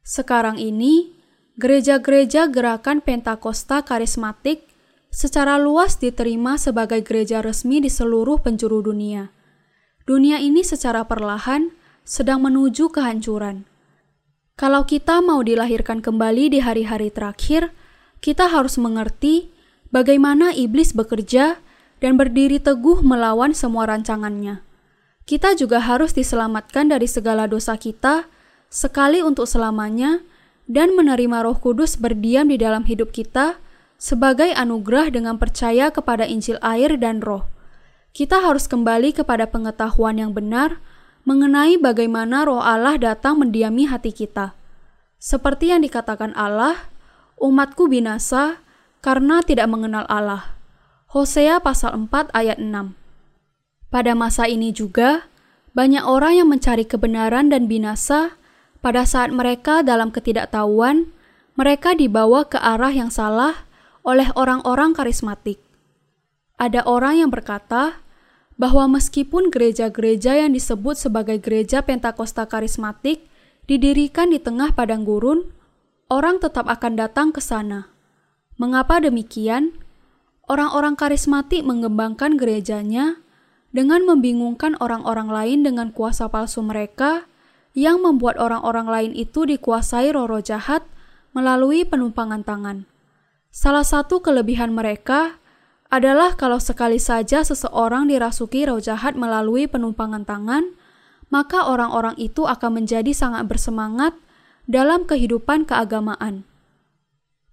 Sekarang 0.00 0.56
ini, 0.56 1.12
gereja-gereja 1.60 2.48
gerakan 2.48 3.04
Pentakosta 3.04 3.84
karismatik 3.84 4.64
secara 5.12 5.60
luas 5.60 6.00
diterima 6.00 6.56
sebagai 6.56 7.04
gereja 7.04 7.44
resmi 7.44 7.84
di 7.84 7.92
seluruh 7.92 8.40
penjuru 8.40 8.80
dunia. 8.80 9.28
Dunia 10.08 10.40
ini 10.40 10.64
secara 10.64 11.04
perlahan 11.04 11.68
sedang 12.00 12.40
menuju 12.48 12.88
kehancuran. 12.88 13.68
Kalau 14.56 14.88
kita 14.88 15.20
mau 15.20 15.44
dilahirkan 15.44 16.00
kembali 16.00 16.56
di 16.56 16.64
hari-hari 16.64 17.12
terakhir, 17.12 17.76
kita 18.26 18.50
harus 18.50 18.74
mengerti 18.74 19.54
bagaimana 19.94 20.50
iblis 20.50 20.90
bekerja 20.90 21.62
dan 22.02 22.18
berdiri 22.18 22.58
teguh 22.58 22.98
melawan 22.98 23.54
semua 23.54 23.86
rancangannya. 23.86 24.66
Kita 25.30 25.54
juga 25.54 25.78
harus 25.78 26.10
diselamatkan 26.10 26.90
dari 26.90 27.06
segala 27.06 27.46
dosa 27.46 27.78
kita 27.78 28.26
sekali 28.66 29.22
untuk 29.22 29.46
selamanya 29.46 30.26
dan 30.66 30.98
menerima 30.98 31.46
Roh 31.46 31.54
Kudus 31.62 31.94
berdiam 31.94 32.50
di 32.50 32.58
dalam 32.58 32.82
hidup 32.82 33.14
kita 33.14 33.62
sebagai 33.94 34.50
anugerah 34.58 35.14
dengan 35.14 35.38
percaya 35.38 35.94
kepada 35.94 36.26
Injil 36.26 36.58
air 36.66 36.98
dan 36.98 37.22
Roh. 37.22 37.46
Kita 38.10 38.42
harus 38.42 38.66
kembali 38.66 39.22
kepada 39.22 39.46
pengetahuan 39.46 40.18
yang 40.18 40.34
benar 40.34 40.82
mengenai 41.22 41.78
bagaimana 41.78 42.42
Roh 42.42 42.58
Allah 42.58 42.98
datang 42.98 43.38
mendiami 43.38 43.86
hati 43.86 44.10
kita. 44.10 44.58
Seperti 45.22 45.70
yang 45.70 45.86
dikatakan 45.86 46.34
Allah, 46.34 46.90
umatku 47.36 47.88
binasa 47.88 48.60
karena 49.04 49.44
tidak 49.44 49.68
mengenal 49.70 50.08
Allah. 50.08 50.56
Hosea 51.12 51.62
pasal 51.62 51.94
4 52.08 52.32
ayat 52.34 52.58
6. 52.58 52.96
Pada 53.88 54.12
masa 54.12 54.50
ini 54.50 54.74
juga, 54.74 55.30
banyak 55.72 56.02
orang 56.02 56.42
yang 56.42 56.48
mencari 56.50 56.84
kebenaran 56.84 57.48
dan 57.48 57.70
binasa 57.70 58.34
pada 58.82 59.06
saat 59.06 59.32
mereka 59.32 59.80
dalam 59.80 60.12
ketidaktahuan, 60.12 61.08
mereka 61.56 61.96
dibawa 61.96 62.44
ke 62.44 62.60
arah 62.60 62.92
yang 62.92 63.08
salah 63.08 63.64
oleh 64.04 64.28
orang-orang 64.36 64.92
karismatik. 64.92 65.58
Ada 66.56 66.84
orang 66.84 67.24
yang 67.24 67.30
berkata 67.32 68.00
bahwa 68.56 68.96
meskipun 68.96 69.52
gereja-gereja 69.52 70.40
yang 70.40 70.52
disebut 70.56 70.96
sebagai 70.96 71.36
gereja 71.40 71.84
Pentakosta 71.84 72.48
karismatik 72.48 73.28
didirikan 73.68 74.32
di 74.32 74.40
tengah 74.40 74.72
padang 74.72 75.04
gurun, 75.04 75.55
orang 76.06 76.38
tetap 76.38 76.70
akan 76.70 76.94
datang 76.94 77.34
ke 77.34 77.42
sana. 77.42 77.90
Mengapa 78.56 79.02
demikian? 79.02 79.74
Orang-orang 80.46 80.94
karismatik 80.94 81.66
mengembangkan 81.66 82.38
gerejanya 82.38 83.18
dengan 83.74 84.06
membingungkan 84.06 84.78
orang-orang 84.78 85.26
lain 85.26 85.58
dengan 85.66 85.90
kuasa 85.90 86.30
palsu 86.30 86.62
mereka 86.62 87.26
yang 87.74 88.00
membuat 88.00 88.38
orang-orang 88.38 88.86
lain 88.86 89.12
itu 89.12 89.42
dikuasai 89.42 90.14
roh-roh 90.14 90.40
jahat 90.40 90.86
melalui 91.34 91.82
penumpangan 91.82 92.46
tangan. 92.46 92.86
Salah 93.50 93.84
satu 93.84 94.22
kelebihan 94.22 94.72
mereka 94.72 95.42
adalah 95.90 96.38
kalau 96.38 96.62
sekali 96.62 97.02
saja 97.02 97.42
seseorang 97.42 98.08
dirasuki 98.08 98.64
roh 98.64 98.78
jahat 98.80 99.18
melalui 99.18 99.66
penumpangan 99.66 100.22
tangan, 100.22 100.72
maka 101.28 101.66
orang-orang 101.66 102.14
itu 102.16 102.46
akan 102.46 102.80
menjadi 102.80 103.10
sangat 103.10 103.50
bersemangat 103.50 104.14
dalam 104.66 105.06
kehidupan 105.06 105.64
keagamaan. 105.64 106.42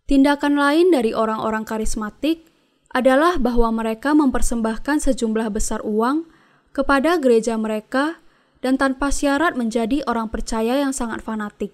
Tindakan 0.09 0.59
lain 0.59 0.91
dari 0.91 1.15
orang-orang 1.15 1.63
karismatik 1.63 2.45
adalah 2.93 3.41
bahwa 3.41 3.73
mereka 3.73 4.13
mempersembahkan 4.13 5.01
sejumlah 5.01 5.49
besar 5.49 5.81
uang 5.81 6.29
kepada 6.73 7.17
gereja 7.17 7.57
mereka 7.57 8.21
dan 8.61 8.77
tanpa 8.77 9.09
syarat 9.09 9.57
menjadi 9.57 10.05
orang 10.05 10.29
percaya 10.29 10.81
yang 10.81 10.91
sangat 10.93 11.21
fanatik. 11.25 11.73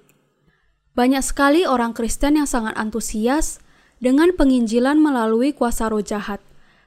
Banyak 0.95 1.23
sekali 1.23 1.63
orang 1.63 1.95
Kristen 1.95 2.35
yang 2.35 2.47
sangat 2.47 2.75
antusias 2.75 3.63
dengan 3.99 4.35
penginjilan 4.35 4.99
melalui 4.99 5.55
kuasa 5.55 5.87
roh 5.91 6.03
jahat, 6.03 6.43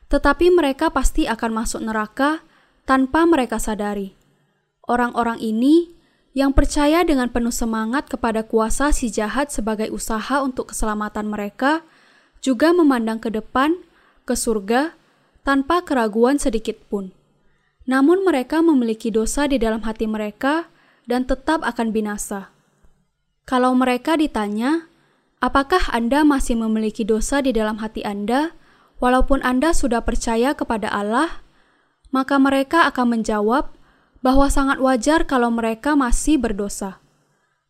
tetapi 0.08 0.52
mereka 0.52 0.92
pasti 0.92 1.24
akan 1.28 1.64
masuk 1.64 1.80
neraka 1.84 2.44
tanpa 2.84 3.24
mereka 3.24 3.56
sadari. 3.56 4.16
Orang-orang 4.84 5.38
ini 5.38 5.91
yang 6.32 6.56
percaya 6.56 7.04
dengan 7.04 7.28
penuh 7.28 7.52
semangat 7.52 8.08
kepada 8.08 8.44
kuasa 8.44 8.92
si 8.92 9.12
jahat 9.12 9.52
sebagai 9.52 9.92
usaha 9.92 10.40
untuk 10.40 10.72
keselamatan 10.72 11.28
mereka, 11.28 11.84
juga 12.40 12.72
memandang 12.72 13.20
ke 13.20 13.28
depan, 13.28 13.76
ke 14.24 14.32
surga, 14.32 14.96
tanpa 15.44 15.84
keraguan 15.84 16.40
sedikit 16.40 16.80
pun. 16.88 17.12
Namun 17.84 18.24
mereka 18.24 18.64
memiliki 18.64 19.12
dosa 19.12 19.44
di 19.44 19.60
dalam 19.60 19.84
hati 19.84 20.08
mereka 20.08 20.70
dan 21.04 21.28
tetap 21.28 21.60
akan 21.66 21.92
binasa. 21.92 22.54
Kalau 23.44 23.74
mereka 23.74 24.14
ditanya, 24.14 24.92
Apakah 25.42 25.90
Anda 25.90 26.22
masih 26.22 26.54
memiliki 26.54 27.02
dosa 27.02 27.42
di 27.42 27.50
dalam 27.50 27.82
hati 27.82 28.06
Anda, 28.06 28.54
walaupun 29.02 29.42
Anda 29.42 29.74
sudah 29.74 30.06
percaya 30.06 30.54
kepada 30.54 30.86
Allah? 30.86 31.42
Maka 32.14 32.38
mereka 32.38 32.86
akan 32.86 33.18
menjawab 33.18 33.74
bahwa 34.22 34.46
sangat 34.46 34.78
wajar 34.78 35.26
kalau 35.26 35.50
mereka 35.50 35.98
masih 35.98 36.38
berdosa. 36.38 37.02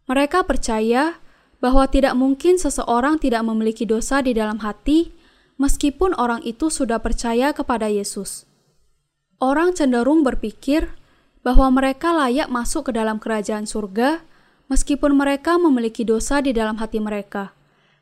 Mereka 0.07 0.44
percaya 0.44 1.18
bahwa 1.59 1.88
tidak 1.88 2.12
mungkin 2.12 2.61
seseorang 2.61 3.16
tidak 3.16 3.42
memiliki 3.48 3.88
dosa 3.88 4.20
di 4.20 4.36
dalam 4.36 4.61
hati, 4.61 5.11
meskipun 5.57 6.12
orang 6.20 6.44
itu 6.44 6.68
sudah 6.68 7.00
percaya 7.00 7.57
kepada 7.57 7.88
Yesus. 7.88 8.44
Orang 9.40 9.72
cenderung 9.74 10.22
berpikir 10.22 10.92
bahwa 11.42 11.72
mereka 11.72 12.14
layak 12.14 12.46
masuk 12.53 12.92
ke 12.92 12.92
dalam 12.94 13.18
kerajaan 13.18 13.66
surga 13.66 14.22
meskipun 14.70 15.16
mereka 15.16 15.59
memiliki 15.59 16.07
dosa 16.07 16.38
di 16.38 16.55
dalam 16.55 16.78
hati 16.78 17.03
mereka, 17.03 17.57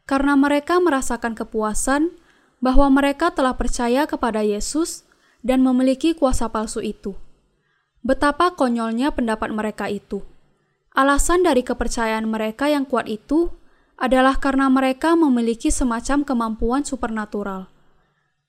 karena 0.05 0.37
mereka 0.37 0.77
merasakan 0.83 1.33
kepuasan 1.33 2.13
bahwa 2.61 2.93
mereka 2.93 3.33
telah 3.33 3.57
percaya 3.57 4.05
kepada 4.05 4.45
Yesus 4.45 5.09
dan 5.41 5.65
memiliki 5.65 6.13
kuasa 6.13 6.53
palsu 6.53 6.85
itu. 6.85 7.17
Betapa 8.01 8.57
konyolnya 8.57 9.13
pendapat 9.13 9.53
mereka 9.53 9.93
itu. 9.93 10.25
Alasan 10.97 11.45
dari 11.45 11.61
kepercayaan 11.61 12.25
mereka 12.25 12.67
yang 12.67 12.89
kuat 12.89 13.07
itu 13.07 13.53
adalah 14.01 14.41
karena 14.41 14.73
mereka 14.73 15.13
memiliki 15.13 15.69
semacam 15.69 16.25
kemampuan 16.25 16.83
supernatural. 16.89 17.69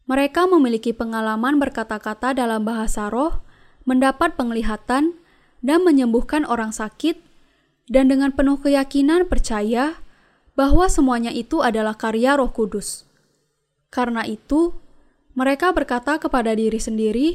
Mereka 0.08 0.48
memiliki 0.48 0.96
pengalaman 0.96 1.60
berkata-kata 1.60 2.32
dalam 2.32 2.64
bahasa 2.64 3.12
roh, 3.12 3.44
mendapat 3.84 4.40
penglihatan, 4.40 5.20
dan 5.62 5.80
menyembuhkan 5.86 6.48
orang 6.48 6.72
sakit, 6.74 7.20
dan 7.92 8.08
dengan 8.08 8.32
penuh 8.32 8.58
keyakinan 8.58 9.28
percaya 9.28 10.00
bahwa 10.56 10.88
semuanya 10.88 11.32
itu 11.32 11.60
adalah 11.60 11.96
karya 11.96 12.40
Roh 12.40 12.52
Kudus. 12.52 13.04
Karena 13.92 14.24
itu, 14.24 14.76
mereka 15.36 15.72
berkata 15.76 16.20
kepada 16.20 16.56
diri 16.56 16.80
sendiri 16.80 17.28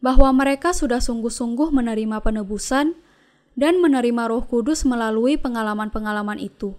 bahwa 0.00 0.32
mereka 0.32 0.72
sudah 0.72 0.98
sungguh-sungguh 1.00 1.72
menerima 1.72 2.24
penebusan 2.24 2.96
dan 3.56 3.78
menerima 3.84 4.32
Roh 4.32 4.44
Kudus 4.48 4.88
melalui 4.88 5.36
pengalaman-pengalaman 5.36 6.40
itu. 6.40 6.76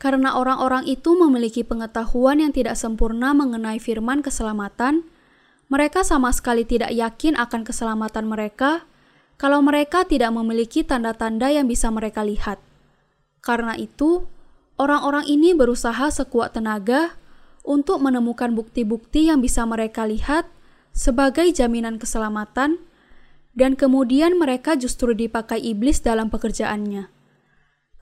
Karena 0.00 0.38
orang-orang 0.38 0.86
itu 0.88 1.18
memiliki 1.18 1.66
pengetahuan 1.66 2.40
yang 2.40 2.54
tidak 2.54 2.78
sempurna 2.78 3.34
mengenai 3.34 3.76
firman 3.82 4.24
keselamatan, 4.24 5.04
mereka 5.68 6.00
sama 6.00 6.32
sekali 6.32 6.64
tidak 6.64 6.94
yakin 6.94 7.36
akan 7.36 7.60
keselamatan 7.66 8.24
mereka 8.24 8.88
kalau 9.36 9.60
mereka 9.60 10.08
tidak 10.08 10.32
memiliki 10.32 10.86
tanda-tanda 10.86 11.52
yang 11.52 11.68
bisa 11.68 11.92
mereka 11.92 12.24
lihat. 12.24 12.62
Karena 13.44 13.76
itu, 13.76 14.24
orang-orang 14.80 15.26
ini 15.28 15.52
berusaha 15.52 16.08
sekuat 16.08 16.56
tenaga 16.56 17.18
untuk 17.66 18.00
menemukan 18.00 18.54
bukti-bukti 18.54 19.28
yang 19.28 19.44
bisa 19.44 19.66
mereka 19.68 20.08
lihat 20.08 20.48
sebagai 20.98 21.46
jaminan 21.54 22.02
keselamatan, 22.02 22.82
dan 23.54 23.78
kemudian 23.78 24.34
mereka 24.34 24.74
justru 24.74 25.14
dipakai 25.14 25.62
iblis 25.62 26.02
dalam 26.02 26.26
pekerjaannya. 26.26 27.06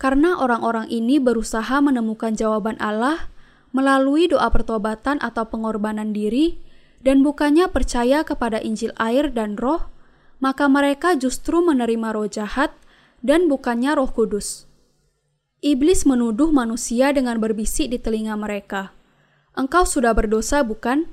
Karena 0.00 0.40
orang-orang 0.40 0.88
ini 0.88 1.20
berusaha 1.20 1.84
menemukan 1.84 2.32
jawaban 2.32 2.80
Allah 2.80 3.28
melalui 3.76 4.32
doa 4.32 4.48
pertobatan 4.48 5.20
atau 5.20 5.44
pengorbanan 5.44 6.16
diri, 6.16 6.56
dan 7.04 7.20
bukannya 7.20 7.68
percaya 7.68 8.24
kepada 8.24 8.56
Injil 8.64 8.96
air 8.96 9.28
dan 9.28 9.60
Roh 9.60 9.92
maka 10.38 10.68
mereka 10.68 11.16
justru 11.16 11.64
menerima 11.64 12.12
roh 12.12 12.28
jahat 12.28 12.72
dan 13.24 13.48
bukannya 13.48 13.96
roh 13.96 14.10
kudus. 14.12 14.68
Iblis 15.64 16.04
menuduh 16.04 16.52
manusia 16.52 17.10
dengan 17.16 17.40
berbisik 17.40 17.88
di 17.88 17.96
telinga 17.96 18.36
mereka. 18.36 18.92
Engkau 19.56 19.88
sudah 19.88 20.12
berdosa, 20.12 20.60
bukan? 20.60 21.08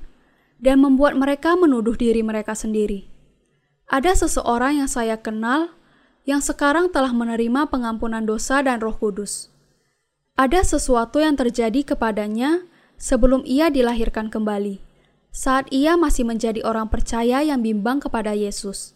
Dan 0.63 0.79
membuat 0.79 1.19
mereka 1.19 1.59
menuduh 1.59 1.99
diri 1.99 2.23
mereka 2.23 2.55
sendiri. 2.55 3.11
Ada 3.91 4.15
seseorang 4.15 4.79
yang 4.79 4.87
saya 4.87 5.19
kenal 5.19 5.75
yang 6.23 6.39
sekarang 6.39 6.87
telah 6.87 7.11
menerima 7.11 7.67
pengampunan 7.67 8.23
dosa 8.23 8.63
dan 8.63 8.79
roh 8.79 8.95
kudus. 8.95 9.51
Ada 10.39 10.63
sesuatu 10.63 11.19
yang 11.19 11.35
terjadi 11.35 11.83
kepadanya 11.83 12.63
sebelum 12.95 13.43
ia 13.43 13.67
dilahirkan 13.67 14.31
kembali, 14.31 14.79
saat 15.35 15.67
ia 15.69 15.99
masih 15.99 16.23
menjadi 16.23 16.63
orang 16.63 16.87
percaya 16.87 17.43
yang 17.43 17.59
bimbang 17.59 17.99
kepada 17.99 18.31
Yesus. 18.31 18.95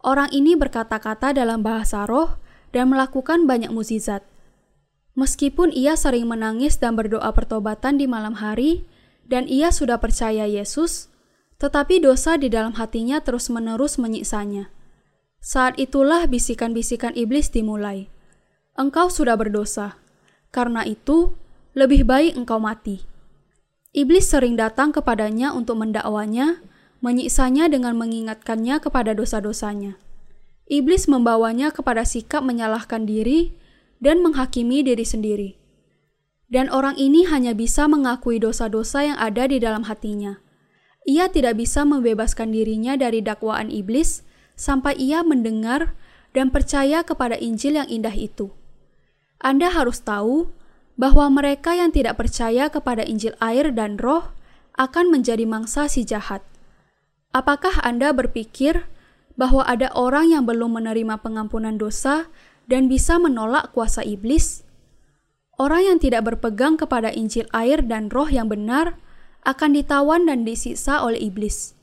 Orang 0.00 0.32
ini 0.32 0.56
berkata-kata 0.56 1.36
dalam 1.36 1.60
bahasa 1.60 2.08
roh 2.08 2.40
dan 2.72 2.90
melakukan 2.90 3.44
banyak 3.44 3.70
mukjizat. 3.70 4.24
Meskipun 5.14 5.70
ia 5.70 5.94
sering 5.94 6.26
menangis 6.26 6.80
dan 6.80 6.98
berdoa 6.98 7.30
pertobatan 7.30 8.00
di 8.00 8.10
malam 8.10 8.34
hari, 8.34 8.82
dan 9.24 9.48
ia 9.48 9.72
sudah 9.72 10.00
percaya 10.00 10.44
Yesus, 10.44 11.08
tetapi 11.58 12.02
dosa 12.02 12.36
di 12.36 12.52
dalam 12.52 12.76
hatinya 12.76 13.22
terus-menerus 13.24 13.96
menyiksanya. 13.96 14.68
Saat 15.44 15.76
itulah 15.76 16.24
bisikan-bisikan 16.24 17.12
iblis 17.16 17.52
dimulai. 17.52 18.08
Engkau 18.74 19.12
sudah 19.12 19.36
berdosa, 19.36 20.00
karena 20.50 20.82
itu 20.88 21.36
lebih 21.76 22.08
baik 22.08 22.36
engkau 22.36 22.58
mati. 22.58 23.04
Iblis 23.94 24.26
sering 24.26 24.58
datang 24.58 24.90
kepadanya 24.90 25.54
untuk 25.54 25.78
mendakwanya, 25.78 26.58
menyiksanya 26.98 27.70
dengan 27.70 27.94
mengingatkannya 27.94 28.82
kepada 28.82 29.14
dosa-dosanya. 29.14 29.94
Iblis 30.66 31.06
membawanya 31.06 31.70
kepada 31.70 32.02
sikap 32.02 32.40
menyalahkan 32.40 33.04
diri 33.04 33.54
dan 34.00 34.24
menghakimi 34.24 34.80
diri 34.82 35.04
sendiri. 35.04 35.50
Dan 36.48 36.68
orang 36.68 36.94
ini 37.00 37.24
hanya 37.28 37.56
bisa 37.56 37.88
mengakui 37.88 38.36
dosa-dosa 38.38 39.04
yang 39.04 39.18
ada 39.18 39.48
di 39.48 39.58
dalam 39.58 39.88
hatinya. 39.88 40.38
Ia 41.04 41.28
tidak 41.28 41.60
bisa 41.60 41.84
membebaskan 41.84 42.52
dirinya 42.52 42.96
dari 42.96 43.20
dakwaan 43.20 43.68
iblis 43.68 44.24
sampai 44.56 44.96
ia 44.96 45.20
mendengar 45.20 45.92
dan 46.32 46.48
percaya 46.48 47.04
kepada 47.04 47.36
Injil 47.36 47.76
yang 47.76 47.88
indah 47.88 48.14
itu. 48.16 48.50
Anda 49.38 49.68
harus 49.68 50.00
tahu 50.00 50.48
bahwa 50.96 51.28
mereka 51.28 51.76
yang 51.76 51.92
tidak 51.92 52.16
percaya 52.16 52.72
kepada 52.72 53.04
Injil 53.04 53.36
air 53.38 53.68
dan 53.74 54.00
roh 54.00 54.32
akan 54.74 55.12
menjadi 55.12 55.44
mangsa 55.46 55.86
si 55.86 56.02
jahat. 56.02 56.42
Apakah 57.34 57.82
Anda 57.84 58.14
berpikir 58.16 58.88
bahwa 59.34 59.66
ada 59.66 59.90
orang 59.92 60.32
yang 60.32 60.48
belum 60.48 60.80
menerima 60.80 61.20
pengampunan 61.20 61.76
dosa 61.76 62.30
dan 62.70 62.88
bisa 62.88 63.20
menolak 63.20 63.74
kuasa 63.76 64.00
iblis? 64.00 64.63
Orang 65.54 65.86
yang 65.86 65.98
tidak 66.02 66.26
berpegang 66.26 66.74
kepada 66.74 67.14
Injil 67.14 67.46
air 67.54 67.78
dan 67.86 68.10
roh 68.10 68.26
yang 68.26 68.50
benar 68.50 68.98
akan 69.46 69.78
ditawan 69.78 70.26
dan 70.26 70.42
disiksa 70.42 70.98
oleh 70.98 71.20
iblis. 71.20 71.78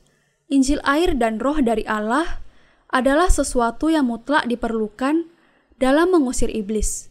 Injil 0.52 0.84
air 0.84 1.16
dan 1.16 1.40
roh 1.40 1.56
dari 1.64 1.86
Allah 1.88 2.44
adalah 2.92 3.32
sesuatu 3.32 3.88
yang 3.88 4.12
mutlak 4.12 4.44
diperlukan 4.44 5.24
dalam 5.80 6.12
mengusir 6.12 6.52
iblis. 6.52 7.08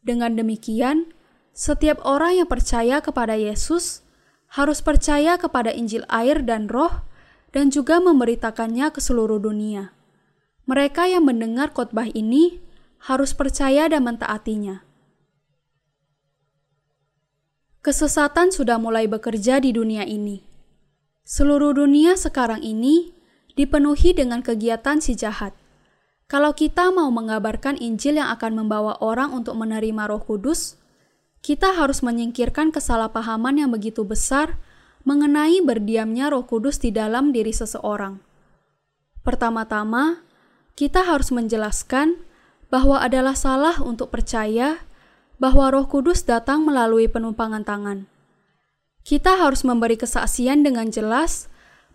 Dengan 0.00 0.32
demikian, 0.40 1.12
setiap 1.52 2.00
orang 2.08 2.40
yang 2.40 2.48
percaya 2.48 3.04
kepada 3.04 3.36
Yesus 3.36 4.00
harus 4.56 4.80
percaya 4.80 5.36
kepada 5.36 5.68
Injil 5.68 6.08
air 6.08 6.40
dan 6.40 6.72
roh 6.72 7.04
dan 7.52 7.68
juga 7.68 8.00
memberitakannya 8.00 8.88
ke 8.88 9.04
seluruh 9.04 9.36
dunia. 9.36 9.92
Mereka 10.64 11.12
yang 11.12 11.28
mendengar 11.28 11.76
khotbah 11.76 12.08
ini 12.16 12.64
harus 13.04 13.36
percaya 13.36 13.84
dan 13.92 14.08
mentaatinya. 14.08 14.87
Kesesatan 17.88 18.52
sudah 18.52 18.76
mulai 18.76 19.08
bekerja 19.08 19.64
di 19.64 19.72
dunia 19.72 20.04
ini. 20.04 20.44
Seluruh 21.24 21.72
dunia 21.72 22.20
sekarang 22.20 22.60
ini 22.60 23.16
dipenuhi 23.56 24.12
dengan 24.12 24.44
kegiatan 24.44 25.00
si 25.00 25.16
jahat. 25.16 25.56
Kalau 26.28 26.52
kita 26.52 26.92
mau 26.92 27.08
mengabarkan 27.08 27.80
Injil 27.80 28.20
yang 28.20 28.28
akan 28.36 28.60
membawa 28.60 29.00
orang 29.00 29.32
untuk 29.32 29.56
menerima 29.56 30.04
Roh 30.04 30.20
Kudus, 30.20 30.76
kita 31.40 31.80
harus 31.80 32.04
menyingkirkan 32.04 32.76
kesalahpahaman 32.76 33.56
yang 33.56 33.72
begitu 33.72 34.04
besar 34.04 34.60
mengenai 35.08 35.64
berdiamnya 35.64 36.28
Roh 36.28 36.44
Kudus 36.44 36.84
di 36.84 36.92
dalam 36.92 37.32
diri 37.32 37.56
seseorang. 37.56 38.20
Pertama-tama, 39.24 40.20
kita 40.76 41.08
harus 41.08 41.32
menjelaskan 41.32 42.20
bahwa 42.68 43.00
adalah 43.00 43.32
salah 43.32 43.80
untuk 43.80 44.12
percaya 44.12 44.76
bahwa 45.38 45.70
Roh 45.70 45.86
Kudus 45.86 46.26
datang 46.26 46.66
melalui 46.66 47.06
penumpangan 47.06 47.62
tangan. 47.62 48.10
Kita 49.06 49.38
harus 49.38 49.62
memberi 49.62 49.96
kesaksian 49.96 50.66
dengan 50.66 50.90
jelas 50.90 51.48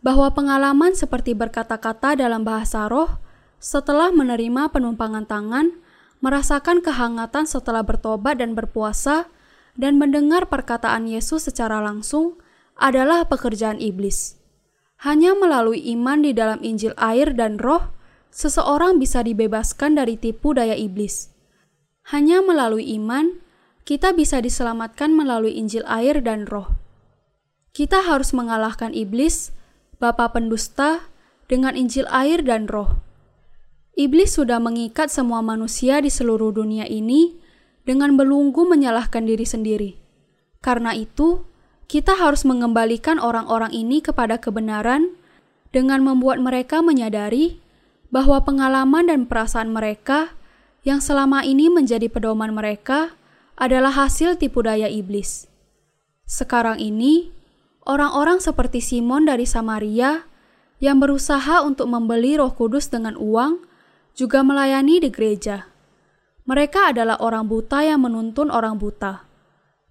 bahwa 0.04 0.32
pengalaman 0.36 0.96
seperti 0.96 1.36
berkata-kata 1.36 2.20
dalam 2.20 2.44
bahasa 2.44 2.88
roh 2.92 3.22
setelah 3.64 4.12
menerima 4.12 4.72
penumpangan 4.72 5.24
tangan, 5.24 5.72
merasakan 6.20 6.84
kehangatan 6.84 7.48
setelah 7.48 7.84
bertobat 7.84 8.44
dan 8.44 8.56
berpuasa, 8.56 9.32
dan 9.80 9.98
mendengar 9.98 10.52
perkataan 10.52 11.08
Yesus 11.10 11.48
secara 11.48 11.80
langsung 11.82 12.38
adalah 12.78 13.26
pekerjaan 13.26 13.80
iblis. 13.82 14.38
Hanya 15.02 15.36
melalui 15.36 15.82
iman 15.96 16.24
di 16.24 16.32
dalam 16.32 16.64
Injil 16.64 16.96
air 16.96 17.36
dan 17.36 17.60
roh, 17.60 17.92
seseorang 18.30 19.02
bisa 19.02 19.24
dibebaskan 19.26 20.00
dari 20.00 20.16
tipu 20.16 20.56
daya 20.56 20.78
iblis. 20.78 21.33
Hanya 22.12 22.44
melalui 22.44 22.84
iman, 23.00 23.40
kita 23.88 24.12
bisa 24.12 24.44
diselamatkan 24.44 25.16
melalui 25.16 25.56
Injil 25.56 25.88
air 25.88 26.20
dan 26.20 26.48
roh. 26.48 26.76
Kita 27.72 28.04
harus 28.04 28.36
mengalahkan 28.36 28.92
iblis, 28.92 29.56
bapa 30.04 30.32
pendusta, 30.32 31.08
dengan 31.48 31.76
Injil 31.80 32.08
air 32.12 32.44
dan 32.44 32.68
roh. 32.68 33.00
Iblis 33.94 34.36
sudah 34.36 34.58
mengikat 34.58 35.14
semua 35.14 35.40
manusia 35.46 36.02
di 36.02 36.10
seluruh 36.10 36.52
dunia 36.52 36.90
ini 36.90 37.38
dengan 37.86 38.18
belunggu 38.20 38.66
menyalahkan 38.66 39.24
diri 39.24 39.46
sendiri. 39.46 39.92
Karena 40.64 40.96
itu, 40.96 41.44
kita 41.92 42.16
harus 42.18 42.48
mengembalikan 42.48 43.20
orang-orang 43.20 43.70
ini 43.70 44.00
kepada 44.02 44.40
kebenaran 44.40 45.14
dengan 45.76 46.02
membuat 46.02 46.40
mereka 46.40 46.80
menyadari 46.82 47.60
bahwa 48.10 48.42
pengalaman 48.42 49.10
dan 49.10 49.26
perasaan 49.30 49.74
mereka 49.74 50.34
yang 50.84 51.00
selama 51.00 51.48
ini 51.48 51.72
menjadi 51.72 52.12
pedoman 52.12 52.52
mereka 52.52 53.16
adalah 53.56 53.96
hasil 53.96 54.36
tipu 54.36 54.64
daya 54.64 54.92
iblis. 54.92 55.48
Sekarang 56.28 56.80
ini, 56.80 57.32
orang-orang 57.88 58.44
seperti 58.44 58.84
Simon 58.84 59.28
dari 59.28 59.48
Samaria 59.48 60.28
yang 60.84 61.00
berusaha 61.00 61.64
untuk 61.64 61.88
membeli 61.88 62.36
Roh 62.36 62.52
Kudus 62.52 62.92
dengan 62.92 63.16
uang 63.16 63.64
juga 64.14 64.44
melayani 64.44 65.00
di 65.00 65.10
gereja. 65.10 65.72
Mereka 66.44 66.92
adalah 66.92 67.16
orang 67.24 67.48
buta 67.48 67.88
yang 67.88 68.04
menuntun 68.04 68.52
orang 68.52 68.76
buta. 68.76 69.24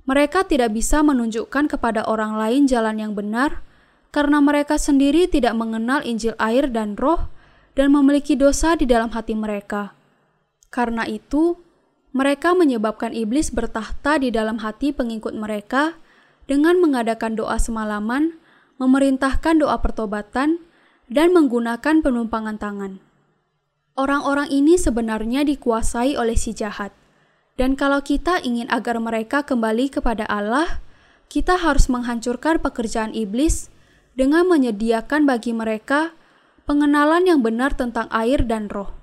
Mereka 0.05 0.45
tidak 0.45 0.77
bisa 0.77 1.01
menunjukkan 1.01 1.73
kepada 1.73 2.05
orang 2.05 2.37
lain 2.37 2.69
jalan 2.69 3.01
yang 3.01 3.13
benar 3.17 3.65
karena 4.13 4.45
mereka 4.45 4.77
sendiri 4.77 5.25
tidak 5.31 5.57
mengenal 5.57 6.05
Injil 6.05 6.37
air 6.37 6.69
dan 6.69 6.99
Roh 7.01 7.33
dan 7.73 7.89
memiliki 7.89 8.37
dosa 8.37 8.77
di 8.77 8.85
dalam 8.85 9.09
hati 9.17 9.33
mereka. 9.33 10.02
Karena 10.73 11.05
itu, 11.05 11.61
mereka 12.17 12.57
menyebabkan 12.57 13.13
iblis 13.13 13.53
bertahta 13.53 14.17
di 14.17 14.33
dalam 14.33 14.65
hati 14.65 14.97
pengikut 14.97 15.37
mereka 15.37 16.01
dengan 16.49 16.81
mengadakan 16.81 17.37
doa 17.37 17.61
semalaman, 17.61 18.41
memerintahkan 18.81 19.61
doa 19.61 19.77
pertobatan, 19.85 20.65
dan 21.13 21.37
menggunakan 21.37 22.01
penumpangan 22.01 22.57
tangan. 22.57 23.05
Orang-orang 23.93 24.49
ini 24.49 24.81
sebenarnya 24.81 25.45
dikuasai 25.45 26.17
oleh 26.17 26.41
si 26.41 26.57
jahat, 26.57 26.97
dan 27.61 27.77
kalau 27.77 28.01
kita 28.01 28.41
ingin 28.41 28.65
agar 28.73 28.97
mereka 28.97 29.45
kembali 29.45 29.93
kepada 29.93 30.25
Allah, 30.25 30.81
kita 31.29 31.61
harus 31.61 31.93
menghancurkan 31.93 32.65
pekerjaan 32.65 33.13
iblis 33.13 33.69
dengan 34.17 34.49
menyediakan 34.49 35.29
bagi 35.29 35.53
mereka 35.53 36.17
pengenalan 36.65 37.29
yang 37.29 37.45
benar 37.45 37.77
tentang 37.77 38.09
air 38.09 38.41
dan 38.45 38.73
roh. 38.73 39.02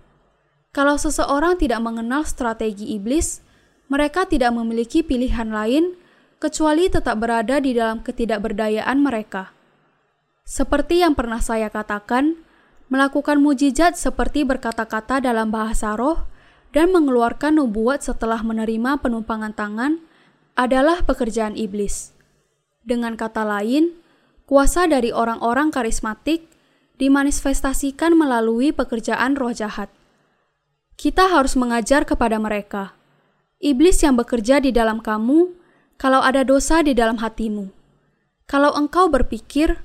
Kalau 0.70 1.02
seseorang 1.02 1.58
tidak 1.58 1.82
mengenal 1.82 2.30
strategi 2.30 2.94
iblis, 2.94 3.42
mereka 3.90 4.30
tidak 4.30 4.54
memiliki 4.54 5.02
pilihan 5.02 5.50
lain 5.50 5.98
kecuali 6.38 6.86
tetap 6.94 7.18
berada 7.18 7.58
di 7.58 7.74
dalam 7.74 8.06
ketidakberdayaan 8.06 9.02
mereka. 9.02 9.50
Seperti 10.46 11.02
yang 11.02 11.18
pernah 11.18 11.42
saya 11.42 11.74
katakan, 11.74 12.38
melakukan 12.86 13.42
mujizat 13.42 13.98
seperti 13.98 14.46
berkata-kata 14.46 15.26
dalam 15.26 15.50
bahasa 15.50 15.98
roh 15.98 16.30
dan 16.70 16.94
mengeluarkan 16.94 17.58
nubuat 17.58 18.06
setelah 18.06 18.46
menerima 18.46 19.02
penumpangan 19.02 19.58
tangan 19.58 19.98
adalah 20.54 21.02
pekerjaan 21.02 21.58
iblis. 21.58 22.14
Dengan 22.86 23.18
kata 23.18 23.42
lain, 23.42 23.98
kuasa 24.46 24.86
dari 24.86 25.10
orang-orang 25.10 25.74
karismatik 25.74 26.46
dimanifestasikan 27.02 28.14
melalui 28.14 28.70
pekerjaan 28.70 29.34
roh 29.34 29.50
jahat 29.50 29.90
kita 31.00 31.32
harus 31.32 31.56
mengajar 31.56 32.04
kepada 32.04 32.36
mereka. 32.36 32.91
Iblis 33.64 34.04
yang 34.04 34.20
bekerja 34.20 34.60
di 34.60 34.76
dalam 34.76 35.00
kamu, 35.00 35.56
kalau 35.95 36.20
ada 36.20 36.43
dosa 36.43 36.84
di 36.84 36.91
dalam 36.91 37.24
hatimu. 37.24 37.72
Kalau 38.43 38.76
engkau 38.76 39.08
berpikir 39.08 39.80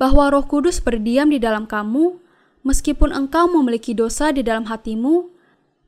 bahwa 0.00 0.32
Roh 0.32 0.48
Kudus 0.48 0.80
berdiam 0.80 1.28
di 1.28 1.36
dalam 1.36 1.68
kamu, 1.68 2.16
meskipun 2.64 3.12
engkau 3.12 3.44
memiliki 3.44 3.92
dosa 3.92 4.32
di 4.32 4.40
dalam 4.40 4.64
hatimu, 4.64 5.28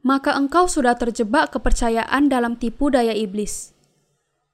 maka 0.04 0.36
engkau 0.36 0.68
sudah 0.68 0.92
terjebak 0.92 1.56
kepercayaan 1.56 2.28
dalam 2.28 2.60
tipu 2.60 2.92
daya 2.92 3.16
iblis. 3.16 3.72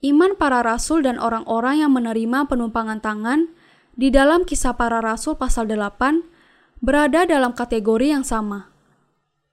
Iman 0.07 0.39
para 0.39 0.63
rasul 0.63 1.03
dan 1.03 1.19
orang-orang 1.19 1.83
yang 1.83 1.99
menerima 1.99 2.47
penumpangan 2.47 3.03
tangan 3.03 3.51
di 3.99 4.15
dalam 4.15 4.47
kisah 4.47 4.79
para 4.79 5.03
rasul 5.03 5.35
pasal 5.35 5.67
8 5.67 6.23
berada 6.79 7.27
dalam 7.27 7.55
kategori 7.55 8.07
yang 8.11 8.27
sama 8.27 8.72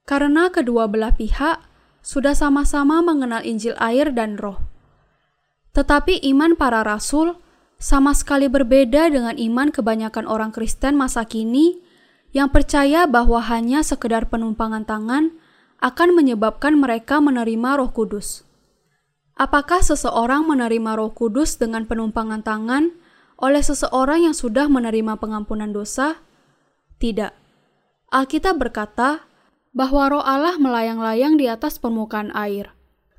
karena 0.10 0.50
kedua 0.50 0.90
belah 0.90 1.14
pihak 1.14 1.62
sudah 2.02 2.34
sama-sama 2.34 3.06
mengenal 3.06 3.46
Injil 3.46 3.78
air 3.78 4.10
dan 4.10 4.42
roh. 4.42 4.58
Tetapi 5.78 6.26
iman 6.34 6.58
para 6.58 6.82
rasul 6.82 7.38
sama 7.78 8.18
sekali 8.18 8.50
berbeda 8.50 9.06
dengan 9.14 9.38
iman 9.38 9.70
kebanyakan 9.70 10.26
orang 10.26 10.50
Kristen 10.50 10.98
masa 10.98 11.30
kini 11.30 11.78
yang 12.34 12.50
percaya 12.50 13.06
bahwa 13.06 13.38
hanya 13.54 13.86
sekedar 13.86 14.34
penumpangan 14.34 14.90
tangan 14.90 15.30
akan 15.78 16.10
menyebabkan 16.18 16.74
mereka 16.82 17.22
menerima 17.22 17.78
roh 17.78 17.94
kudus. 17.94 18.42
Apakah 19.38 19.86
seseorang 19.86 20.42
menerima 20.50 20.98
roh 20.98 21.14
kudus 21.14 21.62
dengan 21.62 21.86
penumpangan 21.86 22.42
tangan 22.42 22.98
oleh 23.38 23.62
seseorang 23.62 24.26
yang 24.26 24.36
sudah 24.36 24.66
menerima 24.66 25.22
pengampunan 25.22 25.70
dosa? 25.70 26.18
Tidak. 26.98 27.32
Alkitab 28.10 28.58
berkata, 28.58 29.29
bahwa 29.74 30.10
roh 30.10 30.24
Allah 30.26 30.58
melayang-layang 30.58 31.38
di 31.38 31.46
atas 31.46 31.78
permukaan 31.78 32.34
air. 32.34 32.74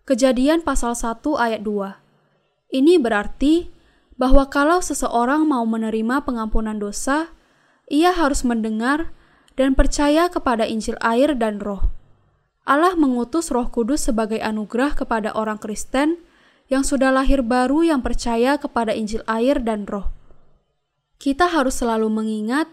Kejadian 0.06 0.66
pasal 0.66 0.98
1 0.98 1.22
ayat 1.38 1.62
2. 1.62 2.74
Ini 2.74 2.98
berarti 2.98 3.70
bahwa 4.18 4.46
kalau 4.50 4.82
seseorang 4.82 5.46
mau 5.46 5.62
menerima 5.64 6.26
pengampunan 6.26 6.76
dosa, 6.76 7.30
ia 7.86 8.10
harus 8.14 8.42
mendengar 8.42 9.14
dan 9.54 9.74
percaya 9.74 10.26
kepada 10.30 10.66
Injil 10.66 10.98
air 11.02 11.34
dan 11.38 11.62
roh. 11.62 11.90
Allah 12.66 12.94
mengutus 12.94 13.50
roh 13.50 13.66
kudus 13.66 14.06
sebagai 14.06 14.38
anugerah 14.38 14.94
kepada 14.94 15.34
orang 15.34 15.58
Kristen 15.58 16.22
yang 16.70 16.86
sudah 16.86 17.10
lahir 17.10 17.42
baru 17.42 17.82
yang 17.82 17.98
percaya 17.98 18.54
kepada 18.62 18.94
Injil 18.94 19.26
air 19.26 19.58
dan 19.58 19.90
roh. 19.90 20.14
Kita 21.18 21.50
harus 21.50 21.82
selalu 21.82 22.06
mengingat 22.06 22.70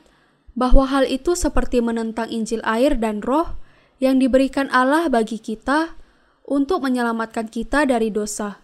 bahwa 0.53 0.85
hal 0.85 1.05
itu 1.09 1.33
seperti 1.33 1.81
menentang 1.81 2.29
Injil 2.29 2.61
air 2.65 2.97
dan 2.97 3.25
roh 3.25 3.57
yang 3.97 4.21
diberikan 4.21 4.69
Allah 4.69 5.09
bagi 5.09 5.41
kita 5.41 5.97
untuk 6.45 6.85
menyelamatkan 6.85 7.49
kita 7.49 7.83
dari 7.89 8.13
dosa, 8.13 8.61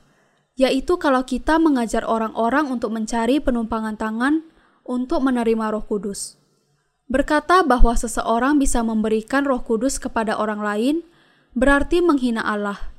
yaitu 0.55 0.95
kalau 1.01 1.25
kita 1.25 1.57
mengajar 1.57 2.05
orang-orang 2.05 2.69
untuk 2.69 2.93
mencari 2.93 3.41
penumpangan 3.41 3.97
tangan 3.97 4.45
untuk 4.85 5.25
menerima 5.25 5.73
Roh 5.73 5.83
Kudus. 5.83 6.37
Berkata 7.09 7.61
bahwa 7.65 7.93
seseorang 7.97 8.61
bisa 8.61 8.79
memberikan 8.85 9.43
Roh 9.43 9.61
Kudus 9.61 9.99
kepada 9.99 10.39
orang 10.39 10.63
lain 10.63 10.95
berarti 11.53 11.99
menghina 11.99 12.41
Allah, 12.41 12.93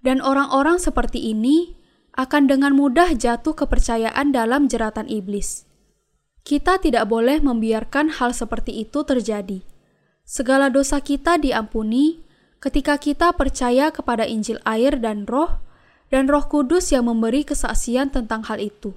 dan 0.00 0.22
orang-orang 0.24 0.80
seperti 0.80 1.20
ini 1.30 1.76
akan 2.14 2.46
dengan 2.46 2.72
mudah 2.78 3.14
jatuh 3.18 3.58
kepercayaan 3.58 4.30
dalam 4.30 4.70
jeratan 4.70 5.10
iblis. 5.10 5.66
Kita 6.44 6.78
tidak 6.78 7.10
boleh 7.10 7.42
membiarkan 7.42 8.20
hal 8.20 8.30
seperti 8.36 8.84
itu 8.86 9.02
terjadi. 9.02 9.73
Segala 10.24 10.72
dosa 10.72 11.04
kita 11.04 11.36
diampuni 11.36 12.24
ketika 12.56 12.96
kita 12.96 13.36
percaya 13.36 13.92
kepada 13.92 14.24
Injil 14.24 14.56
air 14.64 14.96
dan 14.96 15.28
roh, 15.28 15.60
dan 16.08 16.32
roh 16.32 16.48
kudus 16.48 16.96
yang 16.96 17.12
memberi 17.12 17.44
kesaksian 17.44 18.08
tentang 18.08 18.40
hal 18.48 18.56
itu. 18.56 18.96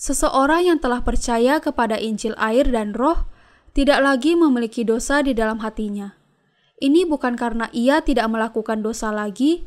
Seseorang 0.00 0.64
yang 0.64 0.78
telah 0.80 1.04
percaya 1.04 1.60
kepada 1.60 2.00
Injil 2.00 2.32
air 2.40 2.68
dan 2.68 2.96
roh 2.96 3.28
tidak 3.76 4.00
lagi 4.00 4.32
memiliki 4.32 4.80
dosa 4.80 5.20
di 5.20 5.36
dalam 5.36 5.60
hatinya. 5.60 6.16
Ini 6.80 7.04
bukan 7.04 7.36
karena 7.36 7.68
ia 7.76 8.00
tidak 8.00 8.28
melakukan 8.28 8.80
dosa 8.80 9.12
lagi, 9.12 9.64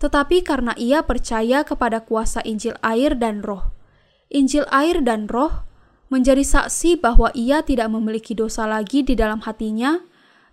tetapi 0.00 0.40
karena 0.40 0.72
ia 0.80 1.04
percaya 1.04 1.64
kepada 1.64 2.00
kuasa 2.00 2.40
Injil 2.48 2.76
air 2.80 3.12
dan 3.16 3.44
roh. 3.44 3.76
Injil 4.32 4.64
air 4.72 5.04
dan 5.04 5.28
roh 5.28 5.68
menjadi 6.08 6.40
saksi 6.40 6.96
bahwa 6.96 7.28
ia 7.36 7.60
tidak 7.60 7.92
memiliki 7.92 8.32
dosa 8.32 8.64
lagi 8.64 9.04
di 9.04 9.12
dalam 9.12 9.44
hatinya, 9.44 10.00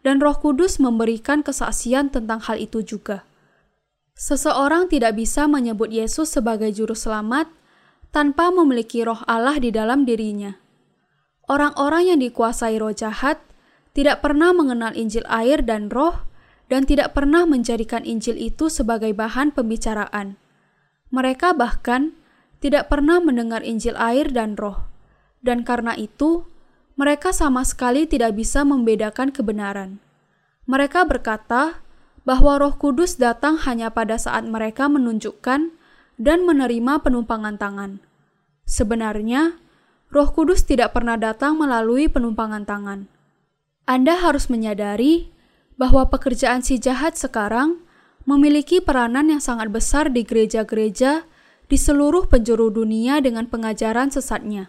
dan 0.07 0.23
Roh 0.23 0.39
Kudus 0.39 0.79
memberikan 0.79 1.43
kesaksian 1.43 2.07
tentang 2.07 2.39
hal 2.39 2.55
itu 2.63 2.79
juga. 2.79 3.27
Seseorang 4.15 4.87
tidak 4.87 5.19
bisa 5.19 5.51
menyebut 5.51 5.91
Yesus 5.91 6.31
sebagai 6.31 6.71
Juru 6.71 6.95
Selamat 6.95 7.51
tanpa 8.15 8.47
memiliki 8.47 9.03
Roh 9.03 9.19
Allah 9.27 9.59
di 9.59 9.67
dalam 9.67 10.07
dirinya. 10.07 10.55
Orang-orang 11.51 12.15
yang 12.15 12.19
dikuasai 12.23 12.79
roh 12.79 12.95
jahat 12.95 13.43
tidak 13.91 14.23
pernah 14.23 14.55
mengenal 14.55 14.95
Injil 14.95 15.27
air 15.27 15.59
dan 15.59 15.91
Roh, 15.91 16.23
dan 16.71 16.87
tidak 16.87 17.11
pernah 17.11 17.43
menjadikan 17.43 18.07
Injil 18.07 18.39
itu 18.39 18.71
sebagai 18.71 19.11
bahan 19.11 19.51
pembicaraan. 19.51 20.39
Mereka 21.11 21.51
bahkan 21.51 22.15
tidak 22.63 22.87
pernah 22.87 23.19
mendengar 23.19 23.59
Injil 23.59 23.99
air 23.99 24.31
dan 24.31 24.55
Roh, 24.55 24.87
dan 25.43 25.67
karena 25.67 25.99
itu 25.99 26.47
mereka 26.97 27.29
sama 27.29 27.61
sekali 27.61 28.09
tidak 28.09 28.33
bisa 28.33 28.65
membedakan 28.65 29.29
kebenaran. 29.29 30.01
Mereka 30.65 31.05
berkata 31.05 31.79
bahwa 32.25 32.59
Roh 32.59 32.75
Kudus 32.75 33.15
datang 33.15 33.55
hanya 33.63 33.93
pada 33.93 34.19
saat 34.19 34.43
mereka 34.43 34.89
menunjukkan 34.89 35.71
dan 36.17 36.39
menerima 36.43 36.99
penumpangan 37.05 37.55
tangan. 37.55 38.01
Sebenarnya, 38.67 39.55
Roh 40.11 40.33
Kudus 40.33 40.65
tidak 40.65 40.97
pernah 40.97 41.15
datang 41.15 41.55
melalui 41.55 42.09
penumpangan 42.11 42.65
tangan. 42.67 43.07
Anda 43.87 44.19
harus 44.19 44.51
menyadari 44.51 45.31
bahwa 45.79 46.09
pekerjaan 46.11 46.65
si 46.65 46.81
jahat 46.81 47.15
sekarang 47.15 47.79
memiliki 48.27 48.83
peranan 48.83 49.31
yang 49.31 49.39
sangat 49.39 49.71
besar 49.71 50.11
di 50.11 50.27
gereja-gereja 50.27 51.23
di 51.71 51.77
seluruh 51.79 52.27
penjuru 52.27 52.67
dunia 52.73 53.23
dengan 53.23 53.47
pengajaran 53.47 54.11
sesatnya. 54.11 54.67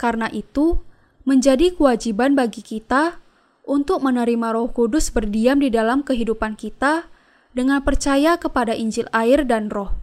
Karena 0.00 0.32
itu, 0.32 0.80
menjadi 1.28 1.76
kewajiban 1.76 2.32
bagi 2.32 2.64
kita 2.64 3.20
untuk 3.68 4.00
menerima 4.00 4.56
Roh 4.56 4.72
Kudus 4.72 5.12
berdiam 5.12 5.60
di 5.60 5.68
dalam 5.68 6.00
kehidupan 6.00 6.56
kita 6.56 7.06
dengan 7.52 7.84
percaya 7.84 8.40
kepada 8.40 8.72
Injil 8.72 9.06
air 9.12 9.44
dan 9.44 9.68
Roh. 9.68 9.99